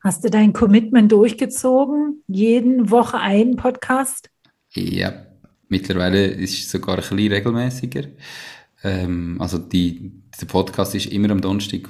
Hast 0.00 0.22
du 0.22 0.30
dein 0.30 0.52
Commitment 0.52 1.10
durchgezogen? 1.10 2.22
Jeden 2.28 2.90
Woche 2.90 3.18
einen 3.18 3.56
Podcast? 3.56 4.30
Ja, 4.74 5.26
mittlerweile 5.68 6.26
ist 6.26 6.58
es 6.58 6.70
sogar 6.70 6.96
ein 6.96 7.00
bisschen 7.00 7.32
regelmäßiger. 7.32 8.04
Ähm, 8.82 9.36
also 9.40 9.58
die, 9.58 10.12
der 10.40 10.46
Podcast 10.46 10.94
ist 10.94 11.06
immer 11.06 11.30
am 11.30 11.40
Donnerstag 11.40 11.88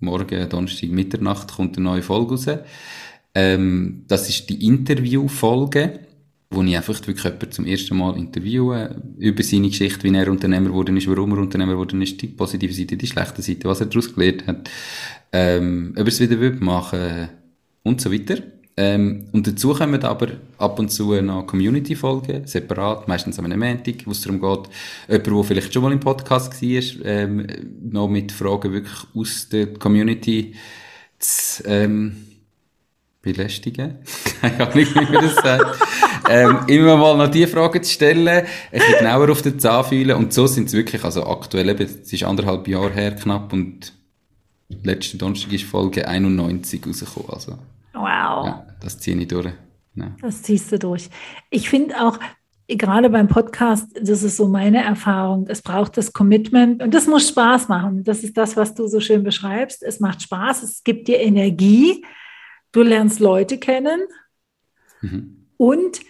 morgen, 0.00 0.48
Donnerstag, 0.48 0.90
Mitternacht 0.90 1.52
kommt 1.52 1.76
eine 1.76 1.84
neue 1.84 2.02
Folge 2.02 2.32
raus. 2.32 2.46
Ähm, 3.34 4.04
das 4.08 4.28
ist 4.28 4.48
die 4.50 4.66
Interviewfolge 4.66 6.00
wo 6.50 6.62
ich 6.62 6.76
einfach 6.76 6.94
wirklich 7.06 7.24
jemanden 7.24 7.52
zum 7.52 7.66
ersten 7.66 7.96
Mal 7.96 8.16
interviewe, 8.16 9.02
über 9.18 9.42
seine 9.42 9.68
Geschichte, 9.68 10.02
wie 10.04 10.14
er 10.14 10.30
Unternehmer 10.30 10.68
geworden 10.68 10.96
ist, 10.96 11.06
warum 11.06 11.32
er 11.32 11.38
Unternehmer 11.38 11.72
geworden 11.72 12.00
ist, 12.00 12.20
die 12.22 12.28
positive 12.28 12.72
Seite, 12.72 12.96
die 12.96 13.06
schlechte 13.06 13.42
Seite, 13.42 13.68
was 13.68 13.80
er 13.80 13.86
daraus 13.86 14.14
gelernt 14.14 14.46
hat, 14.46 14.70
ähm, 15.32 15.92
ob 15.92 16.00
er 16.00 16.06
es 16.06 16.20
wieder 16.20 16.40
will 16.40 16.56
machen 16.60 17.28
und 17.82 18.00
so 18.00 18.10
weiter. 18.10 18.38
Ähm, 18.78 19.26
und 19.32 19.46
dazu 19.46 19.74
kommen 19.74 20.02
aber 20.04 20.28
ab 20.56 20.78
und 20.78 20.90
zu 20.90 21.20
noch 21.20 21.46
Community-Folgen, 21.46 22.46
separat, 22.46 23.08
meistens 23.08 23.38
am 23.38 23.50
Montag, 23.50 24.06
wo 24.06 24.12
es 24.12 24.20
darum 24.22 24.40
geht, 24.40 24.70
jemand, 25.08 25.26
der 25.26 25.44
vielleicht 25.44 25.74
schon 25.74 25.82
mal 25.82 25.92
im 25.92 26.00
Podcast 26.00 26.62
war, 26.62 27.04
ähm, 27.04 27.46
noch 27.82 28.08
mit 28.08 28.30
Fragen 28.30 28.72
wirklich 28.72 28.98
aus 29.14 29.48
der 29.48 29.74
Community 29.74 30.54
zu, 31.18 31.64
ähm, 31.66 32.16
belästigen. 33.20 33.98
Keine 34.40 34.70
Ahnung, 34.70 34.86
wie 34.94 35.12
man 35.12 35.24
das 35.24 35.34
sagt. 35.34 35.82
Ähm, 36.28 36.58
immer 36.66 36.96
mal 36.96 37.16
noch 37.16 37.30
die 37.30 37.46
Fragen 37.46 37.82
zu 37.82 37.92
stellen, 37.92 38.28
ein 38.28 38.46
bisschen 38.70 38.98
genauer 38.98 39.30
auf 39.30 39.42
den 39.42 39.58
Zahn 39.58 39.84
fühlen. 39.84 40.16
Und 40.16 40.32
so 40.32 40.46
sind 40.46 40.68
es 40.68 40.74
wirklich, 40.74 41.04
also 41.04 41.26
aktuell 41.26 41.68
eben, 41.68 41.84
es 41.84 42.12
ist 42.12 42.22
anderthalb 42.22 42.66
Jahre 42.68 42.90
her 42.90 43.14
knapp 43.14 43.52
und 43.52 43.92
letzte 44.82 45.16
Donnerstag 45.16 45.52
ist 45.52 45.64
Folge 45.64 46.06
91 46.06 46.86
rausgekommen. 46.86 47.30
Also, 47.30 47.52
wow. 47.94 48.46
Ja, 48.46 48.66
das 48.80 48.98
ziehe 48.98 49.16
ich 49.16 49.28
durch. 49.28 49.52
Ja. 49.94 50.12
Das 50.20 50.42
ziehst 50.42 50.70
du 50.72 50.78
durch. 50.78 51.08
Ich 51.50 51.68
finde 51.68 52.00
auch, 52.00 52.18
gerade 52.68 53.08
beim 53.08 53.28
Podcast, 53.28 53.88
das 54.00 54.22
ist 54.22 54.36
so 54.36 54.46
meine 54.46 54.84
Erfahrung, 54.84 55.46
es 55.48 55.62
braucht 55.62 55.96
das 55.96 56.12
Commitment 56.12 56.82
und 56.82 56.92
das 56.92 57.06
muss 57.06 57.28
Spaß 57.28 57.68
machen. 57.68 58.04
Das 58.04 58.22
ist 58.22 58.36
das, 58.36 58.56
was 58.56 58.74
du 58.74 58.86
so 58.86 59.00
schön 59.00 59.22
beschreibst. 59.22 59.82
Es 59.82 60.00
macht 60.00 60.22
Spaß, 60.22 60.62
es 60.62 60.84
gibt 60.84 61.08
dir 61.08 61.18
Energie, 61.18 62.04
du 62.72 62.82
lernst 62.82 63.20
Leute 63.20 63.58
kennen 63.58 64.02
mhm. 65.00 65.46
und 65.56 66.00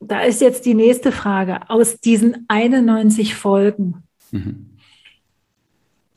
da 0.00 0.20
ist 0.20 0.40
jetzt 0.40 0.66
die 0.66 0.74
nächste 0.74 1.12
Frage. 1.12 1.68
Aus 1.70 2.00
diesen 2.00 2.44
91 2.48 3.34
Folgen, 3.34 4.02
mhm. 4.30 4.70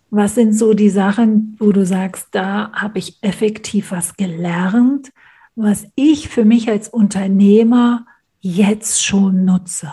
was 0.10 0.36
sind 0.36 0.54
so 0.54 0.74
die 0.74 0.90
Sachen, 0.90 1.56
wo 1.60 1.72
du 1.72 1.86
sagst, 1.86 2.28
da 2.32 2.72
habe 2.74 3.00
ich 3.00 3.18
effektiv 3.22 3.92
was 3.92 4.16
gelernt, 4.16 5.12
was 5.56 5.86
ich 5.96 6.30
für 6.30 6.46
mich 6.46 6.70
als 6.70 6.90
Unternehmer 6.90 8.06
jetzt 8.40 9.04
schon 9.04 9.46
nutze? 9.46 9.92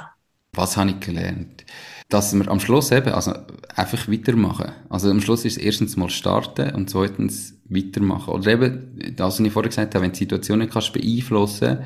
Was 0.52 0.76
habe 0.76 0.90
ich 0.90 1.00
gelernt? 1.00 1.64
dass 2.08 2.32
wir 2.34 2.48
am 2.48 2.60
Schluss 2.60 2.92
eben, 2.92 3.12
also 3.12 3.32
einfach 3.74 4.08
weitermachen. 4.08 4.72
Also 4.88 5.10
am 5.10 5.20
Schluss 5.20 5.44
ist 5.44 5.56
es 5.56 5.62
erstens 5.62 5.96
mal 5.96 6.08
starten 6.08 6.74
und 6.74 6.88
zweitens 6.88 7.54
weitermachen. 7.68 8.32
Oder 8.32 8.52
eben, 8.52 9.14
das, 9.16 9.38
was 9.38 9.46
ich 9.46 9.52
vorher 9.52 9.70
gesagt 9.70 9.94
habe, 9.94 10.04
wenn 10.04 10.12
du 10.12 10.18
Situationen 10.18 10.70
kannst 10.70 10.92
beeinflussen, 10.92 11.78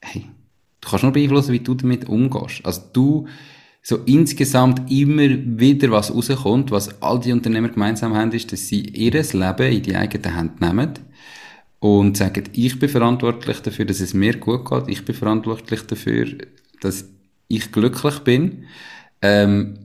hey, 0.00 0.26
du 0.80 0.88
kannst 0.88 1.02
nur 1.02 1.12
beeinflussen, 1.12 1.52
wie 1.52 1.60
du 1.60 1.74
damit 1.74 2.08
umgehst. 2.08 2.64
Also 2.64 2.82
du, 2.92 3.28
so 3.82 3.96
insgesamt 4.04 4.90
immer 4.90 5.28
wieder 5.28 5.90
was 5.90 6.14
rauskommt, 6.14 6.70
was 6.70 7.00
all 7.02 7.18
die 7.18 7.32
Unternehmer 7.32 7.70
gemeinsam 7.70 8.14
haben, 8.14 8.32
ist, 8.32 8.52
dass 8.52 8.68
sie 8.68 8.80
ihr 8.80 9.12
Leben 9.12 9.72
in 9.72 9.82
die 9.82 9.96
eigene 9.96 10.34
Hand 10.34 10.60
nehmen 10.60 10.98
und 11.78 12.16
sagen, 12.16 12.44
ich 12.52 12.78
bin 12.78 12.88
verantwortlich 12.90 13.60
dafür, 13.60 13.86
dass 13.86 14.00
es 14.00 14.12
mir 14.12 14.36
gut 14.36 14.68
geht, 14.68 14.88
ich 14.88 15.04
bin 15.04 15.14
verantwortlich 15.14 15.82
dafür, 15.86 16.26
dass 16.80 17.06
ich 17.48 17.72
glücklich 17.72 18.18
bin 18.20 18.64
ähm, 19.22 19.78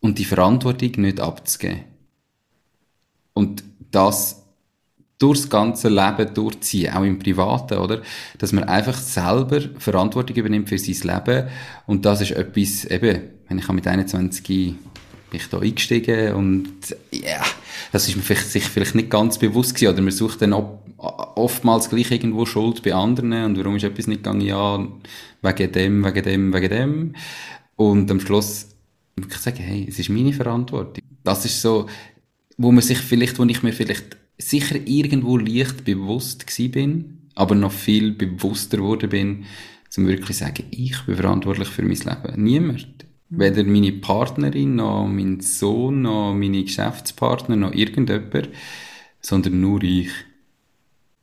und 0.00 0.18
die 0.18 0.24
Verantwortung 0.24 0.92
nicht 1.02 1.20
abzugeben. 1.20 1.84
Und 3.34 3.64
das 3.90 4.39
durchs 5.20 5.48
ganze 5.48 5.88
Leben 5.88 6.34
durchziehen, 6.34 6.92
auch 6.92 7.04
im 7.04 7.18
Privaten, 7.18 7.78
oder? 7.78 8.02
Dass 8.38 8.52
man 8.52 8.64
einfach 8.64 8.96
selber 8.96 9.60
Verantwortung 9.78 10.36
übernimmt 10.36 10.68
für 10.68 10.78
sein 10.78 11.14
Leben. 11.14 11.48
Und 11.86 12.04
das 12.04 12.22
ist 12.22 12.32
etwas, 12.32 12.86
eben, 12.86 13.20
wenn 13.48 13.58
ich 13.58 13.68
mit 13.68 13.86
21 13.86 14.42
bin 15.30 15.38
ich 15.38 15.48
da 15.48 15.60
eingestiegen 15.60 16.34
und, 16.34 16.72
ja, 17.12 17.20
yeah, 17.20 17.44
das 17.92 18.08
ist 18.08 18.16
mir 18.16 18.22
vielleicht, 18.22 18.50
sich 18.50 18.64
vielleicht 18.64 18.96
nicht 18.96 19.10
ganz 19.10 19.38
bewusst 19.38 19.76
gewesen, 19.76 19.92
oder 19.92 20.02
man 20.02 20.10
sucht 20.10 20.42
dann 20.42 20.52
oftmals 20.96 21.88
gleich 21.88 22.10
irgendwo 22.10 22.46
Schuld 22.46 22.82
bei 22.82 22.92
anderen 22.92 23.32
und 23.44 23.58
warum 23.58 23.76
ist 23.76 23.84
etwas 23.84 24.08
nicht 24.08 24.24
gegangen, 24.24 24.40
ja, 24.40 24.86
wegen 25.42 25.72
dem, 25.72 26.04
wegen 26.04 26.22
dem, 26.22 26.52
wegen 26.52 26.68
dem. 26.68 27.14
Und 27.76 28.10
am 28.10 28.18
Schluss 28.18 28.68
muss 29.16 29.28
ich 29.28 29.38
sagen, 29.38 29.58
hey, 29.58 29.86
es 29.88 29.98
ist 29.98 30.08
meine 30.08 30.32
Verantwortung. 30.32 31.04
Das 31.22 31.44
ist 31.44 31.62
so, 31.62 31.86
wo 32.58 32.72
man 32.72 32.82
sich 32.82 32.98
vielleicht, 32.98 33.38
wo 33.38 33.44
ich 33.44 33.62
mir 33.62 33.72
vielleicht 33.72 34.16
sicher 34.40 34.76
irgendwo 34.84 35.36
leicht 35.36 35.84
bewusst 35.84 36.46
gewesen 36.46 36.70
bin, 36.72 37.18
aber 37.34 37.54
noch 37.54 37.72
viel 37.72 38.12
bewusster 38.12 38.78
geworden 38.78 39.10
bin, 39.10 39.44
zum 39.88 40.06
wirklich 40.06 40.36
sagen, 40.36 40.64
ich 40.70 41.00
bin 41.06 41.16
verantwortlich 41.16 41.68
für 41.68 41.82
mein 41.82 41.96
Leben. 41.96 42.42
Niemand. 42.42 43.06
Weder 43.28 43.62
meine 43.62 43.92
Partnerin, 43.92 44.76
noch 44.76 45.06
mein 45.06 45.40
Sohn, 45.40 46.02
noch 46.02 46.34
meine 46.34 46.64
Geschäftspartner, 46.64 47.54
noch 47.56 47.72
irgendjemand, 47.72 48.48
sondern 49.20 49.60
nur 49.60 49.82
ich. 49.82 50.10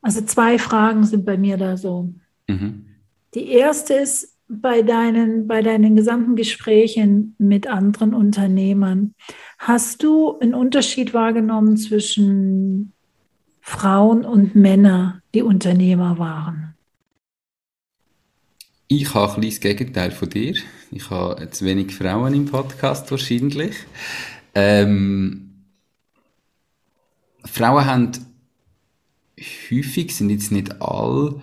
Also 0.01 0.22
zwei 0.22 0.57
Fragen 0.57 1.03
sind 1.03 1.26
bei 1.26 1.38
mir 1.38 1.57
da 1.57 1.76
so. 1.76 2.13
Mhm. 2.47 2.86
Die 3.34 3.49
erste 3.49 3.95
ist 3.95 4.38
bei 4.47 4.82
deinen, 4.82 5.47
bei 5.47 5.61
deinen 5.61 5.95
gesamten 5.95 6.36
Gesprächen 6.36 7.36
mit 7.38 7.68
anderen 7.68 8.13
Unternehmern. 8.13 9.13
Hast 9.57 10.03
du 10.03 10.39
einen 10.39 10.53
Unterschied 10.53 11.13
wahrgenommen 11.13 11.76
zwischen 11.76 12.93
Frauen 13.70 14.24
und 14.24 14.55
Männer, 14.55 15.22
die 15.36 15.41
Unternehmer 15.41 16.18
waren? 16.18 16.74
Ich 18.88 19.13
habe 19.13 19.36
ein 19.36 19.41
das 19.41 19.59
Gegenteil 19.59 20.11
von 20.11 20.30
dir. 20.30 20.55
Ich 20.89 21.09
habe 21.09 21.51
zu 21.51 21.65
wenig 21.65 21.93
Frauen 21.93 22.34
im 22.34 22.45
Podcast 22.45 23.11
wahrscheinlich. 23.11 23.76
Ähm, 24.55 25.65
Frauen 27.43 27.86
haben 27.86 28.11
häufig, 29.38 30.15
sind 30.15 30.30
jetzt 30.30 30.53
nicht 30.53 30.82
all, 30.82 31.41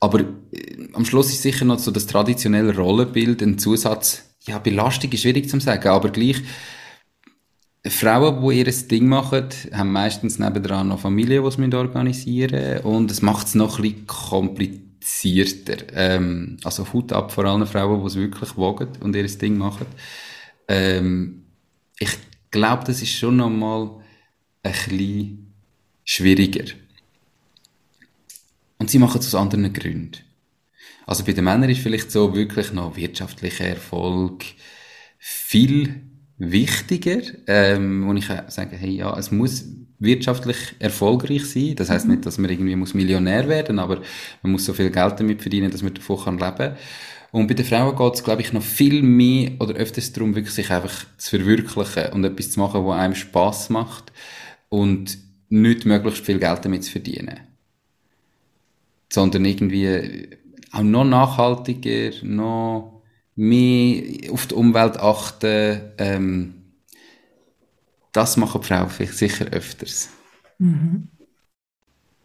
aber 0.00 0.20
äh, 0.20 0.88
am 0.94 1.04
Schluss 1.04 1.28
ist 1.28 1.42
sicher 1.42 1.66
noch 1.66 1.78
so 1.78 1.90
das 1.90 2.06
traditionelle 2.06 2.74
Rollenbild 2.74 3.42
ein 3.42 3.58
Zusatz. 3.58 4.24
Ja, 4.46 4.58
Belastung 4.58 5.12
ist 5.12 5.20
schwierig 5.20 5.50
zu 5.50 5.60
sagen, 5.60 5.88
aber 5.88 6.08
gleich 6.08 6.42
Frauen, 7.86 8.48
die 8.48 8.58
ihr 8.58 8.72
Ding 8.88 9.06
machen, 9.08 9.48
haben 9.72 9.92
meistens 9.92 10.38
nebendran 10.38 10.88
noch 10.88 11.00
Familie, 11.00 11.42
die 11.42 11.50
sie 11.50 11.76
organisieren 11.76 12.74
müssen. 12.74 12.86
Und 12.86 13.10
es 13.10 13.20
macht 13.20 13.46
es 13.46 13.54
noch 13.54 13.78
ein 13.78 13.82
bisschen 13.82 14.06
komplizierter. 14.06 15.76
Ähm, 15.92 16.56
also 16.64 16.90
Hut 16.92 17.12
ab 17.12 17.30
vor 17.30 17.44
allen 17.44 17.66
Frauen, 17.66 18.00
die 18.00 18.06
es 18.06 18.16
wirklich 18.16 18.56
wagen 18.56 18.88
und 19.00 19.14
ihr 19.14 19.26
Ding 19.26 19.58
machen. 19.58 19.86
Ähm, 20.66 21.44
ich 21.98 22.10
glaube, 22.50 22.84
das 22.86 23.02
ist 23.02 23.12
schon 23.12 23.36
noch 23.36 23.50
mal 23.50 23.90
ein 24.62 24.72
bisschen 24.72 25.52
schwieriger. 26.04 26.72
Und 28.78 28.90
sie 28.90 28.98
machen 28.98 29.20
es 29.20 29.26
aus 29.26 29.34
anderen 29.34 29.72
Gründen. 29.72 30.18
Also 31.06 31.22
bei 31.24 31.32
den 31.32 31.44
Männern 31.44 31.68
ist 31.68 31.82
vielleicht 31.82 32.10
so 32.10 32.34
wirklich 32.34 32.72
noch 32.72 32.96
wirtschaftlicher 32.96 33.66
Erfolg 33.66 34.42
viel 35.18 36.00
wichtiger, 36.38 37.20
ähm, 37.46 38.06
wo 38.06 38.12
ich 38.14 38.26
sage, 38.48 38.76
hey, 38.76 38.90
ja, 38.90 39.16
es 39.16 39.30
muss 39.30 39.64
wirtschaftlich 39.98 40.56
erfolgreich 40.78 41.46
sein. 41.46 41.74
Das 41.76 41.90
heißt 41.90 42.06
nicht, 42.06 42.26
dass 42.26 42.38
man 42.38 42.50
irgendwie 42.50 42.76
muss 42.76 42.94
Millionär 42.94 43.48
werden, 43.48 43.78
aber 43.78 44.00
man 44.42 44.52
muss 44.52 44.64
so 44.64 44.72
viel 44.72 44.90
Geld 44.90 45.20
damit 45.20 45.42
verdienen, 45.42 45.70
dass 45.70 45.82
man 45.82 45.94
davon 45.94 46.18
kann 46.18 46.38
leben. 46.38 46.76
Und 47.30 47.48
bei 47.48 47.54
den 47.54 47.66
Frauen 47.66 47.96
geht 47.96 48.14
es, 48.14 48.22
glaube 48.22 48.42
ich, 48.42 48.52
noch 48.52 48.62
viel 48.62 49.02
mehr 49.02 49.52
oder 49.58 49.74
öfters 49.74 50.12
darum, 50.12 50.36
wirklich 50.36 50.54
sich 50.54 50.70
einfach 50.70 51.04
zu 51.16 51.30
verwirklichen 51.30 52.12
und 52.12 52.24
etwas 52.24 52.52
zu 52.52 52.60
machen, 52.60 52.84
was 52.84 52.96
einem 52.96 53.14
Spaß 53.14 53.70
macht 53.70 54.12
und 54.68 55.18
nicht 55.48 55.84
möglichst 55.84 56.24
viel 56.24 56.38
Geld 56.38 56.64
damit 56.64 56.84
zu 56.84 56.92
verdienen. 56.92 57.40
Sondern 59.12 59.44
irgendwie 59.44 60.28
auch 60.70 60.82
noch 60.82 61.04
nachhaltiger, 61.04 62.12
noch 62.22 62.93
mehr 63.36 64.32
auf 64.32 64.46
die 64.46 64.54
Umwelt 64.54 64.98
achten, 64.98 65.80
ähm, 65.98 66.54
das 68.12 68.36
machen 68.36 68.60
die 68.60 68.66
Frauen 68.66 68.88
sicher 68.88 69.46
öfters. 69.46 70.08
Mhm. 70.58 71.08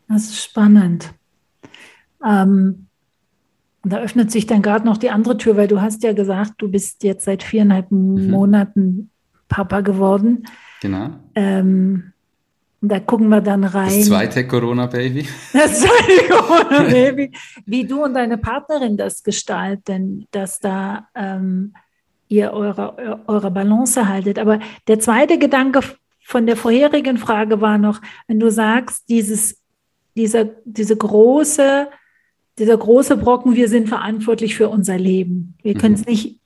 Das 0.08 0.24
ist 0.24 0.44
spannend. 0.44 1.14
Ähm, 2.26 2.88
da 3.84 4.00
öffnet 4.00 4.32
sich 4.32 4.46
dann 4.46 4.62
gerade 4.62 4.86
noch 4.86 4.98
die 4.98 5.10
andere 5.10 5.38
Tür, 5.38 5.56
weil 5.56 5.68
du 5.68 5.82
hast 5.82 6.04
ja 6.04 6.14
gesagt, 6.14 6.54
du 6.58 6.70
bist 6.70 7.04
jetzt 7.04 7.26
seit 7.26 7.44
viereinhalb 7.44 7.92
mhm. 7.92 8.30
Monaten 8.30 9.12
Papa 9.48 9.82
geworden. 9.82 10.46
Genau. 10.82 11.12
Ähm, 11.36 12.14
da 12.82 13.00
gucken 13.00 13.28
wir 13.30 13.42
dann 13.42 13.64
rein. 13.64 14.00
Das 14.00 14.08
zweite 14.08 14.48
Corona-Baby. 14.48 15.28
Das 15.54 15.82
zweite 15.82 16.30
Corona-Baby. 16.30 17.32
Wie 17.66 17.86
du 17.86 18.04
und 18.04 18.14
deine 18.14 18.38
Partnerin 18.38 18.96
das 18.96 19.24
gestalten, 19.24 20.28
dass 20.32 20.60
da 20.60 21.08
ähm, 21.16 21.74
ihr 22.30 22.54
eure, 22.54 23.24
eure 23.28 23.52
Balance 23.52 24.08
haltet. 24.08 24.40
Aber 24.40 24.60
der 24.88 25.00
zweite 25.00 25.38
Gedanke 25.38 25.82
von 26.24 26.46
der 26.46 26.56
vorherigen 26.56 27.18
Frage 27.18 27.60
war 27.60 27.78
noch, 27.78 28.02
wenn 28.28 28.40
du 28.40 28.50
sagst, 28.50 29.10
dieses, 29.10 29.62
dieser, 30.16 30.46
diese 30.64 30.96
große, 30.96 31.90
dieser 32.60 32.78
große 32.78 33.18
Brocken, 33.18 33.56
wir 33.56 33.68
sind 33.68 33.90
verantwortlich 33.90 34.56
für 34.56 34.70
unser 34.70 34.98
Leben. 34.98 35.58
Wir 35.64 35.74
können 35.74 35.96
es 35.96 36.06
mhm. 36.06 36.12
nicht 36.12 36.39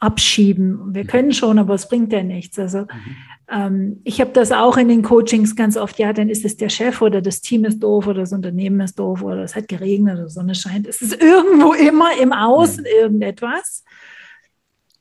abschieben. 0.00 0.94
Wir 0.94 1.04
können 1.04 1.32
schon, 1.32 1.58
aber 1.58 1.74
es 1.74 1.86
bringt 1.86 2.12
ja 2.12 2.22
nichts. 2.22 2.58
Also 2.58 2.80
mhm. 2.80 3.16
ähm, 3.50 4.00
ich 4.02 4.20
habe 4.20 4.32
das 4.32 4.50
auch 4.50 4.78
in 4.78 4.88
den 4.88 5.02
Coachings 5.02 5.54
ganz 5.54 5.76
oft, 5.76 5.98
ja, 5.98 6.12
dann 6.12 6.30
ist 6.30 6.44
es 6.44 6.56
der 6.56 6.70
Chef 6.70 7.02
oder 7.02 7.20
das 7.20 7.42
Team 7.42 7.64
ist 7.66 7.80
doof 7.80 8.06
oder 8.06 8.20
das 8.20 8.32
Unternehmen 8.32 8.80
ist 8.80 8.98
doof 8.98 9.22
oder 9.22 9.44
es 9.44 9.54
hat 9.54 9.68
geregnet 9.68 10.18
oder 10.18 10.30
Sonne 10.30 10.54
scheint. 10.54 10.86
Es 10.86 11.02
ist 11.02 11.22
irgendwo 11.22 11.74
immer 11.74 12.18
im 12.20 12.32
Außen 12.32 12.82
mhm. 12.82 13.00
irgendetwas 13.00 13.84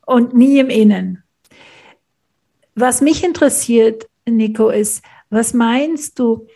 und 0.06 0.36
nie 0.36 0.60
im 0.60 0.70
Innen. 0.70 1.24
Was 2.76 3.02
mich 3.02 3.24
interessiert, 3.24 4.08
Nico, 4.28 4.70
ist, 4.70 5.04
was 5.30 5.54
meinst 5.54 6.20
du, 6.20 6.48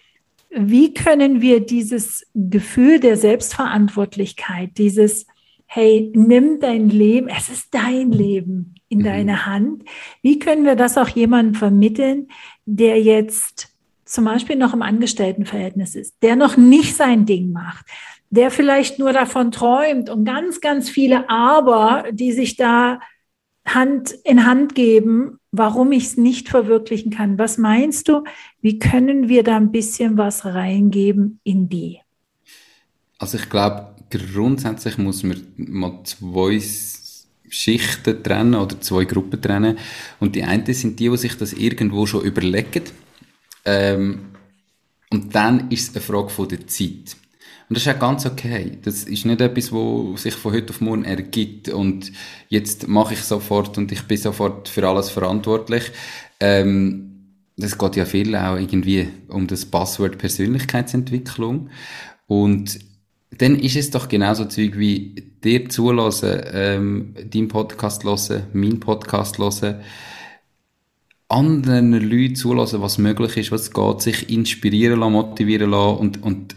wie 0.50 0.94
können 0.94 1.42
wir 1.42 1.62
dieses 1.62 2.28
Gefühl 2.34 3.00
der 3.00 3.18
Selbstverantwortlichkeit, 3.18 4.78
dieses 4.78 5.26
hey, 5.74 6.12
nimm 6.14 6.60
dein 6.60 6.88
Leben, 6.88 7.30
es 7.30 7.50
ist 7.50 7.74
dein 7.74 8.12
Leben 8.12 8.76
in 8.90 9.00
mhm. 9.00 9.04
deine 9.06 9.46
Hand. 9.48 9.84
Wie 10.22 10.38
können 10.38 10.66
wir 10.66 10.76
das 10.76 11.00
auch 11.00 11.10
jemandem 11.10 11.56
vermitteln, 11.56 12.28
der 12.66 13.02
jetzt 13.02 13.70
zum 14.06 14.26
Beispiel 14.26 14.56
noch 14.56 14.76
im 14.76 14.84
Angestelltenverhältnis 14.84 15.96
ist, 15.96 16.16
der 16.22 16.36
noch 16.36 16.58
nicht 16.58 16.96
sein 16.96 17.26
Ding 17.26 17.52
macht, 17.52 17.88
der 18.30 18.52
vielleicht 18.52 19.00
nur 19.00 19.14
davon 19.14 19.52
träumt 19.52 20.12
und 20.12 20.26
ganz, 20.26 20.62
ganz 20.62 20.92
viele 20.92 21.28
Aber, 21.28 22.06
die 22.12 22.34
sich 22.34 22.56
da 22.56 23.00
Hand 23.66 24.12
in 24.26 24.46
Hand 24.46 24.76
geben, 24.76 25.40
warum 25.52 25.92
ich 25.92 26.04
es 26.04 26.18
nicht 26.18 26.50
verwirklichen 26.50 27.12
kann. 27.12 27.40
Was 27.40 27.58
meinst 27.58 28.10
du, 28.10 28.24
wie 28.62 28.78
können 28.78 29.28
wir 29.28 29.42
da 29.42 29.58
ein 29.58 29.72
bisschen 29.72 30.20
was 30.20 30.46
reingeben 30.46 31.40
in 31.44 31.68
die? 31.68 32.00
Also 33.18 33.38
ich 33.38 33.50
glaube, 33.50 33.93
grundsätzlich 34.18 34.98
muss 34.98 35.24
man 35.24 35.42
mal 35.58 36.04
zwei 36.04 36.62
Schichten 37.50 38.24
trennen 38.24 38.56
oder 38.56 38.82
zwei 38.82 39.06
Gruppen 39.06 39.42
trennen. 39.42 39.78
Und 40.20 40.36
die 40.36 40.44
einen 40.44 40.74
sind 40.74 41.00
die, 41.00 41.10
die 41.10 41.18
sich 41.18 41.38
das 41.38 41.54
irgendwo 41.54 42.06
schon 42.06 42.24
überlegen. 42.24 42.84
Ähm, 43.66 44.34
und 45.10 45.36
dann 45.36 45.70
ist 45.70 45.90
es 45.90 45.96
eine 45.96 46.02
Frage 46.02 46.30
von 46.30 46.50
der 46.50 46.66
Zeit. 46.68 47.16
Und 47.70 47.78
das 47.78 47.86
ist 47.86 47.96
auch 47.96 48.00
ganz 48.00 48.26
okay. 48.26 48.78
Das 48.82 49.04
ist 49.04 49.26
nicht 49.26 49.42
etwas, 49.42 49.72
wo 49.72 50.18
sich 50.18 50.34
von 50.34 50.54
heute 50.54 50.72
auf 50.72 50.82
morgen 50.82 51.06
ergibt 51.06 51.70
und 51.70 52.12
jetzt 52.50 52.88
mache 52.88 53.14
ich 53.14 53.22
sofort 53.22 53.78
und 53.78 53.92
ich 53.92 54.04
bin 54.04 54.18
sofort 54.18 54.68
für 54.68 54.88
alles 54.88 55.10
verantwortlich. 55.10 55.92
Ähm, 56.40 57.14
das 57.56 57.78
geht 57.78 57.96
ja 57.96 58.06
viel 58.06 58.36
auch 58.36 58.58
irgendwie 58.58 59.08
um 59.28 59.48
das 59.48 59.66
Passwort 59.66 60.18
Persönlichkeitsentwicklung. 60.18 61.70
Und 62.28 62.80
dann 63.38 63.60
ist 63.60 63.76
es 63.76 63.92
doch 63.92 64.08
genauso 64.08 64.46
Zeug 64.46 64.78
wie 64.78 65.34
dir 65.44 65.70
zulassen, 65.70 66.42
ähm, 66.52 67.16
deinen 67.32 67.48
Podcast 67.48 68.04
hören, 68.04 68.44
meinen 68.54 68.80
Podcast 68.80 69.38
hören, 69.38 69.82
anderen 71.30 71.94
Leuten 71.94 72.36
zulassen, 72.36 72.82
was 72.82 72.98
möglich 72.98 73.38
ist, 73.38 73.52
was 73.52 73.72
geht, 73.72 74.02
sich 74.02 74.30
inspirieren 74.30 75.00
lassen, 75.00 75.14
motivieren 75.14 75.72
lassen 75.72 75.98
und, 75.98 76.24
und 76.24 76.56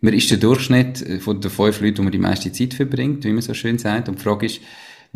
man 0.00 0.14
ist 0.14 0.30
der 0.30 0.38
Durchschnitt 0.38 1.04
von 1.20 1.40
den 1.40 1.50
fünf 1.50 1.80
Leuten, 1.80 1.98
wo 1.98 2.02
man 2.02 2.12
die 2.12 2.18
meiste 2.18 2.52
Zeit 2.52 2.74
verbringt, 2.74 3.24
wie 3.24 3.32
man 3.32 3.42
so 3.42 3.54
schön 3.54 3.78
sagt. 3.78 4.08
Und 4.08 4.18
die 4.18 4.22
Frage 4.22 4.46
ist, 4.46 4.60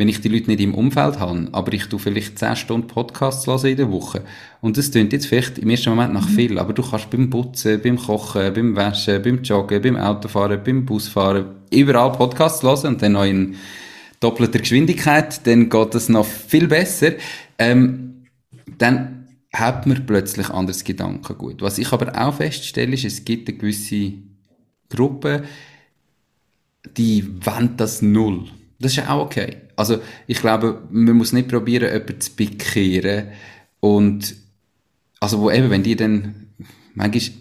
wenn 0.00 0.08
ich 0.08 0.22
die 0.22 0.28
Leute 0.28 0.46
nicht 0.50 0.60
im 0.60 0.74
Umfeld 0.74 1.20
habe, 1.20 1.48
aber 1.52 1.74
ich 1.74 1.84
tue 1.84 1.98
vielleicht 1.98 2.38
10 2.38 2.56
Stunden 2.56 2.86
Podcasts 2.86 3.46
in 3.64 3.76
der 3.76 3.92
Woche. 3.92 4.22
Und 4.62 4.78
das 4.78 4.90
klingt 4.90 5.12
jetzt 5.12 5.26
vielleicht 5.26 5.58
im 5.58 5.68
ersten 5.68 5.90
Moment 5.90 6.14
nach 6.14 6.26
mhm. 6.26 6.34
viel, 6.34 6.58
aber 6.58 6.72
du 6.72 6.82
kannst 6.82 7.10
beim 7.10 7.28
Putzen, 7.28 7.82
beim 7.82 7.98
Kochen, 7.98 8.54
beim 8.54 8.74
Waschen, 8.74 9.20
beim 9.22 9.42
Joggen, 9.42 9.82
beim 9.82 9.96
Autofahren, 9.96 10.64
beim 10.64 10.86
Busfahren, 10.86 11.44
überall 11.70 12.12
Podcasts 12.12 12.62
hören 12.62 12.94
und 12.94 13.02
dann 13.02 13.12
noch 13.12 13.24
in 13.24 13.56
doppelter 14.20 14.58
Geschwindigkeit, 14.58 15.46
dann 15.46 15.68
geht 15.68 15.94
das 15.94 16.08
noch 16.08 16.24
viel 16.24 16.66
besser. 16.66 17.12
Ähm, 17.58 18.24
dann 18.78 19.28
hat 19.52 19.86
man 19.86 20.06
plötzlich 20.06 20.48
anderes 20.48 20.82
Gedankengut. 20.82 21.60
Was 21.60 21.76
ich 21.76 21.92
aber 21.92 22.18
auch 22.18 22.34
feststelle, 22.34 22.94
ist, 22.94 23.04
es 23.04 23.24
gibt 23.26 23.50
eine 23.50 23.58
gewisse 23.58 24.14
Gruppe, 24.88 25.42
die 26.96 27.28
wollen 27.44 27.76
das 27.76 28.00
null. 28.00 28.46
Das 28.78 28.92
ist 28.96 29.06
auch 29.06 29.26
okay. 29.26 29.56
Also, 29.80 29.98
ich 30.26 30.38
glaube, 30.40 30.78
man 30.90 31.16
muss 31.16 31.32
nicht 31.32 31.48
probieren, 31.48 31.90
jemanden 31.90 32.20
zu 32.20 32.36
bekehren. 32.36 33.28
Und, 33.80 34.36
also, 35.20 35.40
wo 35.40 35.50
eben, 35.50 35.70
wenn 35.70 35.82
die 35.82 35.96
dann, 35.96 36.48
manchmal, 36.94 37.36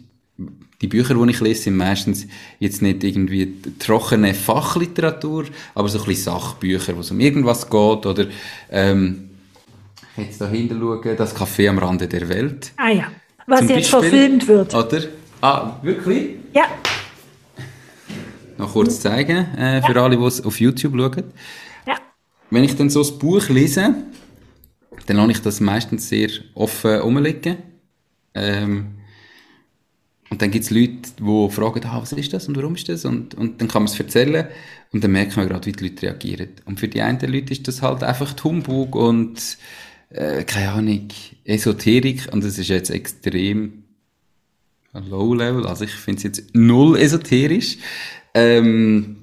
die 0.81 0.87
Bücher, 0.87 1.13
die 1.13 1.31
ich 1.31 1.41
lese, 1.41 1.63
sind 1.63 1.75
meistens 1.75 2.25
jetzt 2.59 2.81
nicht 2.81 3.03
irgendwie 3.03 3.53
trockene 3.77 4.33
Fachliteratur, 4.33 5.47
aber 5.75 5.89
so 5.89 5.99
ein 5.99 6.05
bisschen 6.05 6.33
Sachbücher, 6.33 6.95
wo 6.95 7.01
es 7.01 7.11
um 7.11 7.19
irgendwas 7.19 7.69
geht, 7.69 8.05
oder, 8.05 8.27
ähm, 8.71 9.31
jetzt 10.15 10.39
da 10.39 10.47
hinten 10.47 10.79
schauen, 10.79 11.17
das 11.17 11.35
Café 11.35 11.67
am 11.67 11.77
Rande 11.77 12.07
der 12.07 12.29
Welt. 12.29 12.71
Ah 12.77 12.89
ja, 12.89 13.11
was 13.47 13.59
Zum 13.59 13.69
jetzt 13.69 13.91
Beispiel, 13.91 14.09
verfilmt 14.09 14.47
wird. 14.47 14.73
Oder? 14.73 15.01
Ah, 15.41 15.79
wirklich? 15.81 16.35
Ja 16.53 16.67
noch 18.59 18.73
kurz 18.73 18.99
zeigen, 18.99 19.37
äh, 19.57 19.81
für 19.81 19.95
ja. 19.95 20.03
alle, 20.03 20.17
die 20.17 20.23
es 20.23 20.43
auf 20.43 20.59
YouTube 20.59 20.93
schauen. 20.95 21.23
Wenn 22.51 22.63
ich 22.63 22.75
dann 22.75 22.89
so 22.89 22.99
das 22.99 23.17
Buch 23.17 23.47
lese, 23.49 23.95
dann 25.05 25.17
lasse 25.17 25.31
ich 25.31 25.41
das 25.41 25.59
meistens 25.59 26.09
sehr 26.09 26.29
offen 26.55 26.99
rumliegen. 26.99 27.57
Ähm, 28.33 28.95
und 30.29 30.41
dann 30.41 30.51
gibt 30.51 30.65
es 30.65 30.71
Leute, 30.71 31.09
die 31.19 31.49
fragen, 31.51 31.81
ah, 31.85 32.01
was 32.01 32.11
ist 32.11 32.33
das 32.33 32.47
und 32.47 32.55
warum 32.55 32.75
ist 32.75 32.87
das? 32.87 33.05
Und, 33.05 33.33
und 33.35 33.59
dann 33.59 33.67
kann 33.67 33.83
man 33.83 33.91
es 33.91 33.99
erzählen 33.99 34.47
und 34.91 35.03
dann 35.03 35.11
merkt 35.11 35.35
man 35.35 35.47
gerade, 35.47 35.65
wie 35.65 35.71
die 35.71 35.85
Leute 35.85 36.03
reagieren. 36.03 36.49
Und 36.65 36.79
für 36.79 36.87
die 36.87 37.01
einen 37.01 37.19
Leute 37.19 37.51
ist 37.51 37.67
das 37.67 37.81
halt 37.81 38.03
einfach 38.03 38.35
Humbug 38.43 38.95
und 38.95 39.57
äh, 40.09 40.43
keine 40.43 40.71
Ahnung, 40.71 41.07
Esoterik 41.45 42.29
und 42.31 42.43
das 42.43 42.57
ist 42.57 42.69
jetzt 42.69 42.89
extrem 42.91 43.83
low 44.93 45.33
level, 45.33 45.67
also 45.67 45.83
ich 45.83 45.91
finde 45.91 46.17
es 46.17 46.23
jetzt 46.23 46.55
null 46.55 46.97
esoterisch. 46.97 47.77
Ähm, 48.33 49.18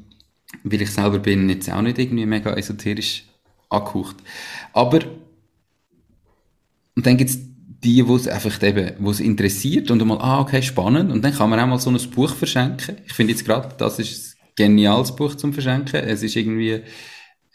weil 0.64 0.82
ich 0.82 0.90
selber 0.90 1.18
bin 1.18 1.48
jetzt 1.48 1.70
auch 1.70 1.82
nicht 1.82 1.98
irgendwie 1.98 2.26
mega 2.26 2.52
esoterisch 2.54 3.24
angehaucht. 3.68 4.16
Aber, 4.72 5.00
und 6.94 7.06
dann 7.06 7.16
gibt's 7.16 7.38
die, 7.82 8.06
wo 8.06 8.16
es 8.16 8.26
einfach 8.26 8.62
eben, 8.62 8.92
wo 8.98 9.10
es 9.10 9.20
interessiert 9.20 9.90
und 9.90 10.04
mal, 10.04 10.18
ah, 10.18 10.40
okay, 10.40 10.62
spannend. 10.62 11.12
Und 11.12 11.24
dann 11.24 11.34
kann 11.34 11.50
man 11.50 11.60
auch 11.60 11.66
mal 11.66 11.78
so 11.78 11.90
ein 11.90 12.10
Buch 12.10 12.34
verschenken. 12.34 12.96
Ich 13.06 13.12
finde 13.12 13.32
jetzt 13.32 13.44
gerade, 13.44 13.74
das 13.78 13.98
ist 13.98 14.36
ein 14.40 14.52
geniales 14.56 15.14
Buch 15.14 15.34
zum 15.34 15.52
Verschenken. 15.52 16.02
Es 16.02 16.22
ist 16.22 16.36
irgendwie 16.36 16.82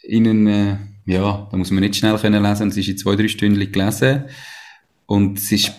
in 0.03 0.27
einen, 0.27 0.47
äh, 0.47 0.77
ja, 1.05 1.47
da 1.51 1.57
muss 1.57 1.71
man 1.71 1.81
nicht 1.81 1.95
schnell 1.95 2.17
können 2.17 2.43
lesen. 2.43 2.69
Es 2.69 2.77
ist 2.77 2.87
in 2.87 2.97
zwei, 2.97 3.15
drei 3.15 3.27
Stunden 3.27 3.71
gelesen. 3.71 4.25
Und 5.05 5.37
es 5.37 5.51
ist 5.51 5.71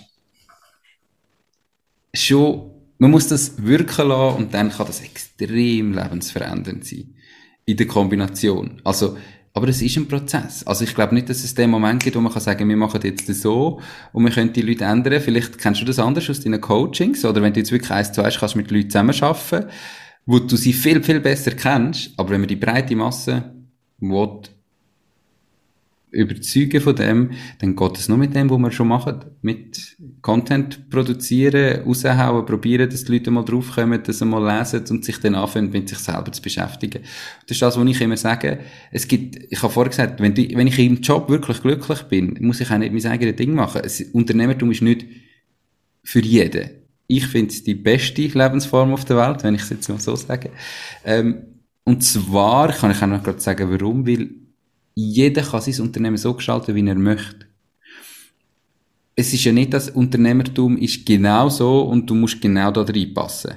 schon 2.14 2.71
man 3.02 3.10
muss 3.10 3.26
das 3.26 3.60
wirken 3.60 4.06
lassen 4.10 4.36
und 4.36 4.54
dann 4.54 4.70
kann 4.70 4.86
das 4.86 5.00
extrem 5.00 5.92
lebensverändernd 5.92 6.86
sein. 6.86 7.12
In 7.64 7.76
der 7.76 7.88
Kombination. 7.88 8.80
Also, 8.84 9.16
aber 9.54 9.66
es 9.66 9.82
ist 9.82 9.96
ein 9.96 10.06
Prozess. 10.06 10.64
Also 10.64 10.84
ich 10.84 10.94
glaube 10.94 11.12
nicht, 11.12 11.28
dass 11.28 11.42
es 11.42 11.52
den 11.52 11.70
Moment 11.70 12.04
gibt, 12.04 12.14
wo 12.14 12.20
man 12.20 12.32
kann 12.32 12.40
sagen, 12.40 12.68
wir 12.68 12.76
machen 12.76 13.00
jetzt 13.02 13.28
das 13.28 13.42
so 13.42 13.80
und 14.12 14.22
wir 14.22 14.30
können 14.30 14.52
die 14.52 14.62
Leute 14.62 14.84
ändern. 14.84 15.20
Vielleicht 15.20 15.58
kennst 15.58 15.80
du 15.80 15.84
das 15.84 15.98
anders 15.98 16.30
aus 16.30 16.42
deinen 16.42 16.60
Coachings 16.60 17.24
oder 17.24 17.42
wenn 17.42 17.52
du 17.52 17.58
jetzt 17.58 17.72
wirklich 17.72 17.90
eins 17.90 18.12
zu 18.12 18.22
eins 18.22 18.38
kannst 18.38 18.54
mit 18.54 18.70
Leuten 18.70 18.90
zusammenarbeiten, 18.90 19.68
wo 20.24 20.38
du 20.38 20.54
sie 20.54 20.72
viel, 20.72 21.02
viel 21.02 21.18
besser 21.18 21.50
kennst. 21.50 22.12
Aber 22.16 22.30
wenn 22.30 22.40
man 22.40 22.48
die 22.48 22.54
breite 22.54 22.94
Masse 22.94 23.52
will, 23.98 24.42
überzeugen 26.12 26.80
von 26.80 26.94
dem, 26.94 27.30
dann 27.58 27.74
geht 27.74 27.98
es 27.98 28.08
nur 28.08 28.18
mit 28.18 28.34
dem, 28.36 28.50
was 28.50 28.58
wir 28.58 28.70
schon 28.70 28.88
machen. 28.88 29.24
Mit 29.40 29.96
Content 30.20 30.90
produzieren, 30.90 31.82
raushauen, 31.84 32.44
probieren, 32.44 32.88
dass 32.88 33.04
die 33.04 33.12
Leute 33.12 33.30
mal 33.30 33.44
draufkommen, 33.44 34.02
dass 34.02 34.18
sie 34.18 34.26
mal 34.26 34.58
lesen 34.58 34.84
und 34.90 35.04
sich 35.04 35.18
dann 35.18 35.34
anfangen, 35.34 35.70
mit 35.70 35.88
sich 35.88 35.98
selber 35.98 36.30
zu 36.30 36.42
beschäftigen. 36.42 37.02
Das 37.46 37.56
ist 37.56 37.62
das, 37.62 37.78
was 37.78 37.88
ich 37.88 38.00
immer 38.00 38.18
sage. 38.18 38.60
Es 38.90 39.08
gibt, 39.08 39.36
ich 39.50 39.62
habe 39.62 39.72
vorher 39.72 39.90
gesagt, 39.90 40.20
wenn, 40.20 40.34
du, 40.34 40.42
wenn 40.54 40.66
ich 40.66 40.78
im 40.78 41.00
Job 41.00 41.30
wirklich 41.30 41.62
glücklich 41.62 42.02
bin, 42.02 42.36
muss 42.40 42.60
ich 42.60 42.70
auch 42.70 42.78
nicht 42.78 42.92
mein 42.92 43.06
eigenes 43.06 43.36
Ding 43.36 43.54
machen. 43.54 43.80
Es, 43.82 44.02
Unternehmertum 44.12 44.70
ist 44.70 44.82
nicht 44.82 45.06
für 46.04 46.20
jeden. 46.20 46.70
Ich 47.06 47.26
finde 47.26 47.52
es 47.52 47.64
die 47.64 47.74
beste 47.74 48.22
Lebensform 48.22 48.92
auf 48.92 49.06
der 49.06 49.16
Welt, 49.16 49.42
wenn 49.44 49.54
ich 49.54 49.62
es 49.62 49.70
jetzt 49.70 49.88
mal 49.88 49.98
so 49.98 50.14
sage. 50.14 50.50
Ähm, 51.04 51.42
und 51.84 52.04
zwar 52.04 52.72
kann 52.72 52.90
ich 52.90 53.02
auch 53.02 53.06
noch 53.06 53.22
gerade 53.22 53.40
sagen, 53.40 53.70
warum, 53.70 54.06
weil 54.06 54.41
jeder 54.94 55.42
kann 55.42 55.60
sein 55.60 55.80
Unternehmen 55.80 56.16
so 56.16 56.34
gestalten, 56.34 56.74
wie 56.74 56.86
er 56.86 56.94
möchte. 56.94 57.46
Es 59.14 59.32
ist 59.32 59.44
ja 59.44 59.52
nicht, 59.52 59.74
dass 59.74 59.90
Unternehmertum 59.90 60.78
ist 60.78 61.04
genau 61.04 61.48
so 61.48 61.82
und 61.82 62.08
du 62.08 62.14
musst 62.14 62.40
genau 62.40 62.70
da 62.70 62.82
reinpassen. 62.82 63.52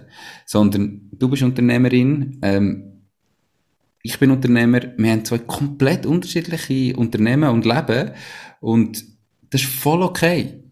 Sondern 0.45 1.09
du 1.11 1.29
bist 1.29 1.43
Unternehmerin, 1.43 2.39
ähm, 2.41 2.95
ich 4.03 4.19
bin 4.19 4.31
Unternehmer, 4.31 4.81
wir 4.97 5.11
haben 5.11 5.25
zwei 5.25 5.39
komplett 5.39 6.05
unterschiedliche 6.05 6.95
Unternehmen 6.95 7.49
und 7.49 7.65
Leben 7.65 8.11
und 8.59 9.03
das 9.49 9.61
ist 9.61 9.69
voll 9.69 10.03
okay. 10.03 10.63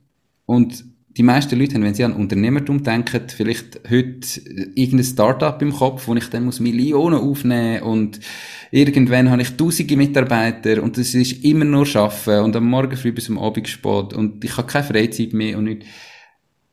Und 0.46 0.86
die 1.16 1.24
meisten 1.24 1.60
Leute 1.60 1.76
haben, 1.76 1.84
wenn 1.84 1.94
sie 1.94 2.04
an 2.04 2.14
Unternehmertum 2.14 2.82
denken, 2.82 3.22
vielleicht 3.28 3.82
heute 3.90 4.42
irgendein 4.74 5.04
Startup 5.04 5.62
im 5.62 5.72
Kopf, 5.72 6.08
wo 6.08 6.16
ich 6.16 6.28
dann 6.30 6.46
muss 6.46 6.60
Millionen 6.60 7.20
aufnehmen 7.20 7.84
und 7.84 8.20
irgendwann 8.72 9.30
habe 9.30 9.44
ich 9.44 9.56
tausende 9.56 9.96
Mitarbeiter 9.96 10.82
und 10.82 10.98
das 10.98 11.14
ist 11.14 11.44
immer 11.44 11.66
nur 11.66 11.86
Schaffen 11.86 12.40
und 12.40 12.56
am 12.56 12.68
Morgen 12.68 12.98
früh 12.98 13.12
bis 13.12 13.30
am 13.30 13.38
Abend 13.38 13.68
spät 13.68 14.14
und 14.14 14.44
ich 14.44 14.58
habe 14.58 14.68
keine 14.68 14.86
Freizeit 14.86 15.34
mehr 15.34 15.58
und 15.58 15.66
nicht. 15.66 15.84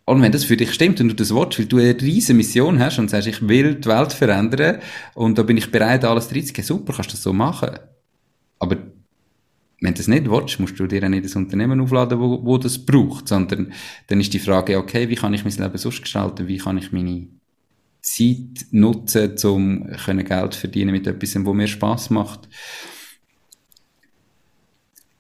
Und 0.07 0.23
wenn 0.23 0.33
das 0.33 0.45
für 0.45 0.57
dich 0.57 0.73
stimmt 0.73 1.01
und 1.01 1.09
du 1.09 1.15
das 1.15 1.33
willst, 1.33 1.59
weil 1.59 1.67
du 1.67 1.77
eine 1.77 2.01
riesige 2.01 2.37
Mission 2.37 2.81
hast 2.81 2.99
und 2.99 3.11
sagst, 3.11 3.29
ich 3.29 3.47
will 3.47 3.77
die 3.77 3.89
Welt 3.89 4.13
verändern 4.13 4.79
und 5.15 5.39
da 5.39 5.43
bin 5.43 5.59
ich 5.59 5.71
bereit, 5.71 6.05
alles 6.05 6.35
reinzugehen, 6.35 6.67
super, 6.67 6.95
kannst 6.95 7.11
du 7.11 7.15
das 7.15 7.23
so 7.23 7.33
machen. 7.33 7.79
Aber 8.59 8.77
wenn 9.81 9.95
du 9.95 9.99
das 9.99 10.09
nicht 10.09 10.31
willst, 10.31 10.61
musst 10.61 10.79
du 10.79 10.87
dir 10.87 11.03
auch 11.05 11.09
nicht 11.09 11.25
ein 11.25 11.43
Unternehmen 11.43 11.81
aufladen, 11.81 12.21
wo, 12.21 12.45
wo 12.45 12.59
das 12.59 12.85
braucht, 12.85 13.29
sondern 13.29 13.73
dann 14.09 14.21
ist 14.21 14.33
die 14.33 14.39
Frage, 14.39 14.79
okay, 14.79 15.09
wie 15.09 15.15
kann 15.15 15.33
ich 15.33 15.45
mein 15.45 15.55
Leben 15.55 15.79
sonst 15.79 16.03
gestalten, 16.03 16.49
wie 16.49 16.59
kann 16.59 16.77
ich 16.77 16.93
meine 16.93 17.29
Zeit 18.03 18.67
nutzen, 18.71 19.37
um 19.45 19.87
können 20.05 20.25
Geld 20.25 20.55
verdienen 20.55 20.93
mit 20.93 21.07
etwas, 21.07 21.35
wo 21.45 21.55
mir 21.55 21.67
Spaß 21.67 22.11
macht. 22.11 22.49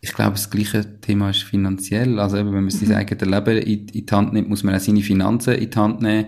Ich 0.02 0.12
glaube, 0.14 0.32
das 0.32 0.50
gleiche 0.50 1.00
Thema 1.00 1.30
ist 1.30 1.42
finanziell. 1.42 2.18
Also 2.18 2.38
eben, 2.38 2.52
wenn 2.52 2.62
man 2.62 2.70
sein 2.70 2.88
mhm. 2.88 2.94
eigenes 2.94 3.28
Leben 3.28 3.58
in, 3.58 3.88
in 3.88 4.06
die 4.06 4.06
Hand 4.10 4.32
nimmt, 4.32 4.48
muss 4.48 4.62
man 4.62 4.74
auch 4.74 4.80
seine 4.80 5.02
Finanzen 5.02 5.54
in 5.54 5.70
die 5.70 5.78
Hand 5.78 6.00
nehmen, 6.00 6.26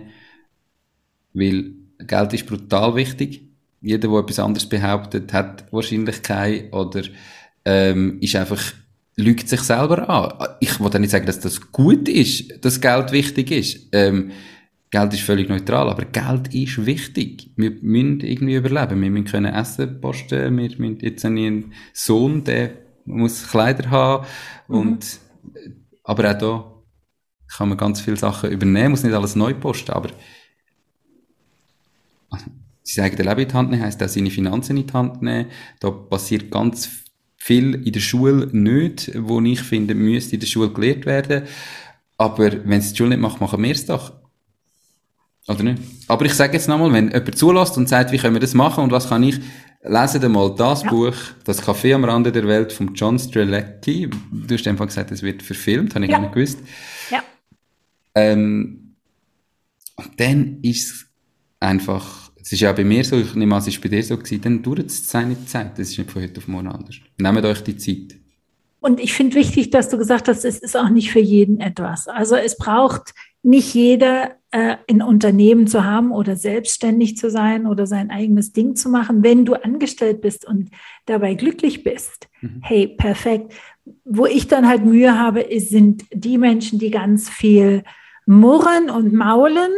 weil 1.33 1.73
Geld 1.99 2.33
ist 2.35 2.47
brutal 2.47 2.95
wichtig. 2.95 3.49
Jeder, 3.81 4.09
der 4.09 4.19
etwas 4.19 4.39
anderes 4.39 4.69
behauptet, 4.69 5.33
hat 5.33 5.73
wahrscheinlich 5.73 6.23
kein 6.23 6.71
oder 6.73 7.03
ähm, 7.65 8.19
ist 8.21 8.37
einfach, 8.37 8.61
lügt 9.17 9.49
sich 9.49 9.61
selber 9.61 10.09
an. 10.09 10.49
Ich 10.61 10.81
will 10.81 11.01
nicht 11.01 11.11
sagen, 11.11 11.27
dass 11.27 11.41
das 11.41 11.73
gut 11.73 12.09
ist, 12.09 12.65
dass 12.65 12.81
Geld 12.81 13.13
wichtig 13.13 13.51
ist. 13.51 13.89
Ähm, 13.93 14.33
Geld 14.91 15.15
ist 15.15 15.23
völlig 15.23 15.49
neutral, 15.49 15.89
aber 15.89 16.05
Geld 16.05 16.55
ist 16.55 16.85
wichtig. 16.85 17.51
Wir 17.57 17.71
müssen 17.81 18.21
irgendwie 18.21 18.57
überleben. 18.57 19.01
Wir 19.01 19.11
müssen 19.11 19.25
können 19.25 19.55
Essen 19.55 20.01
posten. 20.01 20.59
Wir 20.59 20.77
müssen 20.77 20.99
jetzt 21.01 21.25
einen 21.25 21.73
Sohn, 21.95 22.45
der 22.45 22.73
muss 23.05 23.49
Kleider 23.49 23.91
haben. 23.91 24.27
Mhm. 24.69 24.77
Und, 24.77 25.19
aber 26.05 26.31
auch 26.31 26.39
da 26.39 26.73
kann 27.57 27.69
man 27.69 27.79
ganz 27.79 28.01
viele 28.01 28.17
Sachen 28.17 28.51
übernehmen, 28.51 28.91
muss 28.91 29.03
nicht 29.03 29.15
alles 29.15 29.37
neu 29.37 29.55
posten, 29.55 29.93
aber 29.93 30.11
sein 32.83 33.05
eigenes 33.05 33.27
Leben 33.27 33.41
in 33.41 33.49
die 33.49 33.55
Hand 33.55 33.71
nehmen, 33.71 33.83
heisst 33.83 34.03
auch 34.03 34.09
seine 34.09 34.31
Finanzen 34.31 34.77
in 34.77 34.87
die 34.87 34.93
Hand 34.93 35.23
nehmen. 35.23 35.51
Da 35.81 35.91
passiert 35.91 36.51
ganz 36.51 37.02
viel 37.45 37.75
in 37.85 37.93
der 37.93 37.99
Schule 37.99 38.49
nicht, 38.53 39.11
wo 39.17 39.41
ich 39.41 39.61
finde, 39.63 39.97
müsste 39.97 40.37
in 40.37 40.41
der 40.41 40.47
Schule 40.47 40.71
gelehrt 40.71 41.07
werden. 41.07 41.43
Aber 42.17 42.53
wenn 42.53 42.79
es 42.79 42.93
die 42.93 42.99
Schule 42.99 43.11
nicht 43.11 43.21
macht, 43.21 43.41
machen 43.41 43.61
wir 43.61 43.73
es 43.73 43.85
doch. 43.85 44.13
Oder 45.49 45.65
nicht? 45.65 45.83
Aber 46.07 46.25
ich 46.25 46.35
sage 46.35 46.53
jetzt 46.53 46.69
nochmal, 46.69 46.93
wenn 46.93 47.11
jemand 47.11 47.37
zulässt 47.37 47.77
und 47.77 47.89
sagt, 47.89 48.13
wie 48.13 48.19
können 48.19 48.37
wir 48.37 48.41
das 48.41 48.55
machen 48.55 48.85
und 48.85 48.93
was 48.93 49.09
kann 49.09 49.25
ich, 49.25 49.41
lesen 49.83 50.31
mal 50.31 50.55
das 50.55 50.85
ja. 50.85 50.91
Buch, 50.91 51.17
Das 51.43 51.61
Café 51.61 51.97
am 51.97 52.05
Rande 52.05 52.31
der 52.31 52.47
Welt 52.47 52.73
von 52.73 52.95
John 52.95 53.19
Strelecki. 53.19 54.09
Du 54.31 54.55
hast 54.55 54.69
einfach 54.69 54.87
gesagt, 54.87 55.11
es 55.11 55.25
wird 55.25 55.43
verfilmt, 55.43 55.97
habe 55.97 56.05
ich 56.05 56.13
ja. 56.13 56.19
gar 56.19 56.23
nicht 56.23 56.35
gewusst. 56.35 56.61
Ja. 57.11 57.25
Ähm, 58.15 58.95
und 59.97 60.21
dann 60.21 60.59
ist 60.63 60.93
es 60.93 61.07
einfach, 61.59 62.22
es 62.43 62.53
ist 62.53 62.61
ja 62.61 62.73
bei 62.73 62.85
mir 62.85 63.05
so, 63.05 63.17
ich 63.17 63.35
nehme 63.35 63.55
an, 63.55 63.61
es 63.61 63.69
ist 63.69 63.81
bei 63.81 63.89
dir 63.89 64.03
so 64.03 64.17
gewesen, 64.17 64.41
dann 64.43 64.63
dauert 64.63 64.87
es 64.87 65.09
seine 65.09 65.45
Zeit. 65.47 65.79
Das 65.79 65.91
ist 65.91 65.99
nicht 65.99 66.11
von 66.11 66.23
heute 66.23 66.39
auf 66.39 66.49
morgen 66.49 66.69
anders. 66.69 66.97
Nehmt 67.19 67.45
euch 67.45 67.63
die 67.63 67.77
Zeit. 67.77 68.17
Und 68.81 68.99
ich 68.99 69.13
finde 69.13 69.37
wichtig, 69.37 69.71
dass 69.71 69.89
du 69.89 69.97
gesagt 69.97 70.27
hast, 70.27 70.45
es 70.45 70.59
ist 70.59 70.77
auch 70.77 70.89
nicht 70.89 71.13
für 71.13 71.21
jeden 71.21 71.61
etwas. 71.61 72.09
Also 72.09 72.35
es 72.35 72.57
braucht 72.57 73.15
nicht 73.45 73.75
jeder 73.75 74.33
äh, 74.51 74.77
ein 74.91 75.03
Unternehmen 75.03 75.69
zu 75.69 75.85
haben 75.85 76.11
oder 76.11 76.35
selbstständig 76.35 77.17
zu 77.17 77.31
sein 77.31 77.67
oder 77.67 77.87
sein 77.87 78.11
eigenes 78.11 78.53
Ding 78.53 78.75
zu 78.75 78.89
machen, 78.89 79.23
wenn 79.23 79.45
du 79.45 79.55
angestellt 79.55 80.21
bist 80.21 80.45
und 80.45 80.71
dabei 81.07 81.35
glücklich 81.35 81.85
bist. 81.85 82.29
Mhm. 82.41 82.61
Hey, 82.63 82.89
perfekt. 82.89 83.53
Wo 84.05 84.27
ich 84.27 84.49
dann 84.49 84.67
halt 84.67 84.85
Mühe 84.85 85.17
habe, 85.17 85.41
ist, 85.41 85.71
sind 85.71 86.05
die 86.13 86.39
Menschen, 86.39 86.81
die 86.81 86.91
ganz 86.91 87.31
viel 87.31 87.85
murren 88.27 88.91
und 88.91 89.13
maulen, 89.13 89.73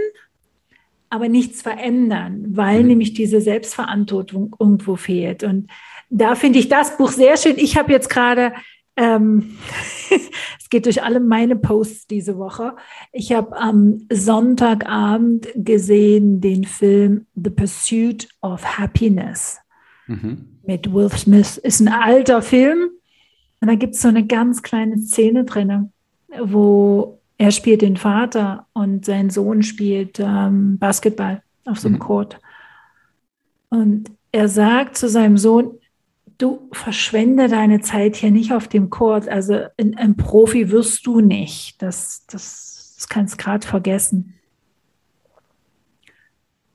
aber 1.11 1.29
nichts 1.29 1.63
verändern, 1.63 2.45
weil 2.49 2.83
mhm. 2.83 2.89
nämlich 2.89 3.15
diese 3.15 3.41
Selbstverantwortung 3.41 4.55
irgendwo 4.59 4.97
fehlt. 4.97 5.45
Und 5.45 5.71
da 6.11 6.35
finde 6.35 6.59
ich 6.59 6.69
das 6.69 6.97
Buch 6.97 7.13
sehr 7.13 7.37
schön. 7.37 7.57
Ich 7.57 7.77
habe 7.77 7.93
jetzt 7.93 8.11
gerade 8.11 8.53
ähm, 8.97 9.57
es 10.59 10.69
geht 10.71 10.87
durch 10.87 11.03
alle 11.03 11.21
meine 11.21 11.57
Posts 11.57 12.07
diese 12.07 12.39
Woche. 12.39 12.77
Ich 13.13 13.33
habe 13.33 13.57
am 13.57 14.07
Sonntagabend 14.11 15.49
gesehen 15.55 16.41
den 16.41 16.65
Film 16.65 17.27
The 17.35 17.51
Pursuit 17.51 18.29
of 18.41 18.79
Happiness 18.79 19.59
mhm. 20.07 20.59
mit 20.65 20.93
Will 20.93 21.11
Smith. 21.11 21.59
Ist 21.59 21.81
ein 21.81 21.89
alter 21.89 22.43
Film. 22.43 22.91
Und 23.61 23.69
da 23.69 23.75
gibt 23.75 23.95
es 23.95 24.03
so 24.03 24.09
eine 24.09 24.27
ganz 24.27 24.63
kleine 24.63 24.99
Szene 24.99 25.45
drin, 25.45 25.93
wo 26.39 27.21
er 27.45 27.51
spielt 27.51 27.83
den 27.83 27.99
Vater 27.99 28.67
und 28.73 29.05
sein 29.05 29.29
Sohn 29.29 29.63
spielt 29.63 30.19
ähm, 30.19 30.79
Basketball 30.79 31.43
auf 31.67 31.79
so 31.79 31.89
einem 31.89 31.97
mhm. 31.97 32.01
Court. 32.01 32.41
Und 33.69 34.11
er 34.33 34.49
sagt 34.49 34.97
zu 34.97 35.11
seinem 35.11 35.37
Sohn, 35.37 35.79
du 36.39 36.71
verschwende 36.73 37.49
deine 37.49 37.83
Zeit 37.83 38.17
hier 38.17 38.31
nicht 38.31 38.55
auf 38.55 38.67
dem 38.67 38.89
Court. 38.89 39.29
Also 39.29 39.67
ein, 39.79 39.95
ein 39.99 40.17
Profi 40.17 40.71
wirst 40.71 41.07
du 41.07 41.21
nicht. 41.21 41.83
Das, 41.83 42.25
das, 42.29 42.95
das 42.97 43.11
kannst 43.11 43.37
gerade 43.37 43.67
vergessen. 43.67 44.33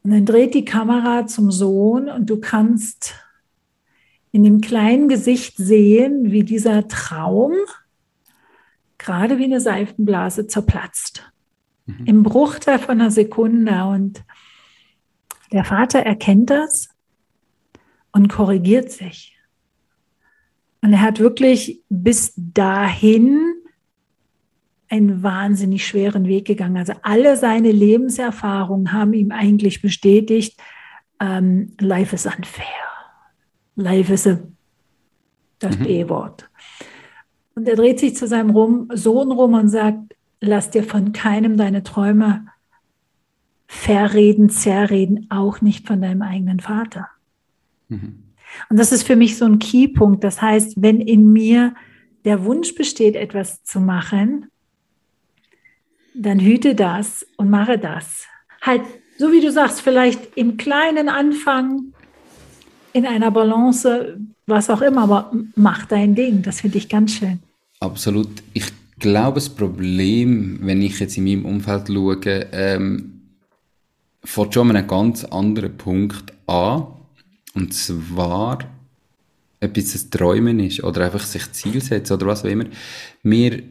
Und 0.03 0.11
dann 0.11 0.25
dreht 0.27 0.53
die 0.53 0.65
Kamera 0.65 1.25
zum 1.25 1.49
Sohn 1.49 2.09
und 2.09 2.29
du 2.29 2.39
kannst 2.39 3.15
in 4.31 4.43
dem 4.43 4.61
kleinen 4.61 5.07
Gesicht 5.07 5.57
sehen, 5.57 6.31
wie 6.31 6.43
dieser 6.43 6.87
Traum 6.87 7.53
gerade 9.09 9.39
wie 9.39 9.45
eine 9.45 9.59
Seifenblase 9.59 10.45
zerplatzt. 10.45 11.31
Mhm. 11.87 12.05
Im 12.05 12.23
Bruchteil 12.23 12.77
von 12.77 13.01
einer 13.01 13.09
Sekunde. 13.09 13.85
Und 13.85 14.23
der 15.51 15.63
Vater 15.63 16.01
erkennt 16.01 16.51
das 16.51 16.89
und 18.11 18.27
korrigiert 18.27 18.91
sich. 18.91 19.35
Und 20.81 20.93
er 20.93 21.01
hat 21.01 21.19
wirklich 21.19 21.81
bis 21.89 22.33
dahin 22.35 23.39
einen 24.89 25.23
wahnsinnig 25.23 25.87
schweren 25.87 26.27
Weg 26.27 26.45
gegangen. 26.45 26.77
Also 26.77 26.93
alle 27.01 27.35
seine 27.35 27.71
Lebenserfahrungen 27.71 28.93
haben 28.93 29.13
ihm 29.13 29.31
eigentlich 29.31 29.81
bestätigt, 29.81 30.61
ähm, 31.19 31.73
life 31.79 32.13
is 32.13 32.27
unfair. 32.27 32.65
Life 33.75 34.13
is 34.13 34.27
a, 34.27 34.37
das 35.57 35.79
mhm. 35.79 35.83
B-Wort. 35.83 36.47
Und 37.59 37.67
er 37.67 37.75
dreht 37.75 37.99
sich 37.99 38.15
zu 38.15 38.25
seinem 38.25 38.51
rum, 38.51 38.87
Sohn 38.93 39.33
rum 39.33 39.53
und 39.53 39.67
sagt, 39.67 40.15
lass 40.39 40.69
dir 40.69 40.81
von 40.81 41.11
keinem 41.11 41.57
deine 41.57 41.83
Träume 41.83 42.45
verreden, 43.67 44.49
zerreden, 44.49 45.27
auch 45.29 45.59
nicht 45.59 45.85
von 45.85 46.01
deinem 46.01 46.21
eigenen 46.21 46.61
Vater. 46.61 47.09
Mhm. 47.89 48.23
Und 48.69 48.79
das 48.79 48.93
ist 48.93 49.03
für 49.03 49.17
mich 49.17 49.37
so 49.37 49.43
ein 49.43 49.59
Keypunkt. 49.59 50.23
Das 50.23 50.41
heißt, 50.41 50.81
wenn 50.81 51.01
in 51.01 51.33
mir 51.33 51.73
der 52.23 52.45
Wunsch 52.45 52.75
besteht, 52.75 53.17
etwas 53.17 53.61
zu 53.65 53.81
machen, 53.81 54.45
dann 56.15 56.39
hüte 56.39 56.75
das 56.75 57.27
und 57.35 57.49
mache 57.49 57.77
das. 57.77 58.25
Halt, 58.61 58.83
so 59.17 59.33
wie 59.33 59.41
du 59.41 59.51
sagst, 59.51 59.81
vielleicht 59.81 60.37
im 60.37 60.55
kleinen 60.55 61.09
Anfang, 61.09 61.91
in 62.93 63.05
einer 63.05 63.31
Balance, 63.31 64.17
was 64.47 64.69
auch 64.69 64.81
immer, 64.81 65.01
aber 65.01 65.33
mach 65.57 65.85
dein 65.87 66.15
Ding. 66.15 66.41
Das 66.41 66.61
finde 66.61 66.77
ich 66.77 66.87
ganz 66.87 67.11
schön. 67.11 67.41
Absolut. 67.79 68.43
Ich 68.53 68.65
glaube, 68.99 69.35
das 69.35 69.49
Problem, 69.49 70.59
wenn 70.61 70.81
ich 70.81 70.99
jetzt 70.99 71.17
in 71.17 71.23
meinem 71.23 71.45
Umfeld 71.45 71.87
schaue, 71.87 72.19
ähm, 72.51 73.21
fängt 74.23 74.53
schon 74.53 74.69
an 74.69 74.75
einem 74.75 74.87
ganz 74.87 75.23
anderen 75.23 75.77
Punkt 75.77 76.33
an. 76.45 76.87
Und 77.53 77.73
zwar, 77.73 78.59
ob 79.61 79.77
es 79.77 79.95
ein 79.95 80.11
Träumen 80.11 80.59
ist 80.59 80.83
oder 80.83 81.05
einfach 81.05 81.23
sich 81.23 81.51
Ziel 81.53 81.81
setzen 81.81 82.13
oder 82.13 82.27
was 82.27 82.43
auch 82.43 82.49
immer. 82.49 82.65
Wir 83.23 83.63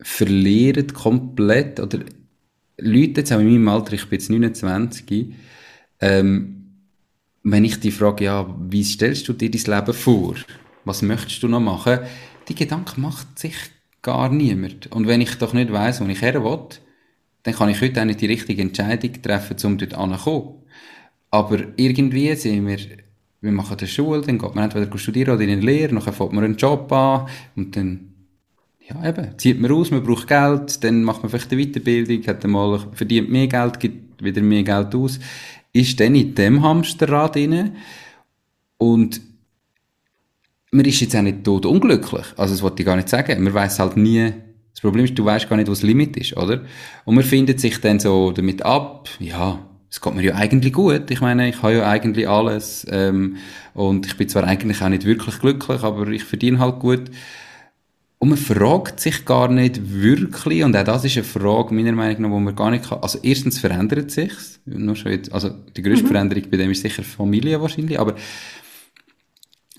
verlieren 0.00 0.92
komplett, 0.92 1.80
oder 1.80 2.00
Leute 2.78 3.20
jetzt 3.20 3.32
auch 3.32 3.40
in 3.40 3.46
meinem 3.46 3.68
Alter, 3.68 3.92
ich 3.94 4.08
bin 4.08 4.18
jetzt 4.18 4.30
29, 4.30 5.34
ähm, 6.00 6.58
wenn 7.42 7.64
ich 7.64 7.80
die 7.80 7.90
frage, 7.90 8.24
ja, 8.24 8.56
wie 8.70 8.84
stellst 8.84 9.26
du 9.28 9.32
dir 9.32 9.50
dein 9.50 9.78
Leben 9.78 9.94
vor? 9.94 10.36
Was 10.84 11.02
möchtest 11.02 11.42
du 11.42 11.48
noch 11.48 11.60
machen? 11.60 12.00
Die 12.48 12.54
Gedanken 12.54 13.00
macht 13.00 13.38
sich 13.38 13.54
gar 14.02 14.28
niemand. 14.28 14.88
Und 14.88 15.06
wenn 15.06 15.20
ich 15.20 15.36
doch 15.36 15.52
nicht 15.52 15.72
weiß, 15.72 16.00
wo 16.00 16.06
ich 16.06 16.22
her 16.22 16.42
will, 16.44 16.58
dann 17.44 17.54
kann 17.54 17.68
ich 17.68 17.80
heute 17.80 18.00
auch 18.00 18.04
nicht 18.04 18.20
die 18.20 18.26
richtige 18.26 18.62
Entscheidung 18.62 19.20
treffen, 19.22 19.56
um 19.64 19.78
dort 19.78 19.94
anzukommen. 19.94 20.62
Aber 21.30 21.58
irgendwie 21.76 22.34
sind 22.34 22.66
wir, 22.66 22.78
wir 23.40 23.52
machen 23.52 23.78
eine 23.78 23.88
Schule, 23.88 24.20
dann 24.20 24.38
geht 24.38 24.54
man 24.54 24.64
entweder 24.64 24.98
studieren 24.98 25.34
oder 25.34 25.42
in 25.42 25.50
eine 25.50 25.60
Lehre, 25.60 25.94
dann 25.94 26.02
fängt 26.02 26.32
man 26.32 26.44
einen 26.44 26.56
Job 26.56 26.92
an 26.92 27.26
und 27.56 27.74
dann, 27.74 28.12
ja 28.86 29.08
eben, 29.08 29.38
zieht 29.38 29.60
man 29.60 29.72
aus, 29.72 29.90
man 29.90 30.04
braucht 30.04 30.28
Geld, 30.28 30.84
dann 30.84 31.04
macht 31.04 31.22
man 31.22 31.30
vielleicht 31.30 31.50
eine 31.52 31.64
Weiterbildung, 31.64 32.26
hat 32.26 32.44
einmal, 32.44 32.86
verdient 32.92 33.30
mehr 33.30 33.46
Geld, 33.46 33.80
gibt 33.80 34.22
wieder 34.22 34.42
mehr 34.42 34.62
Geld 34.62 34.94
aus, 34.94 35.18
ist 35.72 35.98
dann 35.98 36.14
in 36.14 36.34
dem 36.34 36.62
Hamsterrad 36.62 37.34
drin 37.34 37.76
und 38.76 39.20
man 40.72 40.84
ist 40.86 41.00
jetzt 41.00 41.14
auch 41.14 41.22
nicht 41.22 41.44
tot 41.44 41.66
unglücklich. 41.66 42.26
Also, 42.36 42.54
das 42.54 42.62
wollte 42.62 42.82
ich 42.82 42.86
gar 42.86 42.96
nicht 42.96 43.08
sagen. 43.08 43.42
Man 43.42 43.54
weiß 43.54 43.78
halt 43.78 43.96
nie, 43.96 44.32
das 44.72 44.80
Problem 44.80 45.04
ist, 45.04 45.16
du 45.16 45.24
weißt 45.24 45.48
gar 45.48 45.56
nicht, 45.56 45.68
wo 45.68 45.72
das 45.72 45.82
Limit 45.82 46.16
ist, 46.16 46.36
oder? 46.36 46.62
Und 47.04 47.14
man 47.14 47.24
findet 47.24 47.60
sich 47.60 47.78
dann 47.80 48.00
so 48.00 48.32
damit 48.32 48.62
ab, 48.62 49.08
ja, 49.20 49.58
es 49.90 50.00
geht 50.00 50.14
mir 50.14 50.22
ja 50.22 50.34
eigentlich 50.34 50.72
gut. 50.72 51.10
Ich 51.10 51.20
meine, 51.20 51.50
ich 51.50 51.62
habe 51.62 51.74
ja 51.74 51.88
eigentlich 51.88 52.26
alles. 52.26 52.86
Ähm, 52.90 53.36
und 53.74 54.06
ich 54.06 54.16
bin 54.16 54.30
zwar 54.30 54.44
eigentlich 54.44 54.80
auch 54.82 54.88
nicht 54.88 55.04
wirklich 55.04 55.38
glücklich, 55.38 55.82
aber 55.82 56.08
ich 56.08 56.24
verdiene 56.24 56.58
halt 56.58 56.78
gut. 56.78 57.10
Und 58.18 58.30
man 58.30 58.38
fragt 58.38 59.00
sich 59.00 59.26
gar 59.26 59.48
nicht 59.48 59.80
wirklich, 59.92 60.64
und 60.64 60.74
auch 60.76 60.84
das 60.84 61.04
ist 61.04 61.16
eine 61.16 61.24
Frage, 61.24 61.74
meiner 61.74 61.92
Meinung 61.92 62.22
nach, 62.22 62.30
wo 62.30 62.38
man 62.38 62.56
gar 62.56 62.70
nicht 62.70 62.88
kann. 62.88 63.00
Also, 63.02 63.18
erstens 63.22 63.58
verändert 63.58 64.10
sich's. 64.10 64.60
Nur 64.64 64.96
schon 64.96 65.12
jetzt, 65.12 65.30
also, 65.34 65.50
die 65.76 65.82
größte 65.82 66.04
mhm. 66.04 66.08
Veränderung 66.08 66.44
bei 66.50 66.56
dem 66.56 66.70
ist 66.70 66.80
sicher 66.80 67.02
Familie 67.02 67.60
wahrscheinlich, 67.60 68.00
aber, 68.00 68.14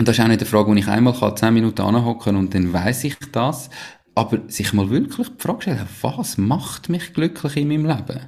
und 0.04 0.08
das 0.10 0.18
ist 0.18 0.24
auch 0.24 0.28
nicht 0.28 0.42
eine 0.42 0.50
Frage, 0.50 0.70
wo 0.70 0.74
ich 0.74 0.88
einmal 0.88 1.18
kann, 1.18 1.38
zehn 1.38 1.54
Minuten 1.54 1.82
anhocken 1.82 2.36
und 2.36 2.54
dann 2.54 2.74
weiß 2.74 3.06
ich 3.06 3.16
das. 3.32 3.70
Aber 4.16 4.42
sich 4.48 4.74
mal 4.74 4.90
wirklich 4.90 5.30
die 5.30 5.42
Frage 5.42 5.62
stellen, 5.62 5.88
was 6.02 6.38
macht 6.38 6.90
mich 6.90 7.14
glücklich 7.14 7.58
in 7.58 7.70
meinem 7.70 7.86
Leben? 7.88 8.20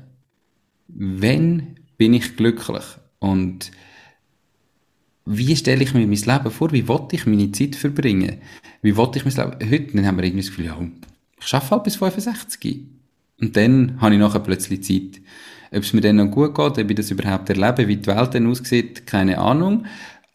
wenn 0.88 1.76
bin 1.98 2.14
ich 2.14 2.36
glücklich? 2.36 2.84
Und 3.20 3.72
wie 5.26 5.56
stelle 5.56 5.84
ich 5.84 5.94
mir 5.94 6.08
mein 6.08 6.12
Leben 6.16 6.52
vor? 6.52 6.72
Wie 6.72 6.88
wollte 6.88 7.16
ich 7.16 7.26
meine 7.26 7.52
Zeit 7.52 7.76
verbringen? 7.76 8.38
Wie 8.82 8.96
wollte 8.96 9.20
ich 9.20 9.26
mein 9.26 9.36
Leben? 9.36 9.72
Heute 9.72 9.96
dann 9.96 10.06
haben 10.06 10.18
wir 10.18 10.24
irgendwie 10.24 10.44
das 10.44 10.50
Gefühl, 10.50 10.66
ja, 10.66 10.78
ich 11.40 11.54
arbeite 11.54 11.72
halt 11.72 11.84
bis 11.84 11.96
65. 11.96 12.86
Und 13.42 13.58
dann 13.58 14.00
habe 14.00 14.14
ich 14.14 14.20
nachher 14.20 14.40
plötzlich 14.40 14.84
Zeit. 14.84 15.22
Ob 15.72 15.84
es 15.84 15.94
mir 15.94 16.02
dann 16.02 16.18
noch 16.18 16.32
gut 16.32 16.56
geht, 16.56 16.78
ob 16.78 16.90
ich 16.90 16.96
das 16.96 17.12
überhaupt 17.12 17.50
erlebe, 17.50 17.88
wie 17.88 17.98
die 17.98 18.08
Welt 18.08 18.34
dann 18.34 18.48
aussieht, 18.48 19.06
keine 19.08 19.40
Ahnung. 19.40 19.86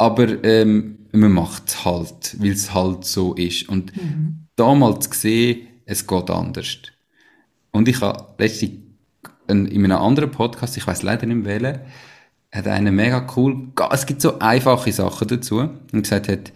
Aber 0.00 0.42
ähm, 0.44 0.96
man 1.12 1.32
macht 1.32 1.68
es 1.68 1.84
halt, 1.84 2.40
weil 2.40 2.52
es 2.52 2.72
halt 2.72 3.04
so 3.04 3.34
ist. 3.34 3.68
Und 3.68 3.94
mhm. 3.94 4.46
damals 4.56 5.10
gesehen, 5.10 5.66
es 5.84 6.06
geht 6.06 6.30
anders. 6.30 6.78
Und 7.70 7.86
ich 7.86 8.00
habe 8.00 8.24
letztens 8.38 8.72
in 9.46 9.68
einem 9.68 9.92
anderen 9.92 10.30
Podcast, 10.30 10.78
ich 10.78 10.86
weiß 10.86 11.02
leider 11.02 11.26
nicht 11.26 11.44
wählen, 11.44 11.80
hat 12.50 12.66
einer 12.66 12.92
mega 12.92 13.26
cool, 13.36 13.72
es 13.90 14.06
gibt 14.06 14.22
so 14.22 14.38
einfache 14.38 14.90
Sachen 14.90 15.28
dazu, 15.28 15.58
und 15.58 16.02
gesagt 16.02 16.28
hat, 16.28 16.50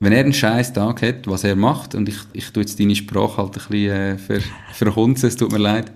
wenn 0.00 0.12
er 0.12 0.24
einen 0.24 0.32
scheiß 0.32 0.72
Tag 0.72 1.02
hat, 1.02 1.28
was 1.28 1.44
er 1.44 1.54
macht, 1.54 1.94
und 1.94 2.08
ich, 2.08 2.18
ich 2.32 2.50
tue 2.50 2.64
jetzt 2.64 2.80
deine 2.80 2.96
Sprache 2.96 3.36
halt 3.36 3.56
ein 3.58 3.68
bisschen 3.68 3.90
äh, 3.90 4.18
ver, 4.18 4.40
verhunzen, 4.72 5.28
es 5.28 5.36
tut 5.36 5.52
mir 5.52 5.58
leid, 5.58 5.92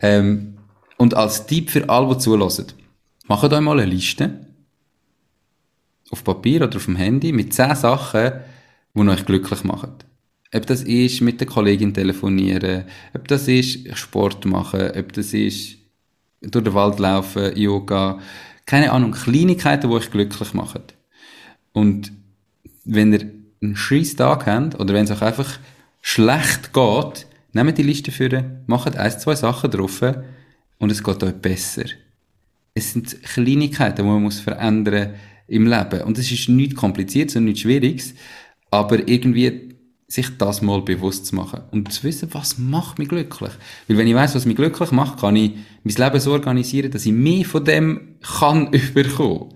ähm, 0.00 0.56
und 0.96 1.14
als 1.14 1.44
Tipp 1.44 1.68
für 1.68 1.86
alle, 1.90 2.14
die 2.14 2.18
zulassen, 2.18 2.66
macht 3.26 3.52
euch 3.52 3.60
mal 3.60 3.78
eine 3.78 3.90
Liste, 3.90 4.43
auf 6.14 6.22
Papier 6.22 6.62
oder 6.62 6.76
auf 6.76 6.84
dem 6.84 6.94
Handy, 6.94 7.32
mit 7.32 7.52
zehn 7.52 7.74
Sachen, 7.74 8.34
die 8.94 9.00
euch 9.00 9.26
glücklich 9.26 9.64
machen. 9.64 9.94
Ob 10.54 10.66
das 10.66 10.82
ist 10.82 11.20
mit 11.20 11.40
der 11.40 11.48
Kollegin 11.48 11.92
telefonieren, 11.92 12.84
ob 13.12 13.26
das 13.26 13.48
ist 13.48 13.96
Sport 13.98 14.44
machen, 14.44 14.92
ob 14.96 15.12
das 15.12 15.34
ist 15.34 15.76
durch 16.40 16.64
den 16.64 16.74
Wald 16.74 17.00
laufen, 17.00 17.56
Yoga, 17.56 18.20
keine 18.64 18.92
Ahnung, 18.92 19.10
Kleinigkeiten, 19.10 19.90
die 19.90 19.96
euch 19.96 20.10
glücklich 20.12 20.54
machen. 20.54 20.82
Und 21.72 22.12
wenn 22.84 23.12
ihr 23.12 23.28
einen 23.60 23.74
scheiß 23.74 24.14
Tag 24.14 24.46
habt, 24.46 24.78
oder 24.78 24.94
wenn 24.94 25.04
es 25.04 25.10
euch 25.10 25.22
einfach 25.22 25.58
schlecht 26.00 26.72
geht, 26.72 27.26
nehmt 27.52 27.76
die 27.76 27.82
Liste 27.82 28.12
für, 28.12 28.60
macht 28.66 28.96
ein, 28.96 29.18
zwei 29.18 29.34
Sachen 29.34 29.72
drauf 29.72 30.00
und 30.78 30.92
es 30.92 31.02
geht 31.02 31.24
euch 31.24 31.34
besser. 31.34 31.86
Es 32.72 32.92
sind 32.92 33.20
Kleinigkeiten, 33.24 33.96
die 33.96 34.02
man 34.04 34.22
muss 34.22 34.38
verändern 34.38 35.14
im 35.46 35.66
Leben. 35.66 36.02
Und 36.02 36.18
es 36.18 36.30
ist 36.30 36.48
nichts 36.48 36.76
Kompliziertes 36.76 37.36
und 37.36 37.44
nichts 37.44 37.60
Schwieriges, 37.60 38.14
aber 38.70 39.06
irgendwie 39.08 39.74
sich 40.06 40.36
das 40.38 40.62
mal 40.62 40.82
bewusst 40.82 41.26
zu 41.26 41.34
machen 41.34 41.62
und 41.70 41.92
zu 41.92 42.04
wissen, 42.04 42.28
was 42.32 42.58
macht 42.58 42.98
mich 42.98 43.08
glücklich. 43.08 43.52
Weil 43.88 43.96
wenn 43.96 44.06
ich 44.06 44.14
weiß, 44.14 44.34
was 44.34 44.46
mich 44.46 44.56
glücklich 44.56 44.90
macht, 44.90 45.20
kann 45.20 45.36
ich 45.36 45.52
mein 45.82 45.94
Leben 45.94 46.20
so 46.20 46.32
organisieren, 46.32 46.90
dass 46.90 47.06
ich 47.06 47.12
mehr 47.12 47.44
von 47.44 47.64
dem 47.64 48.16
kann 48.20 48.72
überkommen 48.72 49.54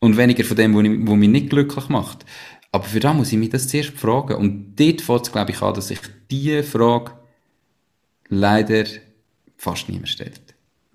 und 0.00 0.16
weniger 0.16 0.44
von 0.44 0.56
dem, 0.56 0.74
was 1.08 1.16
mich 1.16 1.28
nicht 1.28 1.50
glücklich 1.50 1.88
macht. 1.88 2.24
Aber 2.72 2.84
für 2.84 3.00
das 3.00 3.16
muss 3.16 3.32
ich 3.32 3.38
mich 3.38 3.50
das 3.50 3.68
zuerst 3.68 3.90
fragen. 3.90 4.34
Und 4.34 4.76
dort 4.76 5.00
fängt 5.00 5.22
es, 5.22 5.32
glaube 5.32 5.50
ich, 5.52 5.62
an, 5.62 5.74
dass 5.74 5.88
sich 5.88 6.00
diese 6.30 6.62
Frage 6.62 7.12
leider 8.28 8.84
fast 9.56 9.88
niemand 9.88 10.08
stellt. 10.08 10.45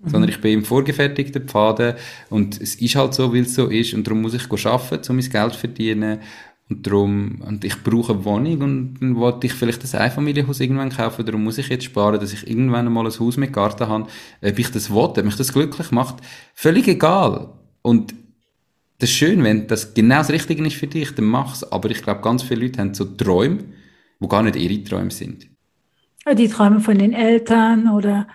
Sondern 0.04 0.30
ich 0.30 0.40
bin 0.40 0.54
im 0.54 0.64
vorgefertigten 0.64 1.46
Pfaden 1.46 1.94
und 2.28 2.60
es 2.60 2.74
ist 2.74 2.96
halt 2.96 3.14
so, 3.14 3.32
weil 3.32 3.42
es 3.42 3.54
so 3.54 3.68
ist 3.68 3.94
und 3.94 4.06
darum 4.06 4.22
muss 4.22 4.34
ich 4.34 4.66
arbeiten, 4.66 5.10
um 5.10 5.16
mein 5.16 5.30
Geld 5.30 5.52
zu 5.52 5.58
verdienen 5.60 6.18
und 6.68 6.86
darum, 6.86 7.42
und 7.46 7.64
ich 7.64 7.82
brauche 7.82 8.14
eine 8.14 8.24
Wohnung 8.24 8.60
und 8.62 8.94
dann 9.00 9.16
wollte 9.16 9.46
ich 9.46 9.52
vielleicht 9.52 9.82
ein 9.94 10.00
Einfamilienhaus 10.00 10.60
irgendwann 10.60 10.90
kaufen, 10.90 11.24
darum 11.24 11.44
muss 11.44 11.58
ich 11.58 11.68
jetzt 11.68 11.84
sparen, 11.84 12.18
dass 12.18 12.32
ich 12.32 12.48
irgendwann 12.48 12.92
mal 12.92 13.06
ein 13.06 13.12
Haus 13.12 13.36
mit 13.36 13.52
Garten 13.52 13.86
habe. 13.86 14.08
Ob 14.42 14.58
ich 14.58 14.70
das 14.70 14.90
will, 14.90 14.96
ob 14.96 15.24
mich 15.24 15.36
das 15.36 15.52
glücklich 15.52 15.90
macht, 15.90 16.16
völlig 16.54 16.88
egal. 16.88 17.50
Und 17.82 18.14
das 18.98 19.10
ist 19.10 19.16
schön, 19.16 19.42
wenn 19.44 19.66
das 19.66 19.94
genau 19.94 20.18
das 20.18 20.30
Richtige 20.30 20.64
ist 20.66 20.76
für 20.76 20.86
dich, 20.86 21.14
dann 21.14 21.26
mach's. 21.26 21.64
Aber 21.64 21.90
ich 21.90 22.02
glaube, 22.02 22.20
ganz 22.22 22.42
viele 22.42 22.62
Leute 22.62 22.80
haben 22.80 22.94
so 22.94 23.04
Träume, 23.04 23.58
die 24.20 24.28
gar 24.28 24.42
nicht 24.42 24.56
ihre 24.56 24.82
Träume 24.84 25.10
sind. 25.10 25.48
Die 26.38 26.48
Träume 26.48 26.80
von 26.80 26.96
den 26.96 27.12
Eltern 27.12 27.88
oder 27.88 28.28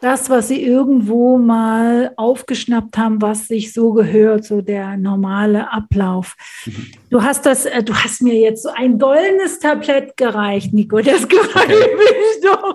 das, 0.00 0.28
was 0.28 0.48
sie 0.48 0.62
irgendwo 0.62 1.38
mal 1.38 2.12
aufgeschnappt 2.16 2.98
haben, 2.98 3.22
was 3.22 3.48
sich 3.48 3.72
so 3.72 3.92
gehört, 3.92 4.44
so 4.44 4.60
der 4.60 4.96
normale 4.96 5.72
Ablauf. 5.72 6.36
Mhm. 6.66 6.86
Du 7.10 7.22
hast 7.22 7.46
das, 7.46 7.64
äh, 7.64 7.82
du 7.82 7.94
hast 7.94 8.22
mir 8.22 8.34
jetzt 8.34 8.64
so 8.64 8.68
ein 8.70 8.98
goldenes 8.98 9.58
Tablett 9.60 10.16
gereicht, 10.16 10.72
Nico. 10.74 11.00
Das 11.00 11.28
gefällt 11.28 11.98
mich 11.98 12.42
doch. 12.42 12.74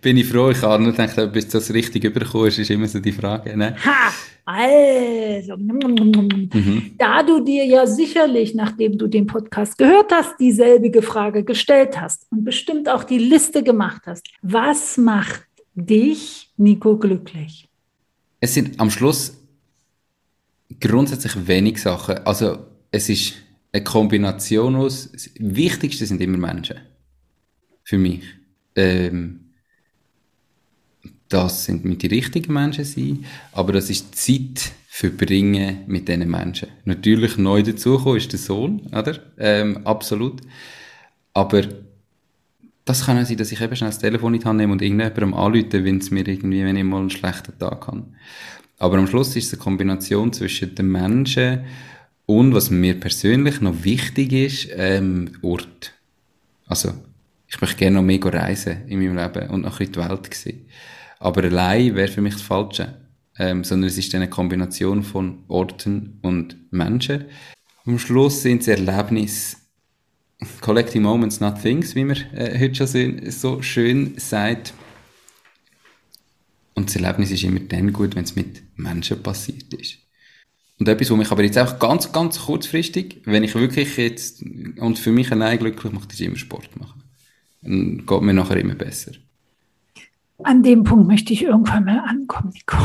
Bin 0.00 0.16
ich 0.16 0.26
froh. 0.26 0.50
Ich 0.50 0.62
habe 0.62 0.82
nur 0.82 0.92
gedacht, 0.92 1.32
bis 1.32 1.48
das 1.48 1.72
richtig 1.72 2.04
überkommen 2.04 2.48
ist, 2.48 2.58
ist 2.58 2.70
immer 2.70 2.86
so 2.86 3.00
die 3.00 3.12
Frage. 3.12 3.56
Ne? 3.56 3.76
Ha! 3.84 4.12
Also, 4.44 5.56
mhm. 5.56 6.96
da 6.98 7.22
du 7.22 7.44
dir 7.44 7.64
ja 7.64 7.86
sicherlich, 7.86 8.54
nachdem 8.54 8.98
du 8.98 9.06
den 9.06 9.26
Podcast 9.26 9.78
gehört 9.78 10.10
hast, 10.10 10.40
dieselbige 10.40 11.00
Frage 11.00 11.44
gestellt 11.44 12.00
hast 12.00 12.26
und 12.30 12.44
bestimmt 12.44 12.88
auch 12.88 13.04
die 13.04 13.18
Liste 13.18 13.62
gemacht 13.62 14.02
hast, 14.06 14.26
was 14.42 14.96
macht 14.96 15.46
dich, 15.74 16.50
Nico, 16.56 16.96
glücklich? 16.96 17.68
Es 18.40 18.54
sind 18.54 18.78
am 18.80 18.90
Schluss 18.90 19.36
grundsätzlich 20.80 21.46
wenig 21.46 21.80
Sachen. 21.80 22.18
Also 22.26 22.58
es 22.90 23.08
ist 23.08 23.34
eine 23.72 23.84
Kombination 23.84 24.76
aus, 24.76 25.10
das 25.12 25.30
Wichtigste 25.38 26.06
sind 26.06 26.20
immer 26.20 26.38
Menschen. 26.38 26.76
Für 27.84 27.98
mich. 27.98 28.22
Ähm, 28.76 29.52
das 31.28 31.64
sind 31.64 31.84
mit 31.84 32.02
die 32.02 32.08
richtigen 32.08 32.52
Menschen 32.52 32.84
sein, 32.84 33.24
aber 33.52 33.72
das 33.72 33.88
ist 33.88 34.14
Zeit 34.14 34.72
verbringen 34.86 35.84
mit 35.86 36.06
diesen 36.06 36.30
Menschen. 36.30 36.68
Natürlich 36.84 37.38
neu 37.38 37.62
dazugekommen 37.62 38.18
ist 38.18 38.32
der 38.32 38.38
Sohn, 38.38 38.80
oder? 38.88 39.18
Ähm, 39.38 39.86
absolut. 39.86 40.42
Aber 41.32 41.62
das 42.84 43.06
kann 43.06 43.24
sein, 43.24 43.36
dass 43.36 43.52
ich 43.52 43.60
eben 43.60 43.76
schnell 43.76 43.90
das 43.90 43.98
Telefon 43.98 44.32
nicht 44.32 44.44
nehme 44.44 44.72
und 44.72 44.82
irgendjemandem 44.82 45.34
anrufe, 45.34 45.84
wenn 45.84 45.98
es 45.98 46.10
mir 46.10 46.26
irgendwie, 46.26 46.64
wenn 46.64 46.76
ich 46.76 46.84
mal 46.84 47.00
einen 47.00 47.10
schlechten 47.10 47.56
Tag 47.58 47.86
habe. 47.86 48.04
Aber 48.78 48.98
am 48.98 49.06
Schluss 49.06 49.36
ist 49.36 49.46
es 49.46 49.52
eine 49.54 49.62
Kombination 49.62 50.32
zwischen 50.32 50.74
den 50.74 50.90
Menschen 50.90 51.64
und, 52.26 52.54
was 52.54 52.70
mir 52.70 52.98
persönlich 52.98 53.60
noch 53.60 53.84
wichtig 53.84 54.32
ist, 54.32 54.68
ähm, 54.74 55.30
Ort. 55.42 55.92
Also, 56.66 56.92
ich 57.46 57.60
möchte 57.60 57.76
gerne 57.76 57.96
noch 57.96 58.02
mehr 58.02 58.24
reisen 58.24 58.88
in 58.88 58.98
meinem 58.98 59.16
Leben 59.16 59.50
und 59.50 59.62
noch 59.62 59.78
ein 59.78 59.86
bisschen 59.86 59.92
die 59.92 60.10
Welt 60.10 60.34
sehen. 60.34 60.66
Aber 61.18 61.44
allein 61.44 61.94
wäre 61.94 62.08
für 62.08 62.22
mich 62.22 62.34
das 62.34 62.42
Falsche. 62.42 62.94
Ähm, 63.38 63.64
sondern 63.64 63.88
es 63.88 63.96
ist 63.96 64.14
eine 64.14 64.28
Kombination 64.28 65.02
von 65.02 65.44
Orten 65.48 66.18
und 66.20 66.56
Menschen. 66.70 67.24
Am 67.86 67.98
Schluss 67.98 68.42
sind 68.42 68.60
es 68.60 68.68
Erlebnisse, 68.68 69.56
Collecting 70.60 71.02
Moments, 71.02 71.40
not 71.40 71.60
Things, 71.60 71.94
wie 71.94 72.04
man 72.04 72.16
äh, 72.34 72.58
heute 72.58 72.86
schon 72.86 73.30
so 73.30 73.62
schön 73.62 74.14
sagt. 74.18 74.74
Und 76.74 76.88
das 76.88 76.96
Erlebnis 76.96 77.30
ist 77.30 77.44
immer 77.44 77.60
dann 77.60 77.92
gut, 77.92 78.16
wenn 78.16 78.24
es 78.24 78.36
mit 78.36 78.62
Menschen 78.76 79.22
passiert 79.22 79.72
ist. 79.74 79.98
Und 80.78 80.88
etwas, 80.88 81.10
was 81.10 81.18
mich 81.18 81.30
aber 81.30 81.44
jetzt 81.44 81.58
auch 81.58 81.78
ganz, 81.78 82.10
ganz 82.12 82.40
kurzfristig, 82.40 83.20
wenn 83.24 83.44
ich 83.44 83.54
wirklich 83.54 83.96
jetzt, 83.96 84.42
und 84.42 84.98
für 84.98 85.12
mich 85.12 85.30
allein 85.30 85.58
glücklich 85.58 85.92
macht, 85.92 86.12
ist 86.12 86.20
immer 86.20 86.36
Sport 86.36 86.76
machen. 86.76 87.02
Dann 87.60 88.04
geht 88.06 88.22
mir 88.22 88.34
nachher 88.34 88.56
immer 88.56 88.74
besser. 88.74 89.12
An 90.42 90.62
dem 90.62 90.82
Punkt 90.82 91.06
möchte 91.06 91.32
ich 91.32 91.42
irgendwann 91.42 91.84
mal 91.84 92.00
ankommen, 92.00 92.52
Nico. 92.52 92.78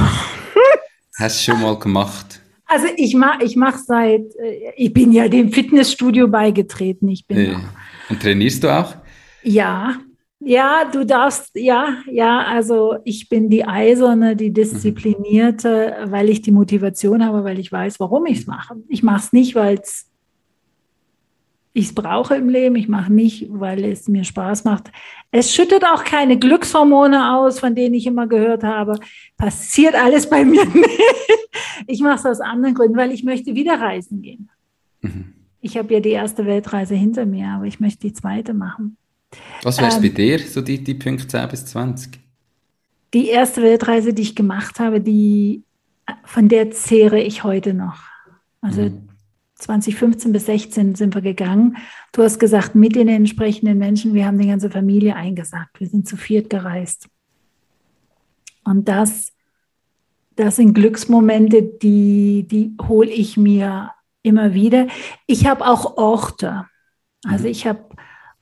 Hast 1.18 1.40
du 1.40 1.52
schon 1.52 1.62
mal 1.62 1.80
gemacht? 1.80 2.40
Also 2.68 2.88
ich 2.96 3.16
mache 3.16 3.44
ich 3.44 3.56
mach 3.56 3.78
seit, 3.78 4.36
äh, 4.36 4.74
ich 4.76 4.94
bin 4.94 5.12
ja 5.12 5.28
dem 5.28 5.52
Fitnessstudio 5.52 6.28
beigetreten. 6.28 7.08
Ich 7.10 7.26
bin 7.26 7.38
äh, 7.38 7.56
und 8.10 8.22
trainierst 8.22 8.64
du 8.64 8.70
auch? 8.70 8.96
Ja, 9.44 9.96
ja, 10.40 10.86
du 10.92 11.06
darfst, 11.06 11.52
ja, 11.56 11.98
ja, 12.12 12.44
also 12.44 12.98
ich 13.06 13.28
bin 13.28 13.50
die 13.50 13.66
Eiserne, 13.66 14.36
die 14.36 14.54
Disziplinierte, 14.54 15.96
weil 16.06 16.30
ich 16.30 16.42
die 16.42 16.52
Motivation 16.52 17.26
habe, 17.26 17.44
weil 17.44 17.58
ich 17.58 17.72
weiß, 17.72 18.00
warum 18.00 18.28
ich 18.28 18.40
es 18.40 18.48
mache. 18.48 18.76
Ich 18.88 19.02
mache 19.02 19.20
es 19.20 19.34
nicht, 19.34 19.56
weil 19.56 19.80
es 19.82 20.07
ich 21.78 21.86
es 21.86 21.94
brauche 21.94 22.36
im 22.36 22.50
Leben. 22.50 22.76
Ich 22.76 22.88
mache 22.88 23.14
nicht, 23.14 23.48
weil 23.50 23.86
es 23.86 24.08
mir 24.08 24.24
Spaß 24.24 24.64
macht. 24.64 24.92
Es 25.30 25.54
schüttet 25.54 25.84
auch 25.86 26.04
keine 26.04 26.40
Glückshormone 26.40 27.36
aus, 27.36 27.60
von 27.60 27.76
denen 27.76 27.94
ich 27.94 28.08
immer 28.08 28.26
gehört 28.26 28.64
habe. 28.64 29.00
Passiert 29.38 29.94
alles 29.94 30.28
bei 30.28 30.44
mir 30.44 30.66
nicht. 30.74 31.00
Ich 31.86 32.02
mache 32.02 32.16
es 32.16 32.26
aus 32.26 32.42
anderen 32.42 32.74
Gründen, 32.74 32.98
weil 32.98 33.12
ich 33.12 33.24
möchte 33.24 33.54
wieder 33.54 33.80
reisen 33.80 34.24
gehen. 34.24 34.50
Mhm. 35.02 35.34
Ich 35.62 35.78
habe 35.78 35.94
ja 35.94 36.00
die 36.00 36.10
erste 36.10 36.48
Weltreise 36.48 36.96
hinter 36.96 37.28
mir, 37.28 37.48
aber 37.50 37.66
ich 37.66 37.80
möchte 37.80 38.08
die 38.08 38.14
zweite 38.14 38.56
machen. 38.56 38.98
Was 39.62 39.78
wäre 39.78 39.90
es 39.90 39.98
ähm, 39.98 40.02
bei 40.02 40.10
dir, 40.10 40.40
so 40.40 40.62
die, 40.62 40.84
die 40.84 40.96
Punkte 40.96 41.28
10 41.28 41.48
bis 41.50 41.66
20? 41.68 42.20
Die 43.14 43.28
erste 43.28 43.62
Weltreise, 43.62 44.14
die 44.14 44.24
ich 44.24 44.36
gemacht 44.36 44.80
habe, 44.80 45.00
die, 45.00 45.64
von 46.24 46.50
der 46.50 46.72
zehre 46.72 47.20
ich 47.20 47.44
heute 47.44 47.76
noch. 47.76 48.00
Also 48.62 48.82
mhm. 48.84 49.07
2015 49.58 50.32
bis 50.32 50.46
16 50.46 50.96
sind 50.96 51.16
wir 51.16 51.22
gegangen. 51.22 51.78
Du 52.12 52.22
hast 52.22 52.40
gesagt, 52.40 52.76
mit 52.76 52.96
den 52.96 53.08
entsprechenden 53.08 53.78
Menschen, 53.78 54.14
wir 54.14 54.26
haben 54.26 54.38
die 54.38 54.48
ganze 54.48 54.70
Familie 54.70 55.16
eingesagt. 55.16 55.80
Wir 55.80 55.88
sind 55.88 56.08
zu 56.08 56.16
viert 56.16 56.50
gereist. 56.50 57.10
Und 58.64 58.88
das, 58.88 59.34
das 60.36 60.58
sind 60.58 60.74
Glücksmomente, 60.74 61.64
die, 61.64 62.48
die 62.50 62.76
hole 62.88 63.10
ich 63.10 63.38
mir 63.38 63.92
immer 64.22 64.54
wieder. 64.54 64.88
Ich 65.26 65.48
habe 65.48 65.66
auch 65.66 65.98
Orte. 65.98 66.66
Also 67.26 67.46
mhm. 67.46 67.52
ich 67.52 67.66
habe 67.66 67.86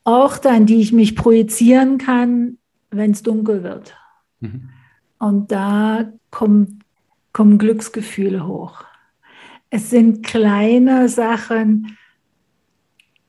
Orte, 0.04 0.50
an 0.50 0.66
die 0.66 0.82
ich 0.82 0.92
mich 0.92 1.16
projizieren 1.16 1.98
kann, 1.98 2.58
wenn 2.90 3.12
es 3.12 3.24
dunkel 3.24 3.64
wird. 3.64 3.96
Mhm. 4.40 4.70
Und 5.20 5.52
da 5.52 6.12
kommen, 6.30 6.84
kommen 7.32 7.58
Glücksgefühle 7.58 8.46
hoch. 8.46 8.84
Es 9.76 9.90
sind 9.90 10.26
kleine 10.26 11.10
Sachen. 11.10 11.98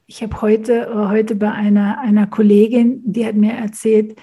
Ich 0.06 0.22
habe 0.22 0.40
heute, 0.42 1.08
heute 1.10 1.34
bei 1.34 1.50
einer, 1.50 1.98
einer 1.98 2.28
Kollegin, 2.28 3.02
die 3.04 3.26
hat 3.26 3.34
mir 3.34 3.54
erzählt, 3.54 4.16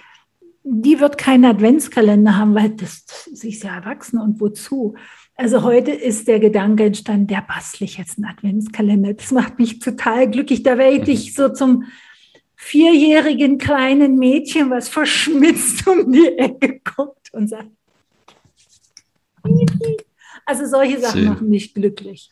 die 0.62 1.00
wird 1.00 1.18
keinen 1.18 1.44
Adventskalender 1.44 2.38
haben, 2.38 2.54
weil 2.54 2.70
das, 2.70 3.04
das 3.04 3.44
ist 3.44 3.62
ja 3.62 3.74
erwachsen 3.74 4.18
und 4.18 4.40
wozu? 4.40 4.94
Also 5.36 5.64
heute 5.64 5.90
ist 5.90 6.26
der 6.26 6.40
Gedanke 6.40 6.84
entstanden, 6.84 7.26
der 7.26 7.42
bastle 7.42 7.84
ich 7.84 7.98
jetzt 7.98 8.16
einen 8.16 8.30
Adventskalender. 8.30 9.12
Das 9.12 9.30
macht 9.30 9.58
mich 9.58 9.80
total 9.80 10.30
glücklich. 10.30 10.62
Da 10.62 10.78
werde 10.78 11.10
ich 11.10 11.34
so 11.34 11.50
zum 11.50 11.84
vierjährigen 12.56 13.58
kleinen 13.58 14.16
Mädchen, 14.16 14.70
was 14.70 14.88
verschmitzt 14.88 15.86
um 15.86 16.10
die 16.10 16.38
Ecke 16.38 16.80
guckt 16.82 17.34
und 17.34 17.48
sagt, 17.48 17.68
also 20.46 20.66
solche 20.66 21.00
Sachen 21.00 21.20
Schön. 21.20 21.28
machen 21.28 21.48
mich 21.48 21.74
glücklich. 21.74 22.30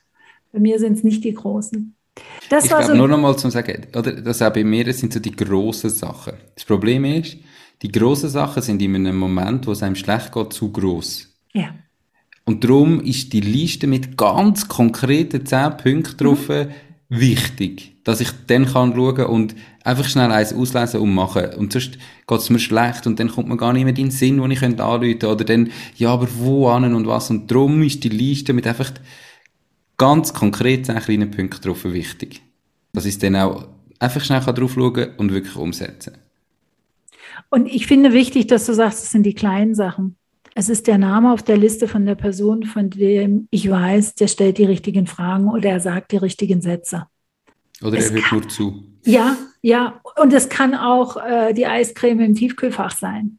Bei 0.52 0.58
mir 0.58 0.78
sind 0.78 0.98
es 0.98 1.04
nicht 1.04 1.24
die 1.24 1.32
großen. 1.32 1.94
Das 2.50 2.64
ich 2.64 2.70
glaube, 2.70 2.84
so 2.84 2.94
nur 2.94 3.08
noch 3.08 3.18
mal 3.18 3.36
zum 3.36 3.50
Sagen, 3.50 3.86
oder, 3.96 4.12
das 4.12 4.42
auch 4.42 4.52
bei 4.52 4.64
mir, 4.64 4.84
das 4.84 4.98
sind 4.98 5.12
so 5.12 5.20
die 5.20 5.34
großen 5.34 5.88
Sachen. 5.88 6.34
Das 6.54 6.64
Problem 6.64 7.04
ist, 7.06 7.38
die 7.80 7.90
großen 7.90 8.28
Sachen 8.28 8.62
sind 8.62 8.82
in 8.82 8.94
einem 8.94 9.16
Moment, 9.16 9.66
wo 9.66 9.72
es 9.72 9.82
einem 9.82 9.96
schlecht 9.96 10.32
geht, 10.32 10.52
zu 10.52 10.70
groß. 10.70 11.28
Ja. 11.54 11.74
Und 12.44 12.64
darum 12.64 13.00
ist 13.00 13.32
die 13.32 13.40
Liste 13.40 13.86
mit 13.86 14.16
ganz 14.16 14.68
konkreten 14.68 15.46
zehn 15.46 15.76
Punkten 15.76 16.16
drauf 16.16 16.48
mhm. 16.48 16.68
wichtig, 17.08 17.91
dass 18.04 18.20
ich 18.20 18.30
dann 18.46 18.66
kann 18.66 18.94
schauen 18.94 19.26
und 19.26 19.54
einfach 19.84 20.08
schnell 20.08 20.30
eins 20.32 20.52
auslesen 20.52 21.00
und 21.00 21.14
machen. 21.14 21.54
Und 21.56 21.72
sonst 21.72 21.98
es 22.40 22.50
mir 22.50 22.58
schlecht 22.58 23.06
und 23.06 23.20
dann 23.20 23.28
kommt 23.28 23.48
man 23.48 23.58
gar 23.58 23.72
nicht 23.72 23.84
mehr 23.84 23.90
in 23.90 23.96
den 23.96 24.10
Sinn, 24.10 24.40
wo 24.40 24.46
ich 24.46 24.62
anrufen 24.62 24.78
könnte. 25.00 25.28
Oder 25.28 25.44
dann, 25.44 25.70
ja, 25.96 26.10
aber 26.12 26.28
wo 26.36 26.68
an 26.68 26.94
und 26.94 27.06
was. 27.06 27.30
Und 27.30 27.50
darum 27.50 27.82
ist 27.82 28.02
die 28.04 28.08
Liste 28.08 28.52
mit 28.52 28.66
einfach 28.66 28.90
ganz 29.98 30.34
konkret 30.34 30.86
kleinen 30.86 31.30
Punkten 31.30 31.62
drauf 31.62 31.84
wichtig. 31.84 32.42
Dass 32.92 33.06
ich 33.06 33.18
dann 33.18 33.36
auch 33.36 33.68
einfach 33.98 34.24
schnell 34.24 34.40
drauf 34.40 34.72
schauen 34.74 35.10
und 35.16 35.32
wirklich 35.32 35.56
umsetzen 35.56 36.14
Und 37.50 37.66
ich 37.66 37.86
finde 37.86 38.12
wichtig, 38.12 38.48
dass 38.48 38.66
du 38.66 38.74
sagst, 38.74 39.04
es 39.04 39.10
sind 39.12 39.24
die 39.24 39.34
kleinen 39.34 39.74
Sachen. 39.74 40.16
Es 40.54 40.68
ist 40.68 40.86
der 40.86 40.98
Name 40.98 41.32
auf 41.32 41.42
der 41.42 41.56
Liste 41.56 41.88
von 41.88 42.04
der 42.04 42.14
Person, 42.14 42.64
von 42.64 42.90
dem 42.90 43.46
ich 43.50 43.70
weiß, 43.70 44.16
der 44.16 44.28
stellt 44.28 44.58
die 44.58 44.64
richtigen 44.64 45.06
Fragen 45.06 45.48
oder 45.48 45.70
er 45.70 45.80
sagt 45.80 46.12
die 46.12 46.18
richtigen 46.18 46.60
Sätze. 46.60 47.06
Oder 47.82 47.98
es 47.98 48.10
er 48.10 48.14
hört 48.14 48.24
kann, 48.24 48.38
nur 48.38 48.48
zu. 48.48 48.84
Ja, 49.04 49.36
ja. 49.60 50.00
Und 50.20 50.32
es 50.32 50.48
kann 50.48 50.74
auch 50.74 51.16
äh, 51.16 51.52
die 51.52 51.66
Eiscreme 51.66 52.20
im 52.20 52.34
Tiefkühlfach 52.34 52.96
sein. 52.96 53.38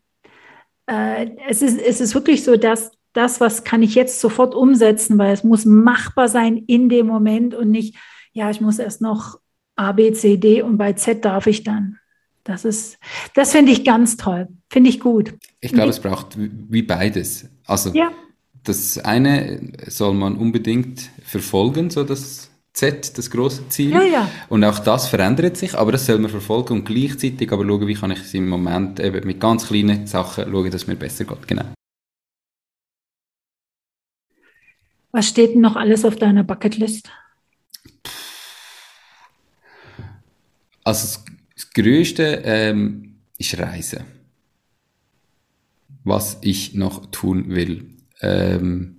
Äh, 0.86 1.32
es, 1.48 1.62
ist, 1.62 1.80
es 1.80 2.02
ist 2.02 2.14
wirklich 2.16 2.44
so, 2.44 2.58
dass 2.58 2.92
das, 3.14 3.40
was 3.40 3.64
kann 3.64 3.84
ich 3.84 3.96
jetzt 3.96 4.20
sofort 4.20 4.56
umsetzen, 4.56 5.18
weil 5.18 5.34
es 5.34 5.44
muss 5.44 5.66
machbar 5.66 6.28
sein 6.28 6.58
in 6.58 6.90
dem 6.90 7.08
Moment 7.08 7.54
und 7.54 7.70
nicht, 7.70 7.96
ja, 8.34 8.50
ich 8.50 8.60
muss 8.60 8.80
erst 8.80 9.02
noch 9.02 9.40
A, 9.76 9.92
B, 9.92 10.12
C, 10.14 10.38
D 10.38 10.62
und 10.62 10.78
bei 10.78 10.94
Z 10.94 11.24
darf 11.24 11.48
ich 11.48 11.64
dann. 11.64 12.00
Das 12.44 12.66
ist, 12.66 12.98
das 13.36 13.54
finde 13.54 13.72
ich 13.72 13.86
ganz 13.86 14.18
toll. 14.18 14.50
Finde 14.70 14.90
ich 14.90 15.00
gut. 15.00 15.34
Ich 15.62 15.72
glaube, 15.72 15.92
es 15.92 16.00
braucht 16.00 16.36
wie 16.38 16.82
beides. 16.82 17.50
Also, 17.66 17.92
ja. 17.94 18.12
das 18.64 18.98
eine 18.98 19.72
soll 19.88 20.14
man 20.14 20.36
unbedingt 20.36 21.10
verfolgen, 21.24 21.90
so 21.90 22.04
das 22.04 22.50
Z, 22.74 23.18
das 23.18 23.30
große 23.30 23.70
Ziel. 23.70 23.92
Ja, 23.92 24.04
ja. 24.04 24.32
Und 24.50 24.64
auch 24.64 24.80
das 24.80 25.08
verändert 25.08 25.58
sich, 25.58 25.76
aber 25.76 25.92
das 25.92 26.08
soll 26.08 26.18
man 26.18 26.32
verfolgen 26.32 26.74
und 26.74 26.86
gleichzeitig 26.86 27.52
aber 27.52 27.66
schauen, 27.66 27.88
wie 27.88 27.94
kann 27.94 28.12
ich 28.12 28.20
es 28.20 28.34
im 28.34 28.50
Moment 28.50 29.00
eben 29.00 29.28
mit 29.28 29.40
ganz 29.40 29.68
kleinen 29.68 30.08
Sachen 30.08 30.52
schauen, 30.52 30.72
dass 30.72 30.82
es 30.82 30.88
mir 30.88 30.96
besser 30.96 31.26
geht. 31.26 31.48
Genau. 31.48 31.66
Was 35.12 35.28
steht 35.28 35.54
denn 35.54 35.62
noch 35.62 35.76
alles 35.76 36.04
auf 36.04 36.16
deiner 36.16 36.44
Bucketlist? 36.44 37.12
Also 40.84 41.20
das 41.54 41.70
Größte 41.72 42.42
ähm, 42.44 43.18
ist 43.38 43.58
Reisen. 43.60 44.06
Was 46.04 46.40
ich 46.42 46.74
noch 46.74 47.06
tun 47.12 47.50
will. 47.50 47.96
Ähm, 48.22 48.98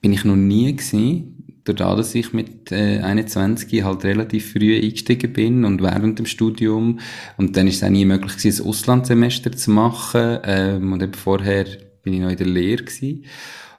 bin 0.00 0.12
ich 0.12 0.24
noch 0.24 0.36
nie 0.36 0.74
gesehen, 0.76 1.43
dadurch, 1.64 1.96
dass 1.96 2.14
ich 2.14 2.32
mit 2.32 2.72
äh, 2.72 3.00
21 3.00 3.82
halt 3.84 4.04
relativ 4.04 4.52
früh 4.52 4.76
eingestiegen 4.76 5.32
bin 5.32 5.64
und 5.64 5.82
während 5.82 6.18
dem 6.18 6.26
Studium 6.26 7.00
und 7.36 7.56
dann 7.56 7.66
ist 7.66 7.76
es 7.76 7.82
auch 7.82 7.90
nie 7.90 8.04
möglich 8.04 8.36
gewesen, 8.36 8.62
ein 8.62 8.68
Auslandssemester 8.68 9.52
zu 9.52 9.70
machen 9.70 10.38
ähm, 10.44 10.92
und 10.92 11.02
eben 11.02 11.14
vorher 11.14 11.66
bin 12.02 12.14
ich 12.14 12.20
noch 12.20 12.30
in 12.30 12.36
der 12.36 12.46
Lehre 12.46 12.84
gewesen. 12.84 13.24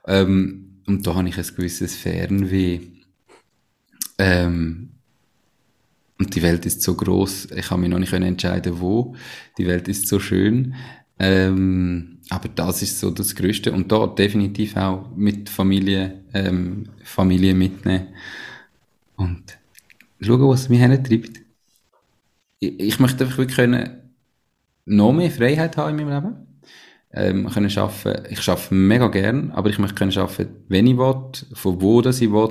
Ähm, 0.07 0.81
und 0.87 1.05
da 1.05 1.15
habe 1.15 1.29
ich 1.29 1.37
ein 1.37 1.55
gewisses 1.55 1.95
Fernweh. 1.95 2.79
Ähm, 4.17 4.89
und 6.17 6.35
die 6.35 6.41
Welt 6.41 6.65
ist 6.65 6.81
so 6.81 6.95
groß, 6.95 7.49
ich 7.55 7.71
habe 7.71 7.81
mich 7.81 7.89
noch 7.89 7.99
nicht 7.99 8.13
entscheiden, 8.13 8.79
wo. 8.79 9.15
Die 9.57 9.67
Welt 9.67 9.87
ist 9.87 10.07
so 10.07 10.19
schön. 10.19 10.75
Ähm, 11.19 12.19
aber 12.29 12.49
das 12.49 12.81
ist 12.81 12.99
so 12.99 13.11
das 13.11 13.35
Größte. 13.35 13.71
Und 13.71 13.91
da 13.91 14.07
definitiv 14.07 14.75
auch 14.75 15.09
mit 15.15 15.49
Familie, 15.49 16.23
ähm, 16.33 16.89
Familie 17.03 17.53
mitnehmen. 17.53 18.07
Und 19.15 19.57
schauen, 20.19 20.49
was 20.49 20.69
mich 20.69 20.79
hintreibt. 20.79 21.41
Ich, 22.59 22.79
ich 22.79 22.99
möchte 22.99 23.23
einfach 23.23 23.37
wirklich 23.37 23.55
können, 23.55 23.89
noch 24.85 25.13
mehr 25.13 25.31
Freiheit 25.31 25.77
haben 25.77 25.97
in 25.97 26.05
meinem 26.05 26.23
Leben 26.23 26.47
ähm, 27.15 27.49
können 27.49 27.71
arbeiten. 27.77 28.23
Ich 28.29 28.47
arbeite 28.47 28.73
mega 28.73 29.07
gern, 29.07 29.51
aber 29.51 29.69
ich 29.69 29.79
möchte 29.79 29.95
können 29.95 30.17
arbeiten, 30.17 30.49
wenn 30.67 30.85
ich 30.85 30.97
will, 30.97 31.15
von 31.53 31.81
wo 31.81 32.01
das 32.01 32.19
ich 32.19 32.31
will, 32.31 32.49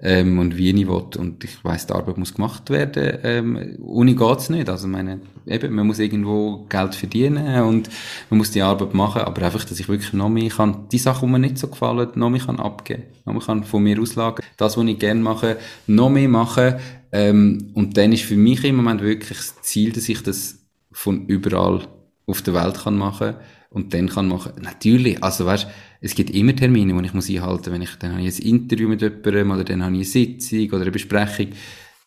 ähm, 0.00 0.38
und 0.38 0.56
wie 0.56 0.70
ich 0.70 0.88
will. 0.88 1.04
Und 1.18 1.42
ich 1.42 1.64
weiss, 1.64 1.86
die 1.86 1.94
Arbeit 1.94 2.18
muss 2.18 2.34
gemacht 2.34 2.68
werden. 2.70 3.18
Ähm, 3.22 3.78
ohne 3.82 4.14
geht's 4.14 4.50
nicht. 4.50 4.68
Also, 4.68 4.86
meine, 4.88 5.20
eben, 5.46 5.74
man 5.74 5.86
muss 5.86 5.98
irgendwo 5.98 6.66
Geld 6.68 6.94
verdienen 6.94 7.62
und 7.62 7.88
man 8.28 8.38
muss 8.38 8.50
die 8.50 8.62
Arbeit 8.62 8.94
machen, 8.94 9.22
aber 9.22 9.42
einfach, 9.42 9.64
dass 9.64 9.80
ich 9.80 9.88
wirklich 9.88 10.12
noch 10.12 10.28
mehr 10.28 10.50
kann, 10.50 10.88
die 10.92 10.98
Sachen, 10.98 11.26
die 11.26 11.32
mir 11.32 11.38
nicht 11.38 11.58
so 11.58 11.68
gefallen, 11.68 12.10
noch 12.14 12.30
mehr 12.30 12.42
kann 12.42 12.60
abgeben. 12.60 13.04
Noch 13.24 13.32
mehr 13.32 13.42
kann 13.42 13.64
von 13.64 13.82
mir 13.82 14.00
auslagern. 14.00 14.44
Das, 14.58 14.76
was 14.76 14.84
ich 14.84 14.98
gerne 14.98 15.20
mache, 15.20 15.56
noch 15.86 16.10
mehr 16.10 16.28
machen. 16.28 16.74
Ähm, 17.10 17.70
und 17.74 17.96
dann 17.96 18.12
ist 18.12 18.24
für 18.24 18.36
mich 18.36 18.62
im 18.64 18.76
Moment 18.76 19.00
wirklich 19.00 19.38
das 19.38 19.62
Ziel, 19.62 19.92
dass 19.92 20.08
ich 20.08 20.22
das 20.22 20.58
von 20.92 21.26
überall 21.26 21.88
auf 22.26 22.42
der 22.42 22.52
Welt 22.52 22.82
kann 22.84 22.98
machen 22.98 23.32
kann 23.32 23.36
und 23.70 23.94
dann 23.94 24.08
kann 24.08 24.28
machen. 24.28 24.52
Natürlich, 24.62 25.22
also 25.22 25.46
weißt, 25.46 25.66
es 26.00 26.14
gibt 26.14 26.30
immer 26.30 26.54
Termine, 26.54 26.94
die 27.00 27.06
ich 27.06 27.14
muss 27.14 27.28
einhalten, 27.28 27.72
wenn 27.72 27.82
ich 27.82 27.94
dann 27.96 28.12
habe 28.12 28.22
ich 28.22 28.38
ein 28.38 28.46
Interview 28.46 28.88
mit 28.88 29.02
jemandem 29.02 29.50
oder 29.50 29.64
dann 29.64 29.82
habe 29.82 29.94
ich 29.96 29.98
eine 29.98 30.04
Sitzung 30.04 30.68
oder 30.68 30.82
eine 30.82 30.90
Besprechung. 30.90 31.48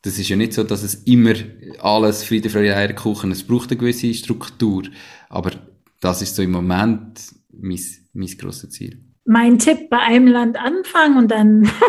Das 0.01 0.18
ist 0.18 0.30
ja 0.30 0.36
nicht 0.36 0.53
so, 0.53 0.64
dass 0.64 0.82
es 0.82 0.95
immer 1.03 1.34
alles 1.80 2.24
Friede, 2.24 2.49
Freude, 2.49 2.76
Eierkuchen, 2.76 3.32
es 3.32 3.43
braucht 3.43 3.70
eine 3.70 3.78
gewisse 3.78 4.14
Struktur. 4.14 4.84
Aber 5.30 5.51
das 5.99 6.22
ist 6.22 6.36
so 6.36 6.41
im 6.41 6.51
Moment 6.51 7.22
mein, 7.51 7.80
mein 8.14 8.38
grosses 8.38 8.72
Ziel. 8.72 9.03
Mein 9.26 9.59
Tipp, 9.59 9.89
bei 9.89 9.99
einem 9.99 10.28
Land 10.28 10.57
anfangen 10.57 11.18
und 11.18 11.32
dann. 11.32 11.70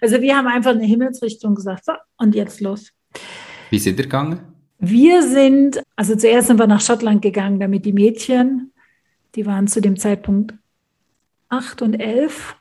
Also 0.00 0.22
wir 0.22 0.34
haben 0.34 0.46
einfach 0.46 0.70
eine 0.70 0.86
Himmelsrichtung 0.86 1.54
gesagt, 1.54 1.84
so, 1.84 1.92
und 2.16 2.34
jetzt 2.34 2.62
los. 2.62 2.90
Wie 3.68 3.78
sind 3.78 3.98
ihr 3.98 4.04
gegangen? 4.04 4.55
Wir 4.78 5.22
sind, 5.22 5.82
also 5.96 6.16
zuerst 6.16 6.48
sind 6.48 6.58
wir 6.58 6.66
nach 6.66 6.80
Schottland 6.80 7.22
gegangen, 7.22 7.60
damit 7.60 7.84
die 7.84 7.92
Mädchen, 7.92 8.72
die 9.34 9.46
waren 9.46 9.68
zu 9.68 9.80
dem 9.80 9.96
Zeitpunkt 9.96 10.54
acht 11.48 11.82
und 11.82 11.94
elf, 11.94 12.56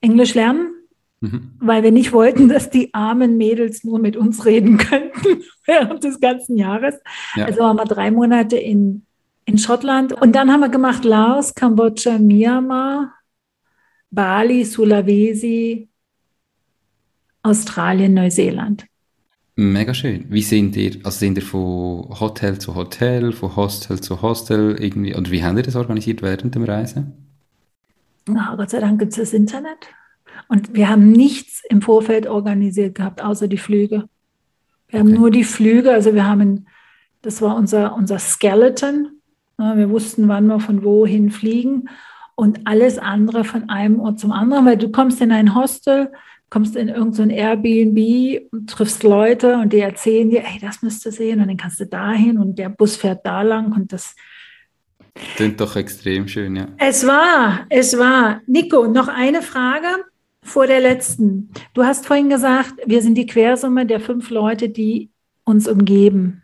Englisch 0.00 0.34
lernen, 0.34 0.74
mhm. 1.20 1.52
weil 1.58 1.82
wir 1.82 1.92
nicht 1.92 2.12
wollten, 2.12 2.48
dass 2.48 2.70
die 2.70 2.92
armen 2.92 3.36
Mädels 3.36 3.84
nur 3.84 3.98
mit 3.98 4.16
uns 4.16 4.44
reden 4.44 4.78
könnten 4.78 5.42
während 5.66 6.04
des 6.04 6.20
ganzen 6.20 6.56
Jahres. 6.56 6.96
Ja. 7.36 7.46
Also 7.46 7.60
waren 7.60 7.76
wir 7.76 7.84
drei 7.84 8.10
Monate 8.10 8.56
in, 8.56 9.04
in 9.44 9.58
Schottland 9.58 10.12
und 10.12 10.32
dann 10.34 10.50
haben 10.52 10.60
wir 10.60 10.68
gemacht 10.68 11.04
Laos, 11.04 11.54
Kambodscha, 11.54 12.18
Myanmar, 12.18 13.14
Bali, 14.10 14.64
Sulawesi, 14.64 15.88
Australien, 17.42 18.14
Neuseeland. 18.14 18.86
Mega 19.56 19.94
schön. 19.94 20.26
Wie 20.30 20.42
sind 20.42 20.76
ihr, 20.76 20.96
also 21.04 21.18
sind 21.18 21.38
ihr 21.38 21.42
von 21.42 22.08
Hotel 22.18 22.58
zu 22.58 22.74
Hotel, 22.74 23.32
von 23.32 23.54
Hostel 23.54 24.00
zu 24.00 24.20
Hostel 24.20 24.76
irgendwie, 24.80 25.14
oder 25.14 25.30
wie 25.30 25.44
habt 25.44 25.56
ihr 25.56 25.62
das 25.62 25.76
organisiert 25.76 26.22
während 26.22 26.56
dem 26.56 26.64
Reisen? 26.64 27.12
Na, 28.26 28.54
Gott 28.56 28.70
sei 28.70 28.80
Dank 28.80 28.98
gibt 28.98 29.12
es 29.12 29.18
das 29.18 29.32
Internet. 29.32 29.86
Und 30.48 30.74
wir 30.74 30.88
haben 30.88 31.12
nichts 31.12 31.62
im 31.68 31.82
Vorfeld 31.82 32.26
organisiert 32.26 32.96
gehabt, 32.96 33.22
außer 33.22 33.46
die 33.46 33.58
Flüge. 33.58 34.08
Wir 34.88 35.00
haben 35.00 35.12
nur 35.12 35.30
die 35.30 35.44
Flüge, 35.44 35.92
also 35.92 36.14
wir 36.14 36.26
haben, 36.26 36.66
das 37.22 37.40
war 37.40 37.54
unser, 37.56 37.94
unser 37.94 38.18
Skeleton. 38.18 39.20
Wir 39.56 39.88
wussten, 39.88 40.26
wann 40.26 40.48
wir 40.48 40.58
von 40.58 40.82
wohin 40.82 41.30
fliegen 41.30 41.88
und 42.34 42.66
alles 42.66 42.98
andere 42.98 43.44
von 43.44 43.68
einem 43.68 44.00
Ort 44.00 44.18
zum 44.18 44.32
anderen, 44.32 44.66
weil 44.66 44.78
du 44.78 44.90
kommst 44.90 45.20
in 45.20 45.30
ein 45.30 45.54
Hostel, 45.54 46.10
kommst 46.50 46.76
in 46.76 46.88
irgendein 46.88 47.30
so 47.30 47.36
Airbnb 47.36 48.48
und 48.52 48.70
triffst 48.70 49.02
Leute 49.02 49.56
und 49.56 49.72
die 49.72 49.80
erzählen 49.80 50.30
dir, 50.30 50.40
hey, 50.40 50.60
das 50.60 50.82
müsst 50.82 51.04
du 51.04 51.10
sehen 51.10 51.40
und 51.40 51.48
dann 51.48 51.56
kannst 51.56 51.80
du 51.80 51.86
dahin 51.86 52.38
und 52.38 52.58
der 52.58 52.68
Bus 52.68 52.96
fährt 52.96 53.26
da 53.26 53.42
lang 53.42 53.72
und 53.72 53.92
das. 53.92 54.14
Klingt 55.36 55.60
doch 55.60 55.76
extrem 55.76 56.28
schön, 56.28 56.56
ja. 56.56 56.68
Es 56.78 57.06
war, 57.06 57.66
es 57.70 57.98
war. 57.98 58.40
Nico, 58.46 58.86
noch 58.86 59.08
eine 59.08 59.42
Frage 59.42 59.86
vor 60.42 60.66
der 60.66 60.80
letzten. 60.80 61.50
Du 61.72 61.84
hast 61.84 62.06
vorhin 62.06 62.28
gesagt, 62.28 62.74
wir 62.84 63.00
sind 63.00 63.14
die 63.16 63.26
Quersumme 63.26 63.86
der 63.86 64.00
fünf 64.00 64.30
Leute, 64.30 64.68
die 64.68 65.10
uns 65.44 65.68
umgeben. 65.68 66.42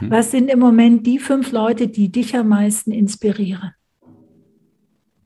Mhm. 0.00 0.10
Was 0.10 0.30
sind 0.30 0.50
im 0.50 0.58
Moment 0.58 1.06
die 1.06 1.18
fünf 1.18 1.52
Leute, 1.52 1.88
die 1.88 2.10
dich 2.10 2.34
am 2.34 2.48
meisten 2.48 2.92
inspirieren? 2.92 3.72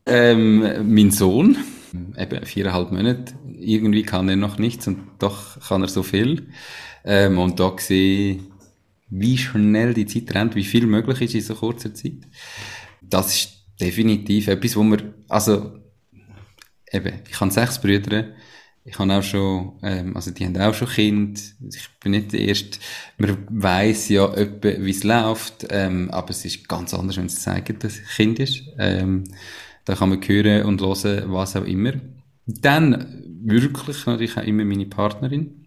ähm, 0.07 0.95
mein 0.95 1.11
Sohn, 1.11 1.57
eben 2.19 2.45
viereinhalb 2.45 2.93
Monate, 2.93 3.35
irgendwie 3.63 4.03
kann 4.03 4.29
er 4.29 4.37
noch 4.37 4.59
nichts 4.59 4.87
und 4.87 4.99
doch 5.19 5.61
kann 5.69 5.83
er 5.83 5.89
so 5.89 6.03
viel. 6.03 6.49
Ähm, 7.05 7.39
und 7.39 7.59
da 7.61 7.75
sehe 7.79 8.41
wie 9.09 9.37
schnell 9.37 9.93
die 9.95 10.07
Zeit 10.07 10.35
rennt, 10.35 10.55
wie 10.55 10.65
viel 10.65 10.87
möglich 10.87 11.21
ist 11.21 11.35
in 11.35 11.41
so 11.43 11.55
kurzer 11.55 11.93
Zeit. 11.95 12.27
Das 13.03 13.35
ist 13.35 13.53
definitiv 13.81 14.49
etwas, 14.49 14.75
wo 14.77 14.83
man, 14.83 15.15
also, 15.29 15.79
eben, 16.91 17.21
ich 17.29 17.41
habe 17.41 17.51
sechs 17.51 17.81
Brüder, 17.81 18.29
ich 18.85 18.99
habe 18.99 19.13
auch 19.13 19.23
schon, 19.23 19.79
ähm, 19.83 20.17
also 20.17 20.31
die 20.33 20.45
haben 20.45 20.57
auch 20.57 20.75
schon 20.75 20.89
Kind. 20.89 21.41
Ich 21.73 21.89
bin 22.01 22.13
nicht 22.13 22.33
der 22.33 22.41
Erste. 22.41 22.79
Man 23.17 23.47
weiss 23.49 24.09
ja 24.09 24.35
wie 24.35 24.91
es 24.91 25.05
läuft, 25.05 25.67
ähm, 25.71 26.11
aber 26.11 26.31
es 26.31 26.45
ist 26.45 26.69
ganz 26.69 26.93
anders, 26.93 27.17
wenn 27.17 27.29
sie 27.29 27.39
zeigen, 27.39 27.79
dass 27.79 28.01
es 28.01 28.09
Kind 28.17 28.41
ist. 28.41 28.63
Ähm, 28.79 29.25
da 29.85 29.95
kann 29.95 30.09
man 30.09 30.21
hören 30.21 30.65
und 30.65 30.81
hören, 30.81 31.33
was 31.33 31.55
auch 31.55 31.65
immer. 31.65 31.93
Dann 32.47 33.23
wirklich 33.45 34.07
natürlich 34.07 34.36
auch 34.36 34.45
immer 34.45 34.64
meine 34.64 34.86
Partnerin. 34.86 35.66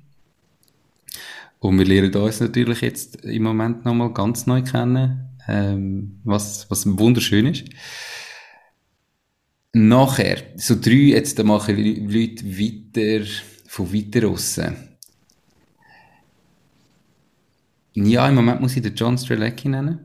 Und 1.59 1.80
wir 1.80 1.86
lernen 1.86 2.13
uns 2.15 2.39
natürlich 2.39 2.82
jetzt 2.82 3.23
im 3.23 3.43
Moment 3.43 3.86
nochmal 3.86 4.13
ganz 4.13 4.45
neu 4.45 4.61
kennen, 4.61 5.30
ähm, 5.47 6.19
was, 6.23 6.69
was 6.69 6.86
wunderschön 6.86 7.47
ist. 7.47 7.65
Nachher, 9.73 10.38
so 10.55 10.76
drei, 10.80 11.15
jetzt 11.15 11.43
machen 11.43 11.76
Leute 11.76 12.45
weiter, 12.45 13.26
von 13.67 13.93
weiter 13.93 14.28
raus. 14.28 14.59
Ja, 17.93 18.30
im 18.30 18.36
Moment 18.36 18.61
muss 18.61 18.76
ich 18.76 18.84
den 18.84 18.95
John 18.95 19.17
Strelecki 19.17 19.69
nennen. 19.69 19.99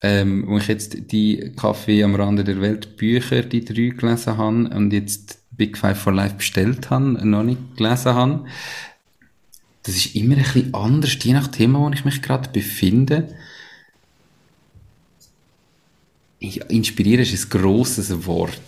Ähm, 0.00 0.44
wo 0.46 0.58
ich 0.58 0.68
jetzt 0.68 1.10
die 1.10 1.52
Kaffee 1.56 2.04
am 2.04 2.14
Rande 2.14 2.44
der 2.44 2.60
Welt 2.60 2.96
Bücher, 2.96 3.42
die 3.42 3.64
drei 3.64 3.88
gelesen 3.88 4.36
habe 4.36 4.70
und 4.70 4.92
jetzt 4.92 5.37
Big 5.58 5.76
Five 5.76 5.98
for 5.98 6.14
Life 6.14 6.36
bestellt 6.36 6.88
habe, 6.88 7.04
noch 7.04 7.42
nicht 7.42 7.76
gelesen 7.76 8.14
habe. 8.14 8.44
Das 9.82 9.94
ist 9.94 10.14
immer 10.16 10.36
ein 10.36 10.42
bisschen 10.42 10.72
anders, 10.72 11.18
je 11.22 11.34
nach 11.34 11.48
Thema, 11.48 11.80
wo 11.80 11.90
ich 11.90 12.06
mich 12.06 12.22
gerade 12.22 12.48
befinde 12.48 13.28
inspirieren 16.40 17.22
ist 17.22 17.54
ein 17.54 17.60
grosses 17.60 18.26
Wort. 18.26 18.60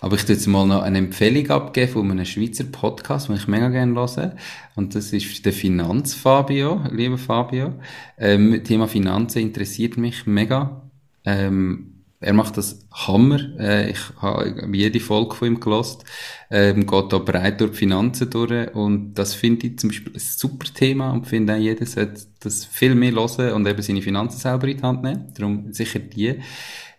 Aber 0.00 0.16
ich 0.16 0.24
tue 0.24 0.34
jetzt 0.34 0.46
mal 0.46 0.66
noch 0.66 0.82
eine 0.82 0.98
Empfehlung 0.98 1.48
abgeben 1.50 1.92
von 1.92 2.10
einem 2.10 2.24
Schweizer 2.24 2.64
Podcast, 2.64 3.28
den 3.28 3.36
ich 3.36 3.48
mega 3.48 3.68
gerne 3.68 3.94
höre. 3.94 4.36
Und 4.74 4.94
das 4.94 5.12
ist 5.12 5.44
der 5.44 5.52
Finanzfabio, 5.52 6.82
lieber 6.92 7.18
Fabio. 7.18 7.74
Ähm, 8.18 8.62
Thema 8.62 8.88
Finanzen 8.88 9.40
interessiert 9.40 9.96
mich 9.96 10.26
mega. 10.26 10.82
Ähm, 11.24 11.95
er 12.20 12.32
macht 12.32 12.56
das 12.56 12.86
Hammer. 12.90 13.40
Äh, 13.58 13.90
ich 13.90 13.98
habe 14.20 14.68
jede 14.72 15.00
Folge 15.00 15.34
von 15.34 15.48
ihm 15.48 15.60
gelost. 15.60 16.04
Ähm, 16.50 16.86
geht 16.86 17.12
da 17.12 17.18
breit 17.18 17.60
durch 17.60 17.72
die 17.72 17.76
Finanzen 17.78 18.30
durch. 18.30 18.74
Und 18.74 19.14
das 19.14 19.34
finde 19.34 19.66
ich 19.66 19.78
zum 19.78 19.90
Beispiel 19.90 20.14
ein 20.14 20.20
super 20.20 20.72
Thema 20.72 21.10
und 21.10 21.26
finde 21.26 21.54
auch 21.54 21.58
jeder 21.58 21.84
sollte 21.84 22.22
das 22.40 22.64
viel 22.64 22.94
mehr 22.94 23.12
hören 23.12 23.52
und 23.52 23.66
eben 23.66 23.82
seine 23.82 24.02
Finanzen 24.02 24.38
selber 24.38 24.68
in 24.68 24.78
die 24.78 24.82
Hand 24.82 25.02
nehmen. 25.02 25.32
Darum 25.34 25.72
sicher 25.72 25.98
die 25.98 26.40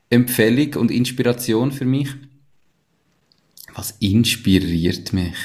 Empfehlung 0.10 0.76
und 0.76 0.92
Inspiration 0.92 1.72
für 1.72 1.86
mich. 1.86 2.10
Was 3.74 3.92
inspiriert 4.00 5.14
mich? 5.14 5.36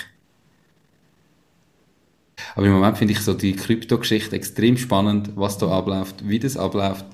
Aber 2.55 2.67
im 2.67 2.73
Moment 2.73 2.99
finde 2.99 3.13
ich 3.13 3.21
so 3.21 3.35
die 3.35 3.55
Krypto-Geschichte 3.55 4.37
extrem 4.37 4.77
spannend, 4.77 5.31
was 5.37 5.59
da 5.59 5.69
abläuft, 5.69 6.29
wie 6.29 6.39
das 6.39 6.57
abläuft. 6.57 7.07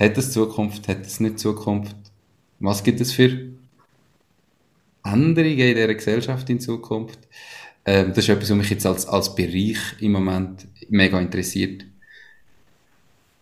Hat 0.00 0.16
es 0.16 0.32
Zukunft, 0.32 0.88
hat 0.88 1.04
es 1.04 1.20
nicht 1.20 1.38
Zukunft? 1.38 1.94
Was 2.58 2.82
gibt 2.82 3.02
es 3.02 3.12
für 3.12 3.50
Änderungen 5.04 5.58
in 5.58 5.74
dieser 5.74 5.94
Gesellschaft 5.94 6.48
in 6.48 6.58
Zukunft? 6.58 7.18
Ähm, 7.84 8.08
das 8.08 8.18
ist 8.18 8.30
etwas, 8.30 8.50
was 8.50 8.56
mich 8.56 8.70
jetzt 8.70 8.86
als, 8.86 9.06
als 9.06 9.34
Bereich 9.34 9.78
im 10.00 10.12
Moment 10.12 10.66
mega 10.88 11.20
interessiert. 11.20 11.84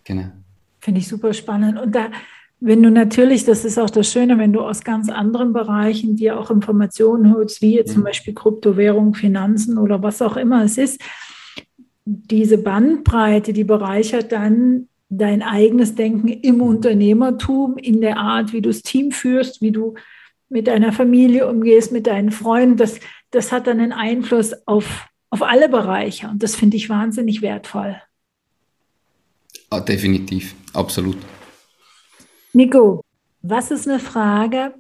Genau. 0.02 0.32
Finde 0.80 1.00
ich 1.00 1.06
super 1.06 1.32
spannend. 1.32 1.78
Und 1.80 1.94
da, 1.94 2.10
wenn 2.58 2.82
du 2.82 2.90
natürlich, 2.90 3.44
das 3.44 3.64
ist 3.64 3.78
auch 3.78 3.90
das 3.90 4.10
Schöne, 4.10 4.36
wenn 4.38 4.52
du 4.52 4.60
aus 4.60 4.82
ganz 4.82 5.08
anderen 5.08 5.52
Bereichen 5.52 6.16
dir 6.16 6.40
auch 6.40 6.50
Informationen 6.50 7.34
holst, 7.34 7.62
wie 7.62 7.76
jetzt 7.76 7.90
mhm. 7.90 7.94
zum 7.94 8.04
Beispiel 8.04 8.34
Kryptowährung, 8.34 9.14
Finanzen 9.14 9.78
oder 9.78 10.02
was 10.02 10.22
auch 10.22 10.36
immer 10.36 10.64
es 10.64 10.76
ist, 10.76 11.00
diese 12.04 12.58
Bandbreite, 12.58 13.52
die 13.52 13.64
bereichert 13.64 14.32
dann 14.32 14.88
dein 15.08 15.42
eigenes 15.42 15.94
Denken 15.94 16.28
im 16.28 16.60
Unternehmertum, 16.60 17.78
in 17.78 18.00
der 18.00 18.18
Art, 18.18 18.52
wie 18.52 18.60
du 18.60 18.68
das 18.68 18.82
Team 18.82 19.10
führst, 19.10 19.62
wie 19.62 19.72
du 19.72 19.94
mit 20.48 20.66
deiner 20.66 20.92
Familie 20.92 21.48
umgehst, 21.48 21.92
mit 21.92 22.06
deinen 22.06 22.30
Freunden. 22.30 22.76
Das, 22.76 23.00
das 23.30 23.52
hat 23.52 23.66
dann 23.66 23.80
einen 23.80 23.92
Einfluss 23.92 24.54
auf, 24.66 25.06
auf 25.30 25.42
alle 25.42 25.68
Bereiche 25.68 26.28
und 26.28 26.42
das 26.42 26.56
finde 26.56 26.76
ich 26.76 26.88
wahnsinnig 26.88 27.42
wertvoll. 27.42 28.00
Ah, 29.70 29.80
definitiv, 29.80 30.54
absolut. 30.72 31.16
Nico, 32.52 33.04
was 33.42 33.70
ist 33.70 33.86
eine 33.86 33.98
Frage, 33.98 34.74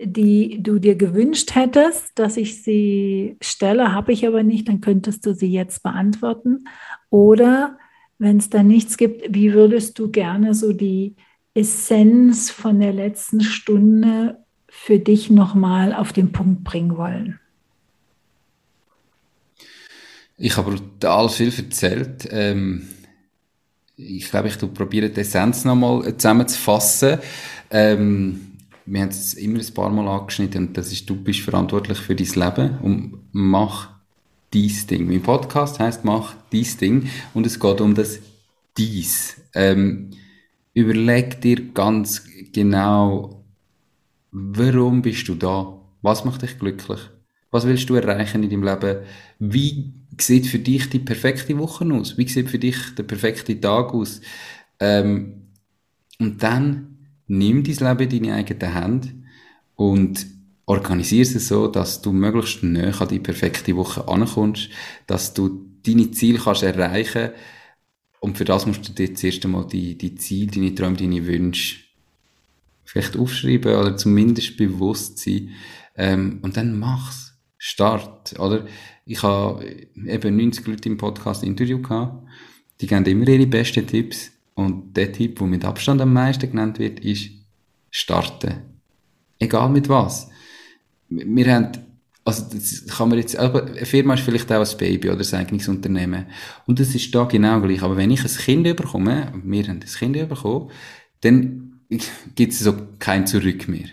die 0.00 0.62
du 0.62 0.78
dir 0.78 0.94
gewünscht 0.94 1.54
hättest, 1.54 2.16
dass 2.18 2.36
ich 2.36 2.62
sie 2.62 3.36
stelle, 3.40 3.92
habe 3.92 4.12
ich 4.12 4.26
aber 4.26 4.44
nicht, 4.44 4.68
dann 4.68 4.80
könntest 4.80 5.26
du 5.26 5.34
sie 5.34 5.50
jetzt 5.50 5.82
beantworten. 5.82 6.64
Oder 7.10 7.78
wenn 8.18 8.38
es 8.38 8.50
da 8.50 8.62
nichts 8.62 8.96
gibt, 8.96 9.34
wie 9.34 9.52
würdest 9.52 9.98
du 9.98 10.10
gerne 10.10 10.54
so 10.54 10.72
die 10.72 11.16
Essenz 11.54 12.50
von 12.50 12.80
der 12.80 12.92
letzten 12.92 13.40
Stunde 13.40 14.44
für 14.68 14.98
dich 14.98 15.30
nochmal 15.30 15.94
auf 15.94 16.12
den 16.12 16.32
Punkt 16.32 16.64
bringen 16.64 16.96
wollen? 16.96 17.40
Ich 20.36 20.56
habe 20.56 20.72
brutal 20.72 21.28
viel 21.28 21.52
erzählt. 21.56 22.28
Ähm, 22.30 22.88
ich 23.96 24.30
glaube, 24.30 24.48
ich 24.48 24.58
probiere 24.58 25.10
die 25.10 25.20
Essenz 25.20 25.64
nochmal 25.64 26.16
zusammenzufassen. 26.16 27.18
Ähm, 27.70 28.48
wir 28.86 29.02
haben 29.02 29.08
es 29.08 29.34
immer 29.34 29.58
ein 29.58 29.74
paar 29.74 29.90
Mal 29.90 30.08
angeschnitten 30.08 30.68
und 30.68 30.76
das 30.76 30.92
ist, 30.92 31.10
du 31.10 31.16
bist 31.16 31.40
verantwortlich 31.40 31.98
für 31.98 32.14
dein 32.14 32.26
Leben 32.26 32.78
und 32.78 33.18
mach 33.32 33.97
dies 34.52 34.86
Ding. 34.86 35.06
Mein 35.06 35.22
Podcast 35.22 35.78
heißt 35.78 36.04
Mach 36.04 36.34
dies 36.52 36.76
Ding 36.76 37.08
und 37.34 37.46
es 37.46 37.58
geht 37.58 37.80
um 37.80 37.94
das 37.94 38.20
dies. 38.76 39.36
Ähm, 39.54 40.10
überleg 40.74 41.40
dir 41.40 41.72
ganz 41.72 42.24
genau, 42.52 43.44
warum 44.30 45.02
bist 45.02 45.28
du 45.28 45.34
da? 45.34 45.78
Was 46.02 46.24
macht 46.24 46.42
dich 46.42 46.58
glücklich? 46.58 47.00
Was 47.50 47.66
willst 47.66 47.88
du 47.88 47.94
erreichen 47.94 48.42
in 48.42 48.50
deinem 48.50 48.64
Leben? 48.64 48.98
Wie 49.38 49.94
sieht 50.18 50.46
für 50.46 50.58
dich 50.58 50.88
die 50.90 50.98
perfekte 50.98 51.56
Woche 51.58 51.84
aus? 51.92 52.18
Wie 52.18 52.28
sieht 52.28 52.50
für 52.50 52.58
dich 52.58 52.94
der 52.96 53.04
perfekte 53.04 53.60
Tag 53.60 53.92
aus? 53.94 54.20
Ähm, 54.80 55.48
und 56.18 56.42
dann 56.42 56.98
nimm 57.26 57.64
dein 57.64 57.96
Leben 57.98 58.10
in 58.10 58.22
deine 58.22 58.34
eigene 58.34 58.74
Hand 58.74 59.14
und 59.76 60.37
organisiere 60.68 61.22
es 61.22 61.48
so, 61.48 61.66
dass 61.66 62.02
du 62.02 62.12
möglichst 62.12 62.62
näher 62.62 63.00
an 63.00 63.08
die 63.08 63.18
perfekte 63.18 63.74
Woche 63.74 64.06
ankommst, 64.06 64.68
dass 65.06 65.32
du 65.32 65.66
deine 65.82 66.10
Ziele 66.10 66.38
kannst 66.38 66.62
erreichen 66.62 67.30
und 68.20 68.36
für 68.36 68.44
das 68.44 68.66
musst 68.66 68.86
du 68.86 68.92
dir 68.92 69.14
zuerst 69.14 69.44
einmal 69.44 69.66
die, 69.66 69.96
die 69.96 70.14
Ziele, 70.16 70.50
deine 70.50 70.74
Träume, 70.74 70.96
deine 70.96 71.26
Wünsche 71.26 71.76
vielleicht 72.84 73.16
aufschreiben 73.16 73.74
oder 73.74 73.96
zumindest 73.96 74.56
bewusst 74.58 75.18
sein 75.18 75.50
ähm, 75.96 76.38
und 76.42 76.56
dann 76.56 76.78
mach's. 76.78 77.26
Start, 77.60 78.38
oder? 78.38 78.68
Ich 79.04 79.20
habe 79.24 79.64
eben 80.06 80.36
90 80.36 80.64
Leute 80.68 80.88
im 80.88 80.96
Podcast 80.96 81.42
Interview 81.42 81.82
gehabt, 81.82 82.24
die 82.80 82.86
geben 82.86 83.04
immer 83.04 83.26
ihre 83.26 83.48
besten 83.48 83.84
Tipps 83.84 84.30
und 84.54 84.96
der 84.96 85.10
Tipp, 85.10 85.40
der 85.40 85.46
mit 85.48 85.64
Abstand 85.64 86.00
am 86.00 86.12
meisten 86.12 86.48
genannt 86.48 86.78
wird, 86.78 87.00
ist 87.00 87.30
starten. 87.90 88.58
Egal 89.40 89.70
mit 89.70 89.88
was 89.88 90.27
wir 91.08 91.54
haben, 91.54 91.72
also 92.24 92.44
das 92.52 92.86
kann 92.86 93.08
man 93.08 93.18
jetzt, 93.18 93.36
aber 93.36 93.66
eine 93.66 93.86
Firma 93.86 94.14
ist 94.14 94.22
vielleicht 94.22 94.52
auch 94.52 94.68
ein 94.68 94.78
Baby 94.78 95.10
oder 95.10 95.24
ein 95.24 95.34
eigenes 95.40 95.68
Unternehmen. 95.68 96.26
Und 96.66 96.78
das 96.78 96.94
ist 96.94 97.14
da 97.14 97.24
genau 97.24 97.60
gleich. 97.60 97.82
Aber 97.82 97.96
wenn 97.96 98.10
ich 98.10 98.22
ein 98.22 98.30
Kind 98.30 98.76
bekomme, 98.76 99.32
wir 99.44 99.62
haben 99.64 99.80
ein 99.80 99.80
Kind 99.80 100.28
bekommen, 100.28 100.70
dann 101.22 101.80
gibt 102.34 102.52
es 102.52 102.60
so 102.60 102.74
kein 102.98 103.26
Zurück 103.26 103.68
mehr. 103.68 103.86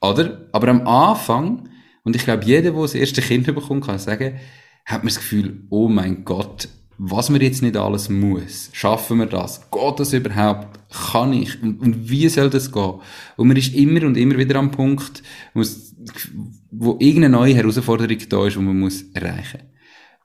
Oder? 0.00 0.46
Aber 0.52 0.68
am 0.68 0.86
Anfang, 0.86 1.68
und 2.04 2.16
ich 2.16 2.24
glaube, 2.24 2.44
jeder, 2.44 2.70
der 2.70 2.80
das 2.80 2.94
erste 2.94 3.20
Kind 3.20 3.46
bekommt, 3.46 3.84
kann 3.84 3.98
sagen, 3.98 4.38
hat 4.84 5.02
man 5.02 5.08
das 5.08 5.16
Gefühl, 5.16 5.64
oh 5.70 5.88
mein 5.88 6.24
Gott, 6.24 6.68
was 7.02 7.30
man 7.30 7.40
jetzt 7.40 7.62
nicht 7.62 7.76
alles 7.78 8.10
muss. 8.10 8.68
Schaffen 8.72 9.18
wir 9.18 9.26
das? 9.26 9.70
Geht 9.70 10.00
das 10.00 10.12
überhaupt? 10.12 10.78
Kann 10.90 11.32
ich? 11.32 11.62
Und, 11.62 11.80
und 11.80 12.10
wie 12.10 12.28
soll 12.28 12.50
das 12.50 12.72
gehen? 12.72 13.00
Und 13.36 13.48
man 13.48 13.56
ist 13.56 13.74
immer 13.74 14.04
und 14.04 14.18
immer 14.18 14.36
wieder 14.36 14.56
am 14.56 14.70
Punkt, 14.70 15.22
muss 15.54 15.89
wo 16.70 16.96
irgendeine 16.98 17.30
neue 17.30 17.54
Herausforderung 17.54 18.18
da 18.28 18.46
ist, 18.46 18.56
die 18.56 18.60
man 18.60 18.78
muss 18.78 19.02
erreichen 19.12 19.62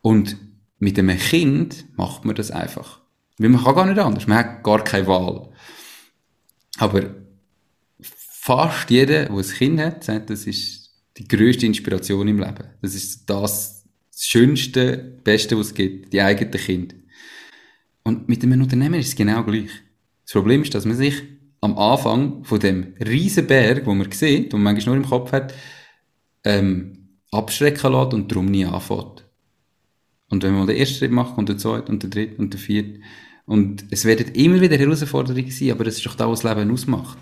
Und 0.01 0.37
mit 0.79 0.97
einem 0.99 1.17
Kind 1.17 1.85
macht 1.97 2.25
man 2.25 2.35
das 2.35 2.51
einfach. 2.51 3.01
Weil 3.37 3.49
man 3.49 3.63
kann 3.63 3.75
gar 3.75 3.85
nicht 3.85 3.99
anders. 3.99 4.27
Man 4.27 4.37
hat 4.37 4.63
gar 4.63 4.83
keine 4.83 5.07
Wahl. 5.07 5.49
Aber 6.77 7.15
fast 8.01 8.89
jeder, 8.89 9.25
der 9.25 9.31
ein 9.31 9.41
Kind 9.41 9.79
hat, 9.79 10.03
sagt, 10.03 10.29
das 10.29 10.45
ist 10.45 10.91
die 11.17 11.27
größte 11.27 11.65
Inspiration 11.65 12.27
im 12.27 12.39
Leben. 12.39 12.65
Das 12.81 12.95
ist 12.95 13.29
das 13.29 13.85
Schönste, 14.17 15.19
Beste, 15.23 15.57
was 15.57 15.67
es 15.67 15.73
gibt, 15.73 16.13
die 16.13 16.21
eigenen 16.21 16.51
Kinder. 16.51 16.95
Und 18.03 18.29
mit 18.29 18.43
einem 18.43 18.61
Unternehmen 18.61 18.99
ist 18.99 19.09
es 19.09 19.15
genau 19.15 19.43
gleich. 19.43 19.71
Das 20.23 20.33
Problem 20.33 20.61
ist, 20.61 20.73
dass 20.73 20.85
man 20.85 20.95
sich 20.95 21.21
am 21.65 21.77
Anfang 21.77 22.43
von 22.43 22.59
dem 22.59 22.93
riesen 23.05 23.47
Berg, 23.47 23.85
wo 23.85 23.93
man 23.93 24.11
sieht, 24.11 24.53
und 24.53 24.61
man 24.61 24.73
manchmal 24.73 24.95
nur 24.95 25.03
im 25.03 25.09
Kopf 25.09 25.31
hat, 25.31 25.53
ähm, 26.43 27.09
abschrecken 27.31 27.91
lässt 27.91 28.13
und 28.13 28.31
darum 28.31 28.45
nie 28.45 28.65
anfängt. 28.65 29.25
Und 30.29 30.43
wenn 30.43 30.53
man 30.53 30.67
den 30.67 30.77
ersten 30.77 30.95
Schritt 30.95 31.11
macht, 31.11 31.35
kommt 31.35 31.49
der 31.49 31.57
zweite 31.57 31.91
und 31.91 32.01
der 32.01 32.09
dritte 32.09 32.37
und 32.37 32.53
der 32.53 32.59
vierte. 32.59 33.01
Und 33.45 33.85
es 33.91 34.05
werden 34.05 34.33
immer 34.33 34.59
wieder 34.61 34.77
Herausforderungen 34.77 35.51
sein, 35.51 35.71
aber 35.71 35.83
das 35.83 35.97
ist 35.97 36.05
doch 36.05 36.15
das, 36.15 36.27
was 36.27 36.41
das 36.41 36.57
Leben 36.57 36.71
ausmacht. 36.71 37.19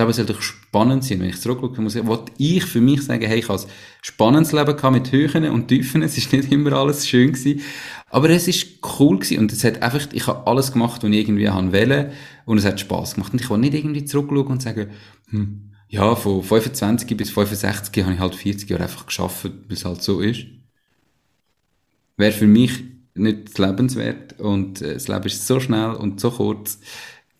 Leben 0.00 0.12
soll 0.12 0.26
doch 0.26 0.42
spannend 0.42 1.04
sein. 1.04 1.20
Wenn 1.20 1.28
ich 1.28 1.40
zurückschaue, 1.40 1.80
muss 1.80 1.94
ich, 1.94 2.06
wollte 2.06 2.32
ich 2.38 2.64
für 2.64 2.80
mich 2.80 3.02
sagen, 3.02 3.24
hey, 3.26 3.38
ich 3.38 3.48
habe 3.48 3.60
ein 3.60 3.68
spannendes 4.02 4.52
Leben 4.52 4.76
gehabt 4.76 4.92
mit 4.92 5.12
Höhen 5.12 5.50
und 5.50 5.68
Tiefen. 5.68 6.02
Es 6.02 6.18
ist 6.18 6.32
nicht 6.32 6.50
immer 6.50 6.72
alles 6.72 7.08
schön 7.08 7.32
gewesen. 7.32 7.60
Aber 8.08 8.30
es 8.30 8.48
ist 8.48 8.78
cool 8.98 9.18
gewesen. 9.18 9.38
Und 9.38 9.52
es 9.52 9.62
hat 9.62 9.82
einfach, 9.82 10.08
ich 10.12 10.26
habe 10.26 10.46
alles 10.46 10.72
gemacht, 10.72 11.02
was 11.02 11.10
ich 11.10 11.16
irgendwie 11.16 11.48
wollte. 11.48 12.12
Und 12.46 12.58
es 12.58 12.64
hat 12.64 12.80
Spass 12.80 13.14
gemacht. 13.14 13.32
Und 13.32 13.40
ich 13.40 13.50
will 13.50 13.58
nicht 13.58 13.74
irgendwie 13.74 14.04
zurückschauen 14.04 14.46
und 14.46 14.62
sagen, 14.62 14.90
hm, 15.28 15.70
ja, 15.88 16.14
von 16.14 16.42
25 16.42 17.16
bis 17.16 17.30
65 17.30 18.02
habe 18.04 18.14
ich 18.14 18.20
halt 18.20 18.34
40 18.34 18.70
Jahre 18.70 18.84
einfach 18.84 19.06
geschafft, 19.06 19.44
weil 19.44 19.52
es 19.68 19.84
halt 19.84 20.02
so 20.02 20.20
ist. 20.20 20.46
Wäre 22.16 22.32
für 22.32 22.46
mich 22.46 22.84
nicht 23.14 23.58
lebenswert. 23.58 24.40
Und 24.40 24.82
äh, 24.82 24.94
das 24.94 25.08
Leben 25.08 25.24
ist 25.24 25.46
so 25.46 25.60
schnell 25.60 25.90
und 25.90 26.20
so 26.20 26.30
kurz 26.30 26.78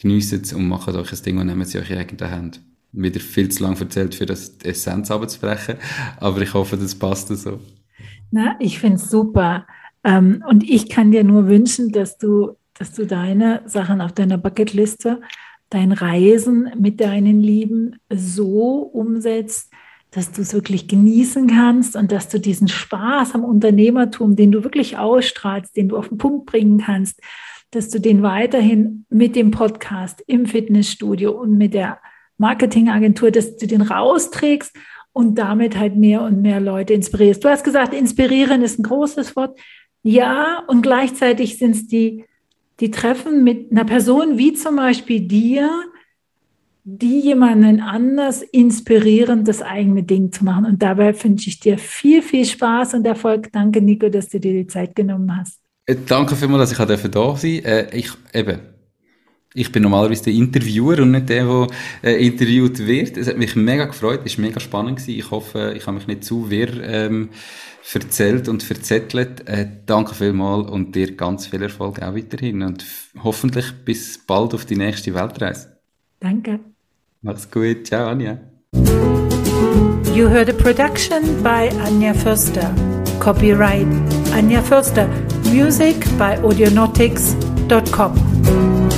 geniessen 0.01 0.40
es 0.42 0.53
und 0.53 0.68
machen 0.68 0.96
euch 0.96 1.12
ein 1.12 1.22
Ding 1.22 1.38
und 1.38 1.46
nehmen 1.46 1.64
sie 1.64 1.78
euch 1.78 1.90
in 1.90 1.98
eigene 1.98 2.30
Hand. 2.30 2.61
Wieder 2.92 3.20
viel 3.20 3.48
zu 3.51 3.62
lang 3.62 3.78
erzählt, 3.80 4.14
für 4.14 4.26
das 4.26 4.59
die 4.59 4.68
Essenz 4.68 5.11
abzubrechen, 5.11 5.76
aber 6.18 6.40
ich 6.40 6.55
hoffe, 6.55 6.76
das 6.76 6.94
passt 6.94 7.28
so. 7.28 7.61
Na, 8.30 8.57
ich 8.59 8.78
finde 8.78 8.96
es 8.96 9.11
super. 9.11 9.66
Ähm, 10.03 10.42
und 10.48 10.68
ich 10.68 10.88
kann 10.88 11.12
dir 11.12 11.22
nur 11.22 11.46
wünschen, 11.46 11.92
dass 11.92 12.18
du, 12.18 12.57
dass 12.74 12.92
du 12.92 13.07
deine 13.07 13.62
Sachen 13.66 14.01
auf 14.01 14.12
deiner 14.12 14.38
Bucketliste, 14.38 15.20
dein 15.68 15.92
Reisen 15.92 16.70
mit 16.78 17.01
deinen 17.01 17.42
Lieben 17.42 17.96
so 18.12 18.78
umsetzt, 18.78 19.70
dass 20.11 20.32
du 20.32 20.42
es 20.42 20.53
wirklich 20.53 20.88
genießen 20.88 21.46
kannst 21.46 21.94
und 21.94 22.11
dass 22.11 22.28
du 22.28 22.40
diesen 22.40 22.66
Spaß 22.66 23.34
am 23.34 23.44
Unternehmertum, 23.44 24.34
den 24.34 24.51
du 24.51 24.64
wirklich 24.64 24.98
ausstrahlst, 24.98 25.76
den 25.76 25.88
du 25.88 25.96
auf 25.96 26.09
den 26.09 26.18
Punkt 26.18 26.46
bringen 26.46 26.78
kannst, 26.78 27.20
dass 27.70 27.88
du 27.88 28.00
den 28.00 28.22
weiterhin 28.22 29.06
mit 29.08 29.36
dem 29.36 29.50
Podcast 29.50 30.22
im 30.26 30.46
Fitnessstudio 30.46 31.30
und 31.30 31.56
mit 31.56 31.74
der 31.74 31.98
Marketingagentur, 32.38 33.30
dass 33.30 33.56
du 33.56 33.66
den 33.66 33.82
rausträgst 33.82 34.76
und 35.12 35.36
damit 35.36 35.76
halt 35.76 35.96
mehr 35.96 36.22
und 36.22 36.42
mehr 36.42 36.60
Leute 36.60 36.94
inspirierst. 36.94 37.44
Du 37.44 37.48
hast 37.48 37.64
gesagt, 37.64 37.94
inspirieren 37.94 38.62
ist 38.62 38.78
ein 38.78 38.84
großes 38.84 39.36
Wort. 39.36 39.58
Ja, 40.02 40.64
und 40.66 40.82
gleichzeitig 40.82 41.58
sind 41.58 41.72
es 41.72 41.86
die, 41.86 42.24
die 42.80 42.90
Treffen 42.90 43.44
mit 43.44 43.70
einer 43.70 43.84
Person 43.84 44.38
wie 44.38 44.54
zum 44.54 44.76
Beispiel 44.76 45.20
dir, 45.20 45.70
die 46.84 47.20
jemanden 47.20 47.80
anders 47.80 48.42
inspirieren, 48.42 49.44
das 49.44 49.60
eigene 49.60 50.02
Ding 50.02 50.32
zu 50.32 50.44
machen. 50.44 50.64
Und 50.64 50.82
dabei 50.82 51.12
wünsche 51.22 51.50
ich 51.50 51.60
dir 51.60 51.76
viel, 51.76 52.22
viel 52.22 52.46
Spaß 52.46 52.94
und 52.94 53.06
Erfolg. 53.06 53.52
Danke, 53.52 53.82
Nico, 53.82 54.08
dass 54.08 54.28
du 54.30 54.40
dir 54.40 54.54
die 54.54 54.66
Zeit 54.66 54.96
genommen 54.96 55.36
hast. 55.36 55.60
Äh, 55.91 55.97
danke 56.07 56.36
vielmals, 56.36 56.70
dass 56.70 56.78
ich 56.78 56.86
da 56.86 56.97
sein 56.97 57.11
durfte. 57.11 57.49
Äh, 57.49 57.99
ich, 57.99 58.11
eben, 58.32 58.61
ich 59.55 59.72
bin 59.72 59.82
normalerweise 59.82 60.24
der 60.24 60.34
Interviewer 60.34 61.01
und 61.01 61.11
nicht 61.11 61.28
der, 61.28 61.45
der 61.45 61.66
äh, 62.03 62.26
interviewt 62.26 62.78
wird. 62.78 63.16
Es 63.16 63.26
hat 63.28 63.36
mich 63.36 63.57
mega 63.57 63.86
gefreut, 63.86 64.20
es 64.24 64.38
war 64.38 64.45
mega 64.45 64.61
spannend. 64.61 64.99
Gewesen. 64.99 65.18
Ich 65.18 65.30
hoffe, 65.30 65.74
ich 65.76 65.86
habe 65.86 65.97
mich 65.97 66.07
nicht 66.07 66.24
zu 66.24 66.51
wirr 66.51 66.82
ähm, 66.82 67.30
erzählt 67.93 68.49
und 68.49 68.62
verzettelt. 68.62 69.49
Äh, 69.49 69.66
danke 69.86 70.14
vielmals 70.14 70.70
und 70.70 70.95
dir 70.95 71.16
ganz 71.16 71.47
viel 71.47 71.62
Erfolg 71.62 72.01
auch 72.01 72.14
weiterhin 72.14 72.62
und 72.62 72.84
hoffentlich 73.24 73.72
bis 73.84 74.18
bald 74.24 74.55
auf 74.55 74.64
die 74.64 74.76
nächste 74.76 75.14
Weltreise. 75.14 75.80
Danke. 76.20 76.61
Mach's 77.22 77.51
gut. 77.51 77.86
Ciao, 77.86 78.09
Anja. 78.09 78.38
You 80.14 80.28
heard 80.28 80.49
a 80.49 80.53
production 80.53 81.43
by 81.43 81.68
Anja 81.84 82.14
Förster. 82.14 82.72
Copyright 83.18 83.86
Anja 84.32 84.62
Förster. 84.62 85.09
Music 85.51 85.96
by 86.16 86.36
audionautics.com. 86.36 88.89